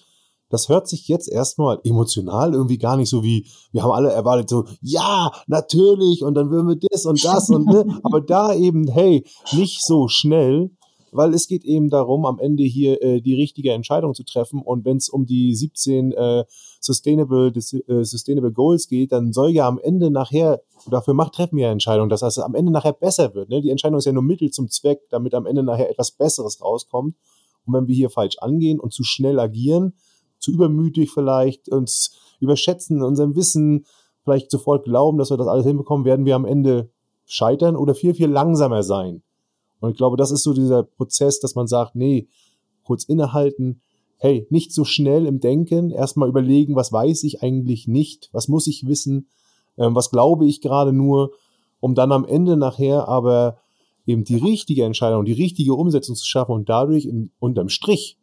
[0.49, 4.49] Das hört sich jetzt erstmal emotional irgendwie gar nicht so wie, wir haben alle erwartet,
[4.49, 8.87] so, ja, natürlich, und dann würden wir das und das und ne, aber da eben,
[8.87, 10.71] hey, nicht so schnell,
[11.11, 14.61] weil es geht eben darum, am Ende hier äh, die richtige Entscheidung zu treffen.
[14.61, 16.45] Und wenn es um die 17 äh,
[16.79, 21.65] Sustainable, äh, Sustainable Goals geht, dann soll ja am Ende nachher, dafür macht, treffen wir
[21.65, 23.49] ja Entscheidungen, dass das am Ende nachher besser wird.
[23.49, 23.61] Ne?
[23.61, 27.15] Die Entscheidung ist ja nur Mittel zum Zweck, damit am Ende nachher etwas Besseres rauskommt.
[27.65, 29.93] Und wenn wir hier falsch angehen und zu schnell agieren,
[30.39, 33.85] zu übermütig vielleicht, uns überschätzen, unserem Wissen
[34.23, 36.89] vielleicht sofort glauben, dass wir das alles hinbekommen, werden wir am Ende
[37.25, 39.23] scheitern oder viel, viel langsamer sein.
[39.79, 42.27] Und ich glaube, das ist so dieser Prozess, dass man sagt, nee,
[42.83, 43.81] kurz innehalten,
[44.17, 48.67] hey, nicht so schnell im Denken, erstmal überlegen, was weiß ich eigentlich nicht, was muss
[48.67, 49.27] ich wissen,
[49.77, 51.31] ähm, was glaube ich gerade nur,
[51.79, 53.57] um dann am Ende nachher aber
[54.05, 58.17] eben die richtige Entscheidung, die richtige Umsetzung zu schaffen und dadurch in, unterm Strich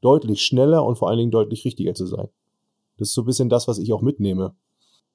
[0.00, 2.28] deutlich schneller und vor allen Dingen deutlich richtiger zu sein.
[2.98, 4.54] Das ist so ein bisschen das, was ich auch mitnehme.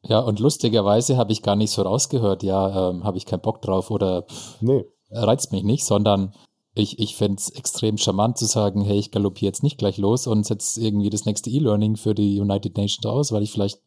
[0.04, 3.62] Ja, und lustigerweise habe ich gar nicht so rausgehört, ja, ähm, habe ich keinen Bock
[3.62, 4.86] drauf oder pff, nee.
[5.12, 6.34] reizt mich nicht, sondern
[6.74, 10.26] ich, ich fände es extrem charmant zu sagen, hey, ich galoppiere jetzt nicht gleich los
[10.26, 13.80] und setze irgendwie das nächste E-Learning für die United Nations aus, weil ich vielleicht,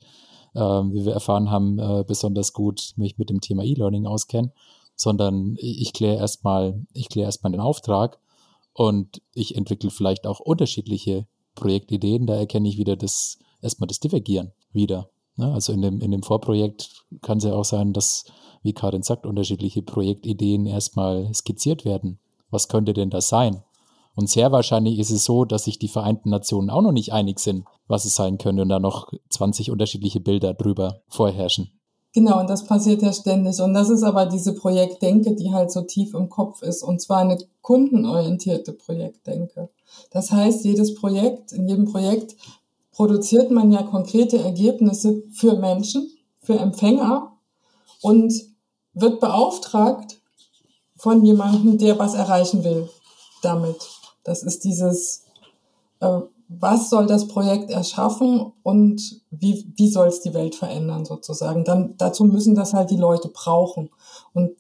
[0.54, 4.52] äh, wie wir erfahren haben, äh, besonders gut mich mit dem Thema E-Learning auskenne,
[4.94, 8.20] sondern ich kläre erstmal, ich kläre erstmal den Auftrag
[8.74, 12.26] und ich entwickle vielleicht auch unterschiedliche Projektideen.
[12.26, 15.08] Da erkenne ich wieder das, erstmal das Divergieren wieder.
[15.36, 15.52] Ne?
[15.52, 18.24] Also in dem, in dem Vorprojekt kann es ja auch sein, dass,
[18.62, 22.18] wie Karin sagt, unterschiedliche Projektideen erstmal skizziert werden.
[22.50, 23.62] Was könnte denn das sein?
[24.16, 27.40] Und sehr wahrscheinlich ist es so, dass sich die Vereinten Nationen auch noch nicht einig
[27.40, 31.72] sind, was es sein könnte und da noch 20 unterschiedliche Bilder drüber vorherrschen.
[32.14, 33.60] Genau, und das passiert ja ständig.
[33.60, 36.84] Und das ist aber diese Projektdenke, die halt so tief im Kopf ist.
[36.84, 39.68] Und zwar eine kundenorientierte Projektdenke.
[40.12, 42.36] Das heißt, jedes Projekt, in jedem Projekt
[42.92, 46.08] produziert man ja konkrete Ergebnisse für Menschen,
[46.38, 47.32] für Empfänger
[48.00, 48.32] und
[48.92, 50.20] wird beauftragt
[50.96, 52.88] von jemandem, der was erreichen will
[53.42, 53.76] damit.
[54.22, 55.24] Das ist dieses,
[55.98, 61.64] äh, was soll das Projekt erschaffen und wie, wie soll es die Welt verändern sozusagen.
[61.64, 63.90] Dann, dazu müssen das halt die Leute brauchen.
[64.32, 64.52] Und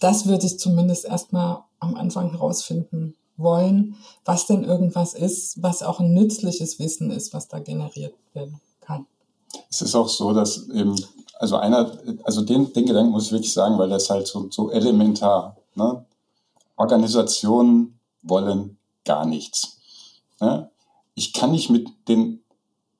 [0.00, 3.94] das würde ich zumindest erstmal am Anfang herausfinden wollen,
[4.24, 9.06] was denn irgendwas ist, was auch ein nützliches Wissen ist, was da generiert werden kann.
[9.70, 10.96] Es ist auch so, dass eben,
[11.38, 14.70] also einer, also den, den Gedanken muss ich wirklich sagen, weil das halt so, so
[14.70, 15.56] elementar.
[15.76, 16.04] Ne?
[16.76, 19.78] Organisationen wollen gar nichts.
[20.40, 20.68] Ne?
[21.18, 22.44] Ich kann nicht mit den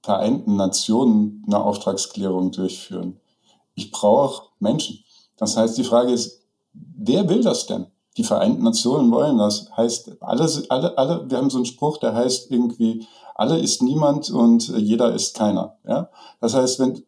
[0.02, 3.20] Vereinten Nationen eine Auftragsklärung durchführen.
[3.74, 5.04] Ich brauche Menschen.
[5.36, 6.42] Das heißt, die Frage ist,
[6.72, 7.86] wer will das denn?
[8.16, 9.70] Die Vereinten Nationen wollen das.
[9.76, 14.30] Heißt, alle, alle, alle, wir haben so einen Spruch, der heißt irgendwie, alle ist niemand
[14.30, 15.76] und jeder ist keiner.
[15.86, 16.10] Ja?
[16.40, 17.04] Das heißt, wenn,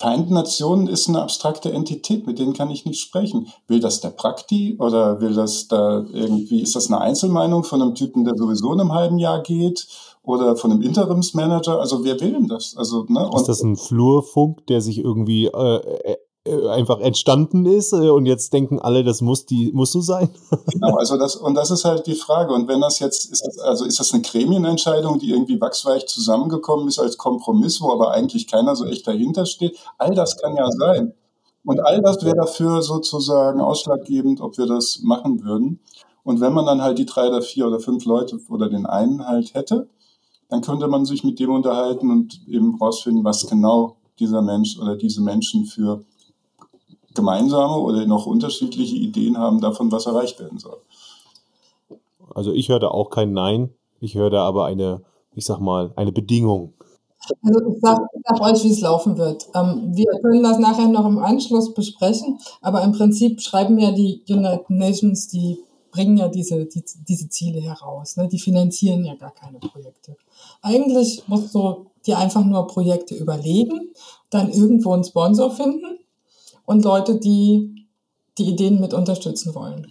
[0.00, 3.48] Vereinten Nationen ist eine abstrakte Entität, mit denen kann ich nicht sprechen.
[3.68, 7.94] Will das der Prakti oder will das da irgendwie, ist das eine Einzelmeinung von einem
[7.94, 9.88] Typen, der sowieso in einem halben Jahr geht
[10.22, 11.78] oder von einem Interimsmanager?
[11.78, 12.74] Also wer will denn das?
[12.78, 13.28] Also, ne?
[13.36, 16.16] Ist das ein Flurfunk, der sich irgendwie äh, äh,
[16.48, 20.30] einfach entstanden ist äh, und jetzt denken alle, das muss die muss so sein.
[20.72, 23.58] genau, also das und das ist halt die Frage und wenn das jetzt ist das,
[23.58, 28.46] also ist das eine Gremienentscheidung, die irgendwie wachsweich zusammengekommen ist als Kompromiss, wo aber eigentlich
[28.46, 29.78] keiner so echt dahinter steht.
[29.98, 31.12] All das kann ja sein.
[31.62, 35.80] Und all das wäre dafür sozusagen ausschlaggebend, ob wir das machen würden.
[36.22, 39.26] Und wenn man dann halt die drei oder vier oder fünf Leute oder den einen
[39.26, 39.90] halt hätte,
[40.48, 44.96] dann könnte man sich mit dem unterhalten und eben rausfinden, was genau dieser Mensch oder
[44.96, 46.02] diese Menschen für
[47.14, 50.78] gemeinsame oder noch unterschiedliche Ideen haben davon, was erreicht werden soll.
[52.34, 53.70] Also ich höre da auch kein Nein,
[54.00, 55.02] ich höre da aber eine,
[55.34, 56.74] ich sag mal, eine Bedingung.
[57.42, 59.46] Also ich sage sag euch, wie es laufen wird.
[59.54, 64.22] Ähm, wir können das nachher noch im Anschluss besprechen, aber im Prinzip schreiben ja die
[64.28, 65.58] United Nations, die
[65.90, 68.16] bringen ja diese, die, diese Ziele heraus.
[68.16, 68.28] Ne?
[68.28, 70.16] Die finanzieren ja gar keine Projekte.
[70.62, 73.90] Eigentlich musst du dir einfach nur Projekte überlegen,
[74.30, 75.99] dann irgendwo einen Sponsor finden
[76.70, 77.86] und Leute, die
[78.38, 79.88] die Ideen mit unterstützen wollen.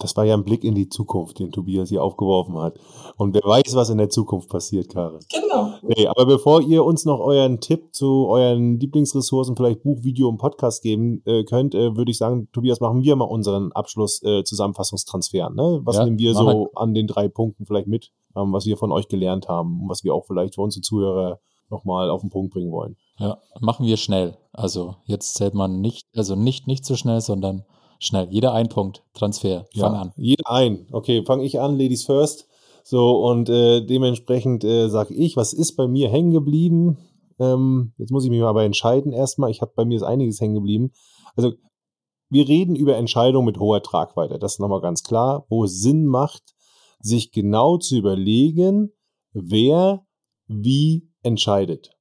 [0.00, 2.76] Das war ja ein Blick in die Zukunft, den Tobias hier aufgeworfen hat.
[3.18, 5.20] Und wer weiß, was in der Zukunft passiert, Karin.
[5.32, 5.74] Genau.
[5.82, 10.38] Nee, aber bevor ihr uns noch euren Tipp zu euren Lieblingsressourcen, vielleicht Buch, Video und
[10.38, 15.46] Podcast geben äh, könnt, äh, würde ich sagen, Tobias, machen wir mal unseren Abschluss-Zusammenfassungstransfer.
[15.46, 15.82] Äh, ne?
[15.84, 16.68] Was ja, nehmen wir so halt.
[16.74, 20.02] an den drei Punkten vielleicht mit, ähm, was wir von euch gelernt haben und was
[20.02, 21.38] wir auch vielleicht für unsere Zuhörer
[21.72, 22.96] nochmal auf den Punkt bringen wollen?
[23.18, 24.36] Ja, machen wir schnell.
[24.52, 27.64] Also jetzt zählt man nicht, also nicht nicht so schnell, sondern
[27.98, 28.28] schnell.
[28.30, 29.02] Jeder ein Punkt.
[29.14, 29.64] Transfer.
[29.76, 30.12] Fang ja, an.
[30.16, 30.86] Jeder ein.
[30.92, 32.46] Okay, fange ich an, Ladies first.
[32.84, 36.98] So, und äh, dementsprechend äh, sage ich, was ist bei mir hängen geblieben?
[37.38, 39.50] Ähm, jetzt muss ich mich aber entscheiden erstmal.
[39.50, 40.92] Ich habe bei mir ist einiges hängen geblieben.
[41.36, 41.52] Also,
[42.28, 44.38] wir reden über Entscheidungen mit hoher Tragweite.
[44.38, 46.54] Das ist nochmal ganz klar, wo es Sinn macht,
[46.98, 48.92] sich genau zu überlegen,
[49.32, 50.04] wer
[50.46, 51.96] wie entscheidet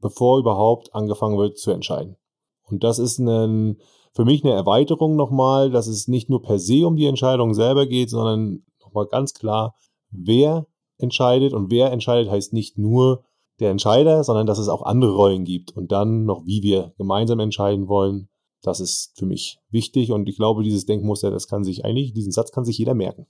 [0.00, 2.16] bevor überhaupt angefangen wird zu entscheiden.
[2.64, 3.78] Und das ist ein,
[4.12, 7.86] für mich eine Erweiterung nochmal, dass es nicht nur per se um die Entscheidung selber
[7.86, 9.74] geht, sondern nochmal ganz klar,
[10.10, 10.66] wer
[10.98, 13.24] entscheidet und wer entscheidet heißt nicht nur
[13.58, 17.40] der Entscheider, sondern dass es auch andere Rollen gibt und dann noch, wie wir gemeinsam
[17.40, 18.28] entscheiden wollen.
[18.62, 22.32] Das ist für mich wichtig und ich glaube, dieses Denkmuster, das kann sich eigentlich, diesen
[22.32, 23.26] Satz kann sich jeder merken.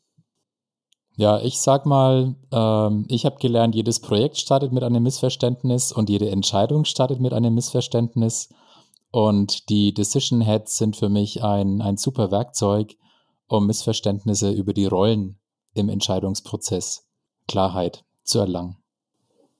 [1.20, 6.08] Ja, ich sag mal, ähm, ich habe gelernt, jedes Projekt startet mit einem Missverständnis und
[6.08, 8.48] jede Entscheidung startet mit einem Missverständnis.
[9.10, 12.96] Und die Decision Heads sind für mich ein, ein super Werkzeug,
[13.48, 15.38] um Missverständnisse über die Rollen
[15.74, 17.06] im Entscheidungsprozess
[17.46, 18.78] Klarheit zu erlangen.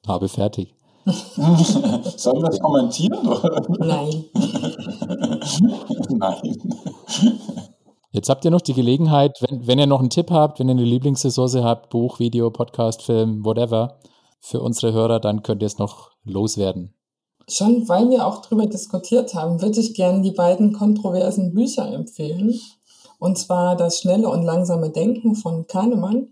[0.07, 0.75] Habe fertig.
[1.05, 3.29] Sollen wir das kommentieren?
[3.29, 3.61] Oder?
[3.81, 4.25] Nein.
[6.09, 6.59] Nein.
[8.13, 10.73] Jetzt habt ihr noch die Gelegenheit, wenn, wenn ihr noch einen Tipp habt, wenn ihr
[10.73, 13.99] eine Lieblingsressource habt, Buch, Video, Podcast, Film, whatever,
[14.41, 16.95] für unsere Hörer, dann könnt ihr es noch loswerden.
[17.49, 22.59] Schon weil wir auch darüber diskutiert haben, würde ich gerne die beiden kontroversen Bücher empfehlen.
[23.19, 26.29] Und zwar Das schnelle und langsame Denken von Kahnemann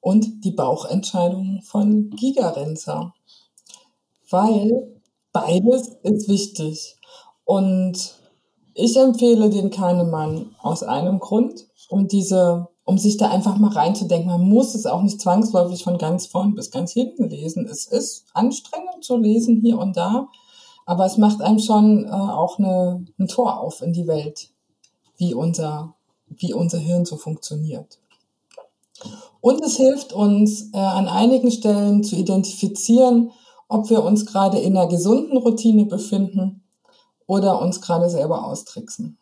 [0.00, 3.12] und Die Bauchentscheidung von Gigerenzer.
[4.30, 5.00] Weil
[5.32, 6.96] Beides ist wichtig.
[7.44, 8.14] Und
[8.80, 14.30] ich empfehle den Kahnemann aus einem Grund, um diese, um sich da einfach mal reinzudenken.
[14.30, 17.66] Man muss es auch nicht zwangsläufig von ganz vorn bis ganz hinten lesen.
[17.66, 20.28] Es ist anstrengend zu lesen hier und da,
[20.86, 24.48] aber es macht einem schon äh, auch eine, ein Tor auf in die Welt,
[25.18, 25.94] wie unser,
[26.28, 27.98] wie unser Hirn so funktioniert.
[29.40, 33.30] Und es hilft uns äh, an einigen Stellen zu identifizieren,
[33.68, 36.62] ob wir uns gerade in einer gesunden Routine befinden
[37.30, 39.16] oder uns gerade selber austricksen.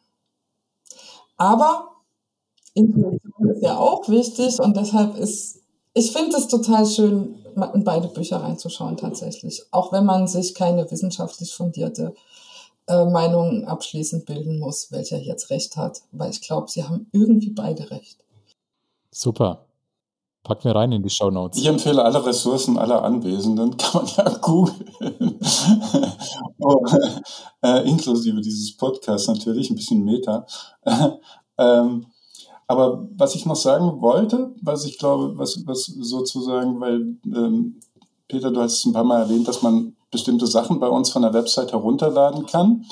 [1.36, 1.90] Aber
[2.72, 5.60] Intuition ist ja auch wichtig und deshalb ist,
[5.92, 7.34] ich finde es total schön,
[7.74, 9.62] in beide Bücher reinzuschauen tatsächlich.
[9.72, 12.14] Auch wenn man sich keine wissenschaftlich fundierte
[12.86, 16.00] äh, Meinung abschließend bilden muss, welcher jetzt recht hat.
[16.10, 18.24] Weil ich glaube, sie haben irgendwie beide recht.
[19.10, 19.66] Super.
[20.48, 21.58] Packen wir rein in die Show Notes.
[21.58, 25.38] Ich empfehle alle Ressourcen aller Anwesenden, kann man ja googeln.
[26.58, 26.82] oh,
[27.62, 30.46] äh, inklusive dieses Podcasts natürlich, ein bisschen Meta.
[31.58, 32.06] ähm,
[32.66, 37.80] aber was ich noch sagen wollte, was ich glaube, was, was sozusagen, weil ähm,
[38.26, 41.20] Peter, du hast es ein paar Mal erwähnt, dass man bestimmte Sachen bei uns von
[41.20, 42.86] der Website herunterladen kann.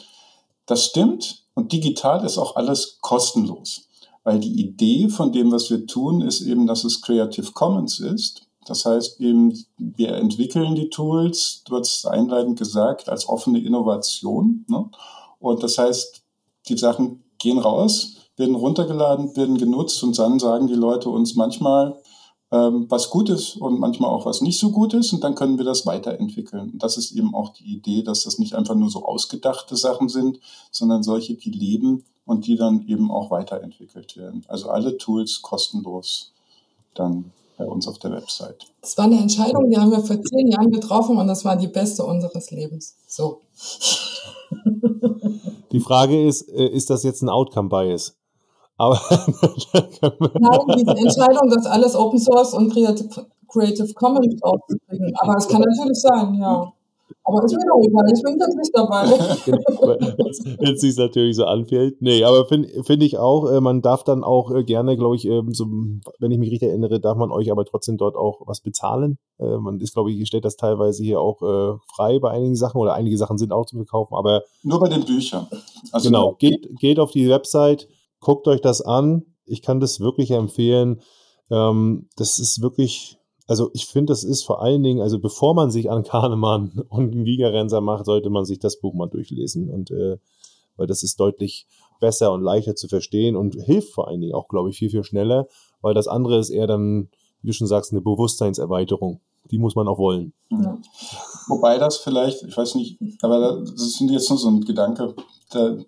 [0.66, 3.86] Das stimmt und digital ist auch alles kostenlos
[4.26, 8.42] weil die Idee von dem, was wir tun, ist eben, dass es Creative Commons ist.
[8.66, 14.64] Das heißt eben, wir entwickeln die Tools, du hast einleitend gesagt, als offene Innovation.
[14.68, 14.90] Ne?
[15.38, 16.24] Und das heißt,
[16.68, 21.96] die Sachen gehen raus, werden runtergeladen, werden genutzt und dann sagen die Leute uns manchmal,
[22.56, 25.58] ähm, was gut ist und manchmal auch was nicht so gut ist und dann können
[25.58, 26.70] wir das weiterentwickeln.
[26.70, 30.08] Und das ist eben auch die Idee, dass das nicht einfach nur so ausgedachte Sachen
[30.08, 34.44] sind, sondern solche, die leben und die dann eben auch weiterentwickelt werden.
[34.48, 36.32] Also alle Tools kostenlos
[36.94, 38.66] dann bei uns auf der Website.
[38.80, 41.68] Das war eine Entscheidung, die haben wir vor zehn Jahren getroffen und das war die
[41.68, 42.96] beste unseres Lebens.
[43.06, 43.40] So.
[45.72, 48.16] Die Frage ist, äh, ist das jetzt ein Outcome-Bias?
[48.78, 53.08] Aber Nein, diese Entscheidung, das alles Open Source und Creative,
[53.48, 55.12] Creative Commons aufzukriegen.
[55.18, 56.72] Aber es kann natürlich sein, ja.
[57.28, 59.04] Aber ist mir doch egal, ich bin jetzt nicht dabei.
[60.60, 62.00] Wenn es sich natürlich so anfällt.
[62.00, 65.26] Nee, aber finde find ich auch, äh, man darf dann auch äh, gerne, glaube ich,
[65.26, 65.66] ähm, so,
[66.20, 69.18] wenn ich mich richtig erinnere, darf man euch aber trotzdem dort auch was bezahlen.
[69.38, 71.36] Äh, man ist, glaube ich, stellt das teilweise hier auch
[71.96, 74.42] frei bei einigen Sachen oder einige Sachen sind auch zu verkaufen, aber.
[74.62, 75.48] Nur bei den Büchern.
[75.90, 77.88] Also genau, geht, geht auf die Website,
[78.20, 79.24] guckt euch das an.
[79.44, 81.00] Ich kann das wirklich empfehlen.
[81.50, 85.70] Ähm, das ist wirklich, also ich finde, das ist vor allen Dingen, also bevor man
[85.70, 89.70] sich an Kahnemann und einen Gigarenser macht, sollte man sich das Buch mal durchlesen.
[89.70, 90.18] Und äh,
[90.76, 91.66] weil das ist deutlich
[92.00, 95.04] besser und leichter zu verstehen und hilft vor allen Dingen auch, glaube ich, viel, viel
[95.04, 95.48] schneller,
[95.80, 97.08] weil das andere ist eher dann,
[97.40, 99.20] wie du schon sagst, eine Bewusstseinserweiterung.
[99.50, 100.32] Die muss man auch wollen.
[100.50, 100.78] Ja.
[101.46, 105.14] Wobei das vielleicht, ich weiß nicht, aber das ist jetzt nur so ein Gedanke,
[105.50, 105.78] da,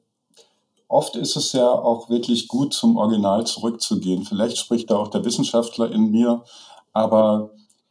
[0.89, 4.24] oft ist es ja auch wirklich gut, zum Original zurückzugehen.
[4.24, 6.43] Vielleicht spricht da auch der Wissenschaftler in mir,
[6.93, 7.51] aber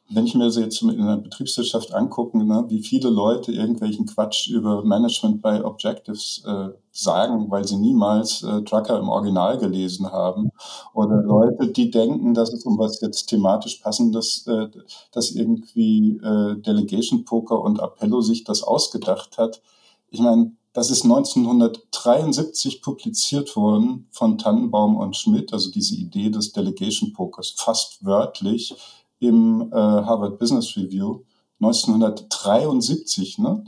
[0.09, 4.83] wenn ich mir jetzt in der Betriebswirtschaft angucke, ne, wie viele Leute irgendwelchen Quatsch über
[4.83, 10.51] Management by Objectives äh, sagen, weil sie niemals äh, Trucker im Original gelesen haben,
[10.93, 14.67] oder Leute, die denken, dass es um was jetzt thematisch passendes, äh,
[15.11, 19.61] dass irgendwie äh, Delegation Poker und Appello sich das ausgedacht hat.
[20.09, 26.51] Ich meine, das ist 1973 publiziert worden von Tannenbaum und Schmidt, also diese Idee des
[26.51, 28.75] Delegation Pokers, fast wörtlich
[29.17, 31.21] im äh, Harvard Business Review
[31.61, 33.39] 1973.
[33.39, 33.63] Ne?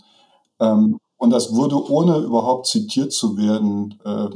[0.60, 4.30] Ähm, und das wurde ohne überhaupt zitiert zu werden äh,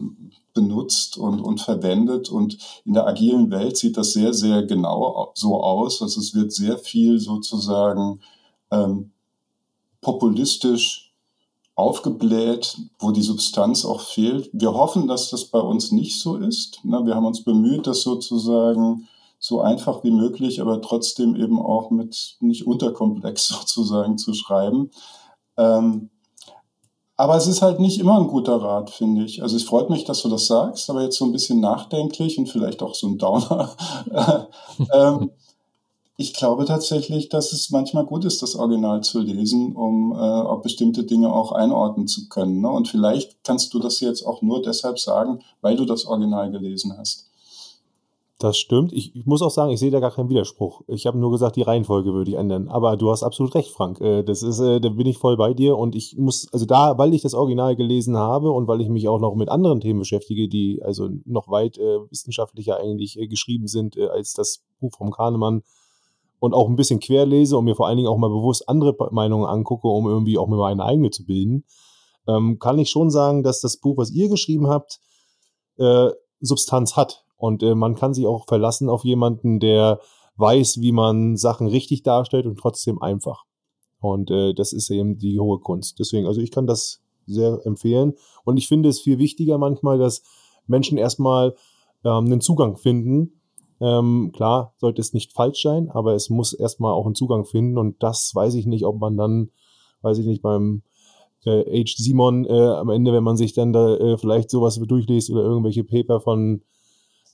[0.56, 2.30] benutzt und, und verwendet.
[2.30, 6.02] Und in der agilen Welt sieht das sehr, sehr genau so aus.
[6.02, 8.20] Also es wird sehr viel sozusagen
[8.72, 9.12] ähm,
[10.02, 11.13] populistisch
[11.76, 14.50] aufgebläht, wo die Substanz auch fehlt.
[14.54, 16.80] Wir hoffen, dass das bei uns nicht so ist.
[16.84, 19.08] Wir haben uns bemüht, das sozusagen
[19.40, 24.92] so einfach wie möglich, aber trotzdem eben auch mit nicht unterkomplex sozusagen zu schreiben.
[25.58, 26.10] Ähm,
[27.16, 29.44] aber es ist halt nicht immer ein guter Rat, finde ich.
[29.44, 32.50] Also es freut mich, dass du das sagst, aber jetzt so ein bisschen nachdenklich und
[32.50, 33.76] vielleicht auch so ein Downer.
[34.94, 35.32] ähm,
[36.16, 40.62] ich glaube tatsächlich, dass es manchmal gut ist, das Original zu lesen, um äh, auch
[40.62, 42.62] bestimmte Dinge auch einordnen zu können.
[42.62, 42.70] Ne?
[42.70, 46.96] Und vielleicht kannst du das jetzt auch nur deshalb sagen, weil du das Original gelesen
[46.98, 47.30] hast.
[48.44, 48.92] Das stimmt.
[48.92, 50.82] Ich, ich muss auch sagen, ich sehe da gar keinen Widerspruch.
[50.88, 52.68] Ich habe nur gesagt, die Reihenfolge würde ich ändern.
[52.68, 54.02] Aber du hast absolut recht, Frank.
[54.02, 55.78] Äh, das ist, äh, da bin ich voll bei dir.
[55.78, 59.08] Und ich muss, also da, weil ich das Original gelesen habe und weil ich mich
[59.08, 63.98] auch noch mit anderen Themen beschäftige, die also noch weit äh, wissenschaftlicher eigentlich geschrieben sind
[63.98, 65.64] als das Buch vom Kahnemann,
[66.44, 69.46] und auch ein bisschen querlese und mir vor allen Dingen auch mal bewusst andere Meinungen
[69.46, 71.64] angucke, um irgendwie auch mir meine eigene zu bilden,
[72.28, 75.00] ähm, kann ich schon sagen, dass das Buch, was ihr geschrieben habt,
[75.78, 76.10] äh,
[76.42, 77.24] Substanz hat.
[77.38, 80.02] Und äh, man kann sich auch verlassen auf jemanden, der
[80.36, 83.46] weiß, wie man Sachen richtig darstellt und trotzdem einfach.
[84.02, 85.98] Und äh, das ist eben die hohe Kunst.
[86.00, 88.16] Deswegen, also ich kann das sehr empfehlen.
[88.44, 90.24] Und ich finde es viel wichtiger manchmal, dass
[90.68, 91.56] Menschen erstmal
[92.04, 93.40] ähm, einen Zugang finden.
[93.84, 97.78] Ähm, klar, sollte es nicht falsch sein, aber es muss erstmal auch einen Zugang finden.
[97.78, 99.50] Und das weiß ich nicht, ob man dann,
[100.02, 100.84] weiß ich nicht, beim
[101.44, 101.96] äh, H.
[101.98, 105.84] Simon äh, am Ende, wenn man sich dann da äh, vielleicht sowas durchliest oder irgendwelche
[105.84, 106.62] Paper von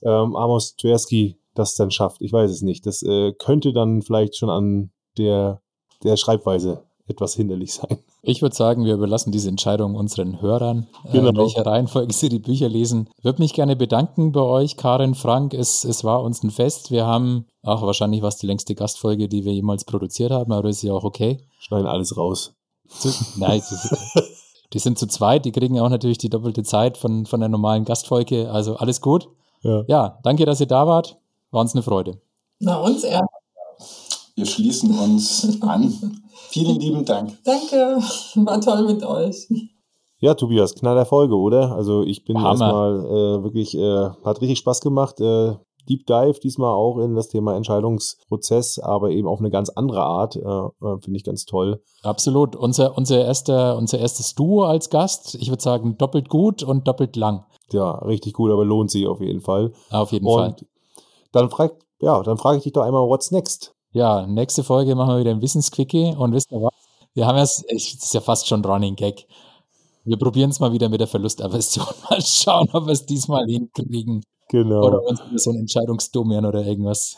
[0.02, 2.20] ähm, Amos Tversky das dann schafft.
[2.20, 2.84] Ich weiß es nicht.
[2.84, 5.62] Das äh, könnte dann vielleicht schon an der,
[6.02, 7.98] der Schreibweise etwas hinderlich sein.
[8.22, 11.30] Ich würde sagen, wir überlassen diese Entscheidung unseren Hörern, äh, genau.
[11.30, 13.08] in welcher Reihenfolge sie die Bücher lesen.
[13.16, 15.54] Ich würde mich gerne bedanken bei euch, Karin, Frank.
[15.54, 16.90] Es, es war uns ein Fest.
[16.90, 20.68] Wir haben, auch wahrscheinlich war es die längste Gastfolge, die wir jemals produziert haben, aber
[20.68, 21.46] ist ja auch okay.
[21.58, 22.54] Schneiden alles raus.
[22.88, 23.62] Zu, nein,
[24.72, 27.84] die sind zu zweit, die kriegen auch natürlich die doppelte Zeit von, von der normalen
[27.84, 28.50] Gastfolge.
[28.50, 29.28] Also alles gut.
[29.62, 29.84] Ja.
[29.88, 31.18] ja, danke, dass ihr da wart.
[31.50, 32.20] War uns eine Freude.
[32.58, 33.26] Na, uns eher.
[34.40, 36.22] Wir schließen uns an.
[36.48, 37.36] Vielen lieben Dank.
[37.44, 37.98] Danke,
[38.36, 39.46] war toll mit euch.
[40.18, 41.72] Ja, Tobias, knaller Folge, oder?
[41.76, 45.20] Also ich bin erstmal äh, wirklich, äh, hat richtig Spaß gemacht.
[45.20, 45.56] Äh,
[45.90, 50.36] Deep Dive diesmal auch in das Thema Entscheidungsprozess, aber eben auf eine ganz andere Art.
[50.36, 51.82] Äh, äh, Finde ich ganz toll.
[52.02, 52.56] Absolut.
[52.56, 57.14] Unser, unser, erster, unser erstes Duo als Gast, ich würde sagen, doppelt gut und doppelt
[57.14, 57.44] lang.
[57.72, 59.72] Ja, richtig gut, aber lohnt sich auf jeden Fall.
[59.90, 60.56] Auf jeden und Fall.
[61.30, 63.74] Dann frag, ja, dann frage ich dich doch einmal, what's next?
[63.92, 66.72] Ja, nächste Folge machen wir wieder ein Wissensquickie und wisst ihr was?
[67.14, 69.26] Wir haben ja, es ist ja fast schon Running Gag.
[70.04, 71.86] Wir probieren es mal wieder mit der Verlustaversion.
[72.10, 74.22] Mal schauen, ob wir es diesmal hinkriegen.
[74.48, 74.82] Genau.
[74.86, 77.16] Oder uns so ein Entscheidungsdomian oder irgendwas.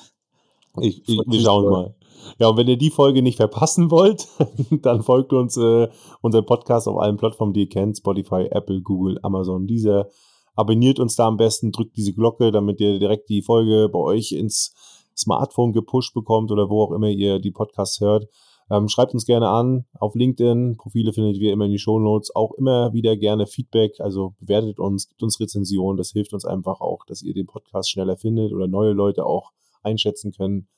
[0.80, 1.94] Ich, ich, wir schauen mal.
[2.38, 4.26] Ja, und wenn ihr die Folge nicht verpassen wollt,
[4.70, 5.88] dann folgt uns äh,
[6.22, 10.08] unser Podcast auf allen Plattformen, die ihr kennt: Spotify, Apple, Google, Amazon, dieser.
[10.54, 14.32] Abonniert uns da am besten, drückt diese Glocke, damit ihr direkt die Folge bei euch
[14.32, 14.74] ins
[15.22, 18.28] Smartphone gepusht bekommt oder wo auch immer ihr die Podcasts hört.
[18.70, 20.76] Ähm, schreibt uns gerne an auf LinkedIn.
[20.78, 22.34] Profile findet ihr immer in die Show Notes.
[22.34, 24.00] Auch immer wieder gerne Feedback.
[24.00, 25.96] Also bewertet uns, gibt uns Rezensionen.
[25.96, 29.52] Das hilft uns einfach auch, dass ihr den Podcast schneller findet oder neue Leute auch
[29.82, 30.68] einschätzen können.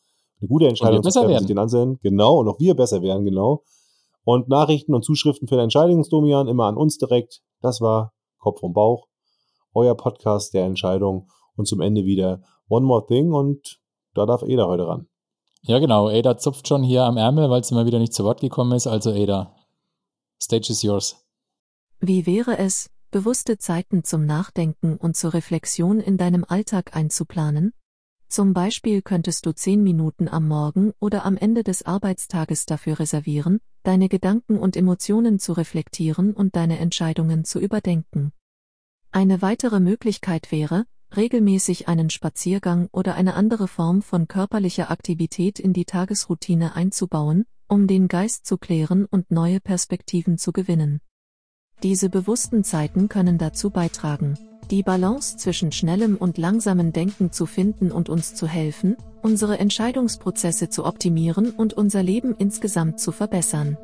[0.40, 1.98] Eine gute Entscheidung zu treffen, sich den ansehen.
[2.02, 2.40] Genau.
[2.40, 3.24] Und auch wir besser werden.
[3.24, 3.62] Genau.
[4.24, 7.42] Und Nachrichten und Zuschriften für den Entscheidungsdomian immer an uns direkt.
[7.60, 9.06] Das war Kopf und Bauch.
[9.72, 11.28] Euer Podcast der Entscheidung.
[11.56, 13.78] Und zum Ende wieder One More Thing und
[14.14, 15.06] da darf Ada heute ran.
[15.62, 16.08] Ja, genau.
[16.08, 18.86] Ada zupft schon hier am Ärmel, weil sie mal wieder nicht zu Wort gekommen ist.
[18.86, 19.54] Also Ada,
[20.42, 21.16] Stage is yours.
[22.00, 27.72] Wie wäre es, bewusste Zeiten zum Nachdenken und zur Reflexion in deinem Alltag einzuplanen?
[28.28, 33.60] Zum Beispiel könntest du zehn Minuten am Morgen oder am Ende des Arbeitstages dafür reservieren,
[33.84, 38.32] deine Gedanken und Emotionen zu reflektieren und deine Entscheidungen zu überdenken.
[39.12, 40.84] Eine weitere Möglichkeit wäre,
[41.16, 47.86] regelmäßig einen Spaziergang oder eine andere Form von körperlicher Aktivität in die Tagesroutine einzubauen, um
[47.86, 51.00] den Geist zu klären und neue Perspektiven zu gewinnen.
[51.82, 54.38] Diese bewussten Zeiten können dazu beitragen,
[54.70, 60.68] die Balance zwischen schnellem und langsamem Denken zu finden und uns zu helfen, unsere Entscheidungsprozesse
[60.68, 63.76] zu optimieren und unser Leben insgesamt zu verbessern.